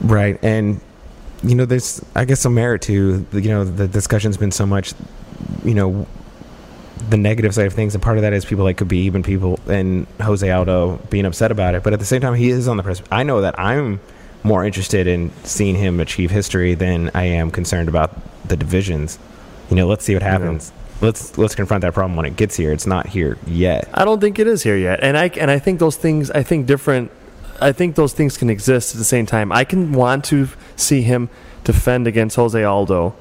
[0.00, 0.80] Right, and
[1.42, 4.92] you know, there's I guess some merit to you know the discussion's been so much,
[5.64, 6.06] you know,
[7.10, 9.58] the negative side of things, and part of that is people like Khabib and people
[9.68, 11.82] and Jose Aldo being upset about it.
[11.82, 13.02] But at the same time, he is on the press.
[13.10, 14.00] I know that I'm
[14.42, 18.10] more interested in seeing him achieve history than I am concerned about
[18.48, 19.18] the divisions.
[19.70, 20.72] You know, let's see what happens.
[21.00, 22.72] Let's let's confront that problem when it gets here.
[22.72, 23.88] It's not here yet.
[23.92, 26.30] I don't think it is here yet, and I and I think those things.
[26.30, 27.10] I think different.
[27.60, 29.50] I think those things can exist at the same time.
[29.52, 31.28] I can want to see him
[31.64, 33.14] defend against Jose Aldo,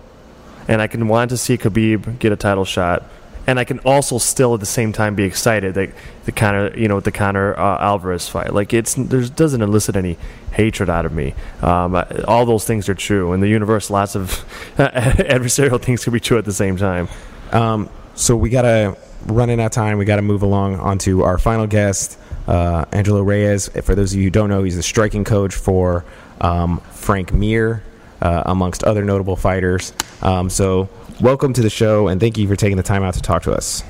[0.67, 3.03] and I can want to see Khabib get a title shot,
[3.47, 5.91] and I can also still at the same time be excited that
[6.25, 8.53] the Conor, you know, the Conor uh, Alvarez fight.
[8.53, 10.17] Like it's there doesn't elicit any
[10.51, 11.35] hatred out of me.
[11.61, 11.95] Um,
[12.27, 13.33] all those things are true.
[13.33, 14.29] In the universe, lots of
[14.77, 17.07] adversarial things can be true at the same time.
[17.51, 19.97] Um, so we gotta running out of time.
[19.97, 22.17] We gotta move along onto our final guest,
[22.47, 23.67] uh, Angelo Reyes.
[23.83, 26.05] For those of you who don't know, he's the striking coach for
[26.41, 27.83] um, Frank Mir,
[28.21, 29.93] uh, amongst other notable fighters.
[30.21, 30.89] Um, so
[31.21, 33.53] welcome to the show, and thank you for taking the time out to talk to
[33.53, 33.83] us.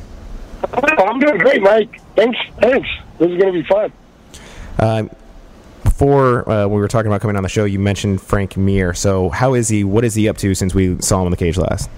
[0.73, 2.01] I'm doing great, Mike.
[2.15, 2.37] Thanks.
[2.59, 2.87] Thanks.
[3.19, 3.91] This is going to be fun.
[4.79, 5.03] Uh,
[5.83, 8.93] before uh, we were talking about coming on the show, you mentioned Frank Mir.
[8.93, 9.83] So, how is he?
[9.83, 11.89] What is he up to since we saw him in the cage last?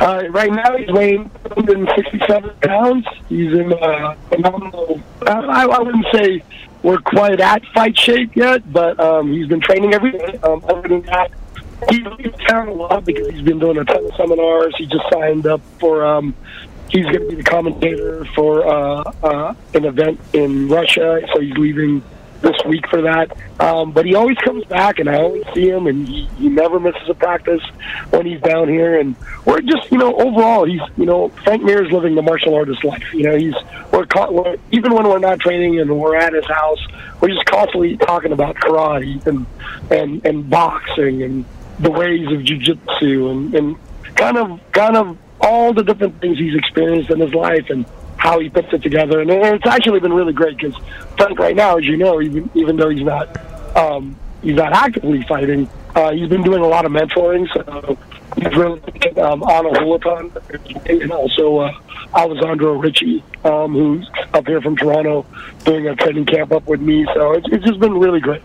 [0.00, 3.06] Uh, right now, he's weighing 167 pounds.
[3.28, 5.00] He's in uh, phenomenal.
[5.26, 6.42] I, I wouldn't say
[6.82, 10.38] we're quite at fight shape yet, but um, he's been training every day.
[10.42, 11.32] Um, other than that,
[11.90, 14.74] he's in town a lot because he's been doing a ton of seminars.
[14.76, 16.04] He just signed up for.
[16.04, 16.34] Um,
[16.90, 21.56] he's going to be the commentator for uh, uh, an event in Russia, so he's
[21.56, 22.02] leaving
[22.40, 23.36] this week for that.
[23.60, 26.78] Um, but he always comes back, and I always see him, and he, he never
[26.78, 27.62] misses a practice
[28.10, 28.98] when he's down here.
[28.98, 32.54] And we're just, you know, overall, he's, you know, Frank Mir is living the martial
[32.54, 33.12] artist life.
[33.12, 33.54] You know, he's
[33.92, 36.80] we're, we're even when we're not training and we're at his house,
[37.20, 39.46] we're just constantly talking about karate and
[39.90, 41.44] and and boxing and
[41.80, 43.76] the ways of jujitsu and and
[44.16, 47.86] kind of kind of all the different things he's experienced in his life and
[48.16, 49.20] how he puts it together.
[49.20, 50.74] And it's actually been really great because
[51.16, 55.22] Frank, right now, as you know, even even though he's not um, he's not actively
[55.22, 57.46] fighting, uh, he's been doing a lot of mentoring.
[57.54, 57.96] So
[58.36, 58.80] he's really
[59.20, 61.72] um, Anna Hulapan and also uh,
[62.14, 65.24] Alessandro Ricci, um, who's up here from Toronto,
[65.64, 67.06] doing a training camp up with me.
[67.14, 68.42] So it's, it's just been really great.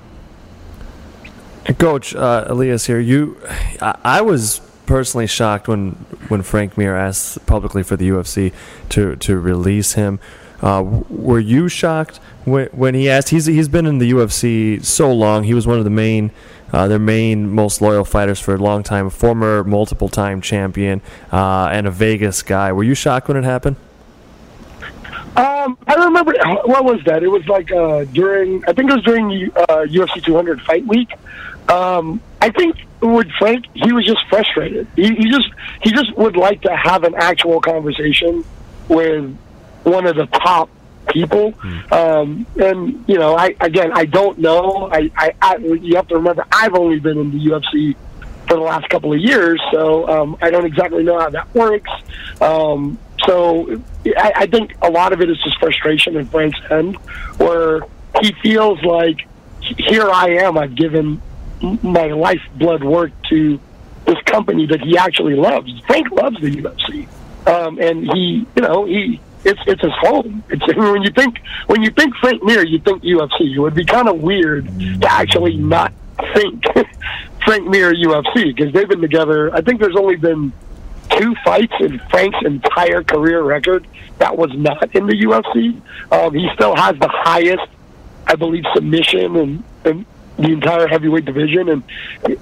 [1.72, 3.00] Coach uh, Elias here.
[3.00, 3.40] You,
[3.82, 5.92] I, I was personally shocked when
[6.28, 8.54] when Frank Mir asked publicly for the UFC
[8.90, 10.20] to to release him.
[10.62, 13.30] Uh, were you shocked when, when he asked?
[13.30, 15.44] He's he's been in the UFC so long.
[15.44, 16.32] He was one of the main,
[16.72, 19.10] uh, their main most loyal fighters for a long time.
[19.10, 22.72] Former multiple time champion uh, and a Vegas guy.
[22.72, 23.78] Were you shocked when it happened?
[25.36, 26.34] Um, I remember
[26.66, 27.24] what was that?
[27.24, 31.10] It was like uh, during I think it was during UFC uh, 200 Fight Week.
[31.70, 34.88] Um, I think with Frank, he was just frustrated.
[34.96, 35.50] He, he just
[35.82, 38.44] he just would like to have an actual conversation
[38.88, 39.36] with
[39.84, 40.70] one of the top
[41.10, 41.52] people.
[41.52, 41.94] Hmm.
[41.94, 44.90] Um, and you know, I again, I don't know.
[44.92, 47.96] I, I, I you have to remember, I've only been in the UFC
[48.48, 51.92] for the last couple of years, so um, I don't exactly know how that works.
[52.42, 53.82] Um, so
[54.18, 56.98] I, I think a lot of it is just frustration in Frank's end,
[57.38, 57.82] where
[58.22, 59.28] he feels like
[59.62, 60.58] here I am.
[60.58, 61.22] I've given
[61.64, 63.60] my lifeblood work to
[64.06, 65.72] this company that he actually loves.
[65.88, 67.08] Frank loves the UFC,
[67.48, 70.44] um, and he, you know, he it's it's his home.
[70.50, 73.56] It's when you think when you think Frank Mir, you think UFC.
[73.56, 74.68] It would be kind of weird
[75.02, 75.94] to actually not
[76.34, 76.64] think
[77.46, 79.54] Frank Mir UFC because they've been together.
[79.54, 80.52] I think there's only been
[81.10, 83.88] two fights in Frank's entire career record
[84.18, 85.82] that was not in the UFC.
[86.12, 87.68] Um, he still has the highest,
[88.28, 90.06] I believe, submission and, and
[90.38, 91.84] the entire heavyweight division, and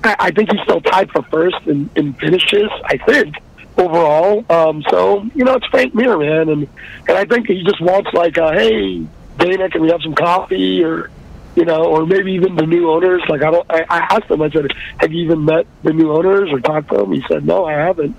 [0.03, 2.69] I, I think he's still tied for first in, in finishes.
[2.85, 3.35] I think
[3.77, 4.45] overall.
[4.49, 6.67] Um, so you know, it's Frank Mir, man, and
[7.07, 9.05] and I think he just wants like, uh, hey,
[9.37, 11.09] Dana, can we have some coffee or
[11.55, 13.21] you know, or maybe even the new owners.
[13.27, 14.41] Like I don't, I, I asked him.
[14.41, 14.67] I said,
[14.99, 17.73] "Have you even met the new owners or talked to them?" He said, "No, I
[17.73, 18.15] haven't."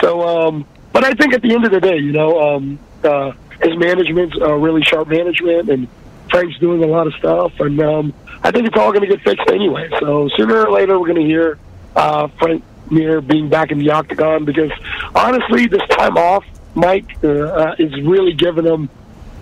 [0.00, 3.32] So, um, but I think at the end of the day, you know, um, uh,
[3.62, 5.88] his management's uh, really sharp management, and
[6.30, 8.14] Frank's doing a lot of stuff, and um,
[8.44, 9.88] I think it's all going to get fixed anyway.
[9.98, 11.58] So sooner or later, we're going to hear
[11.96, 14.70] uh, Frank Mir being back in the octagon because
[15.14, 16.44] honestly, this time off,
[16.74, 18.90] Mike uh, uh, is really giving him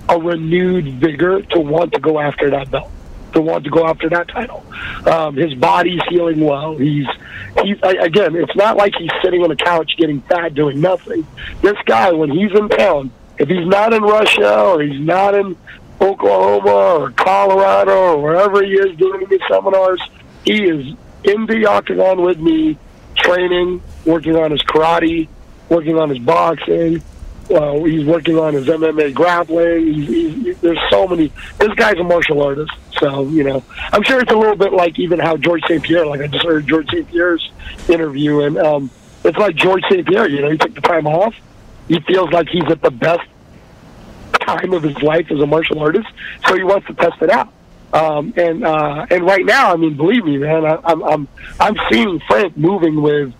[0.08, 2.90] a renewed vigor to want to go after that belt,
[3.32, 4.64] to want to go after that title.
[5.06, 6.76] Um, his body's healing well.
[6.76, 7.06] He's
[7.62, 8.36] he's again.
[8.36, 11.26] It's not like he's sitting on a couch getting fat doing nothing.
[11.60, 15.56] This guy, when he's in town, if he's not in Russia or he's not in
[16.02, 20.02] Oklahoma or Colorado or wherever he is doing his seminars,
[20.44, 22.76] he is in the octagon with me,
[23.16, 25.28] training, working on his karate,
[25.68, 27.02] working on his boxing.
[27.50, 29.86] Uh, he's working on his MMA grappling.
[29.86, 31.32] He's, he's, there's so many.
[31.58, 33.62] This guy's a martial artist, so you know.
[33.92, 35.82] I'm sure it's a little bit like even how George St.
[35.82, 36.06] Pierre.
[36.06, 37.06] Like I just heard George St.
[37.08, 37.50] Pierre's
[37.88, 38.90] interview, and um,
[39.24, 40.06] it's like George St.
[40.06, 40.28] Pierre.
[40.28, 41.34] You know, he took the time off.
[41.88, 43.28] He feels like he's at the best
[44.32, 46.08] time of his life as a martial artist,
[46.46, 47.52] so he wants to test it out.
[47.92, 51.28] Um, and uh, and right now, I mean, believe me, man, I, I'm I'm
[51.60, 53.34] I'm seeing Frank moving with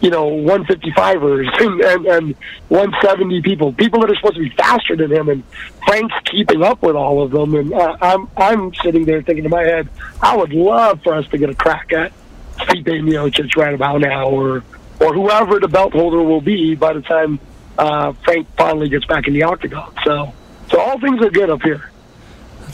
[0.00, 2.36] you know, 155ers and, and, and
[2.68, 5.42] 170 people, people that are supposed to be faster than him, and
[5.86, 7.54] Frank's keeping up with all of them.
[7.54, 9.88] And uh, I'm I'm sitting there thinking in my head,
[10.20, 12.12] I would love for us to get a crack at
[12.56, 14.62] Stipe Miocic right about now, or
[15.00, 17.38] or whoever the belt holder will be by the time
[17.78, 19.92] uh, Frank finally gets back in the octagon.
[20.04, 20.32] So
[20.70, 21.90] so all things are good up here.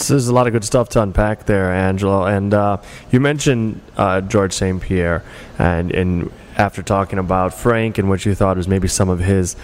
[0.08, 2.24] There's a lot of good stuff to unpack there, Angelo.
[2.24, 2.78] And uh,
[3.10, 4.80] you mentioned uh, George St.
[4.80, 5.22] Pierre,
[5.58, 9.54] and, and after talking about Frank and what you thought was maybe some of his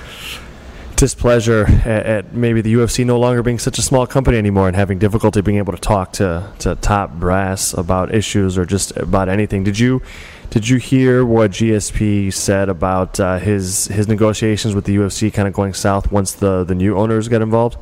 [0.96, 4.76] displeasure at, at, maybe the UFC no longer being such a small company anymore and
[4.76, 9.28] having difficulty being able to talk to, to top brass about issues or just about
[9.28, 9.64] anything.
[9.64, 10.02] Did you
[10.50, 15.46] did you hear what GSP said about uh, his his negotiations with the UFC kind
[15.46, 17.76] of going south once the, the new owners got involved?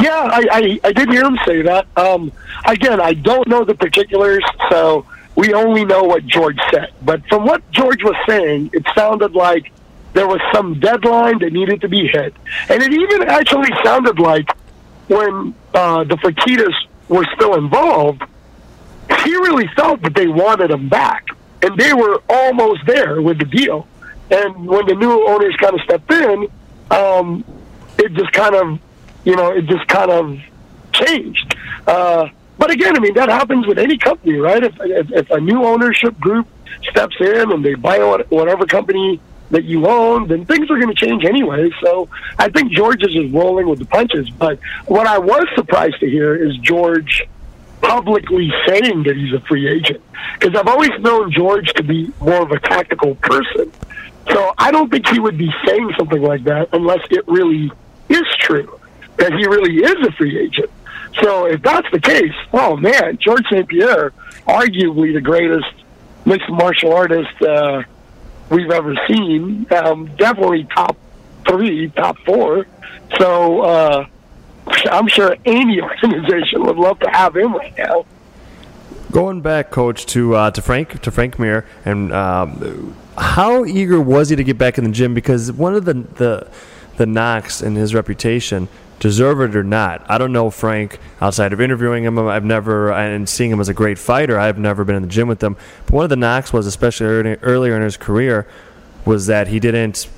[0.00, 1.86] Yeah, I, I, I did hear him say that.
[1.96, 2.32] Um,
[2.66, 6.92] again, I don't know the particulars, so we only know what George said.
[7.02, 9.72] But from what George was saying, it sounded like
[10.14, 12.34] there was some deadline that needed to be hit.
[12.68, 14.50] And it even actually sounded like
[15.08, 16.74] when uh, the Fertittas
[17.08, 18.22] were still involved,
[19.24, 21.26] he really felt that they wanted him back.
[21.62, 23.86] And they were almost there with the deal.
[24.30, 26.48] And when the new owners kind of stepped in,
[26.90, 27.44] um,
[27.98, 28.80] it just kind of,
[29.24, 30.40] you know, it just kind of
[30.92, 31.56] changed.
[31.86, 32.28] Uh,
[32.58, 34.62] but again, I mean, that happens with any company, right?
[34.62, 36.48] If, if, if a new ownership group
[36.90, 39.20] steps in and they buy whatever company
[39.50, 41.70] that you own, then things are going to change anyway.
[41.82, 42.08] So
[42.38, 44.30] I think George is just rolling with the punches.
[44.30, 47.28] But what I was surprised to hear is George
[47.82, 50.02] publicly saying that he's a free agent.
[50.38, 53.70] Because I've always known George to be more of a tactical person.
[54.30, 57.70] So I don't think he would be saying something like that unless it really
[58.08, 58.78] is true
[59.18, 60.70] that he really is a free agent.
[61.22, 63.68] So if that's the case, oh man, George St.
[63.68, 64.12] Pierre,
[64.46, 65.66] arguably the greatest
[66.24, 67.82] mixed martial artist uh,
[68.48, 70.96] we've ever seen, um, definitely top
[71.46, 72.66] three, top four.
[73.18, 74.06] So uh,
[74.66, 78.06] I'm sure any organization would love to have him right now.
[79.10, 84.30] Going back, coach, to uh, to Frank to Frank Mir, and um, how eager was
[84.30, 85.12] he to get back in the gym?
[85.12, 86.48] Because one of the the
[86.96, 88.68] the knocks in his reputation
[89.02, 90.00] deserve it or not.
[90.08, 92.18] I don't know Frank outside of interviewing him.
[92.20, 94.38] I've never and seeing him as a great fighter.
[94.38, 95.56] I've never been in the gym with him.
[95.86, 97.06] But one of the knocks was, especially
[97.42, 98.46] earlier in his career,
[99.04, 100.08] was that he didn't.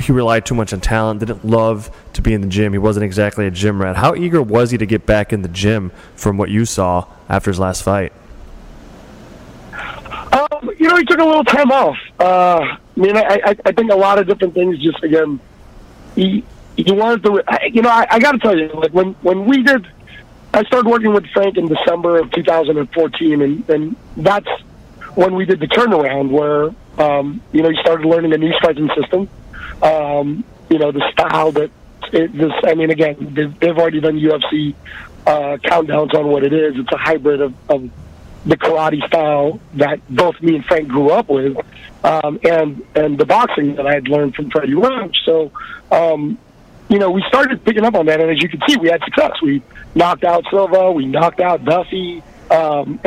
[0.00, 1.20] He relied too much on talent.
[1.20, 2.72] Didn't love to be in the gym.
[2.72, 3.96] He wasn't exactly a gym rat.
[3.96, 7.50] How eager was he to get back in the gym from what you saw after
[7.50, 8.12] his last fight?
[10.32, 11.96] Um, you know, he took a little time off.
[12.18, 14.78] Uh, I mean, I, I, I think a lot of different things.
[14.78, 15.40] Just again,
[16.14, 16.44] he
[16.76, 17.42] he wanted to.
[17.72, 19.86] You know, I, I got to tell you, like when when we did,
[20.54, 24.48] I started working with Frank in December of 2014, and and that's
[25.14, 26.70] when we did the turnaround where
[27.04, 29.28] um, you know he started learning a new striking system.
[29.82, 31.70] Um, you know, the style that
[32.12, 32.52] it, this.
[32.64, 34.74] I mean, again, they've, they've already done UFC
[35.26, 36.74] uh, countdowns on what it is.
[36.76, 37.90] It's a hybrid of, of
[38.46, 41.56] the karate style that both me and Frank grew up with,
[42.04, 45.18] um, and and the boxing that I had learned from Freddie Roach.
[45.24, 45.52] So,
[45.90, 46.38] um,
[46.88, 49.02] you know, we started picking up on that, and as you can see, we had
[49.04, 49.32] success.
[49.42, 49.62] We
[49.94, 53.00] knocked out Silva, we knocked out Duffy, um,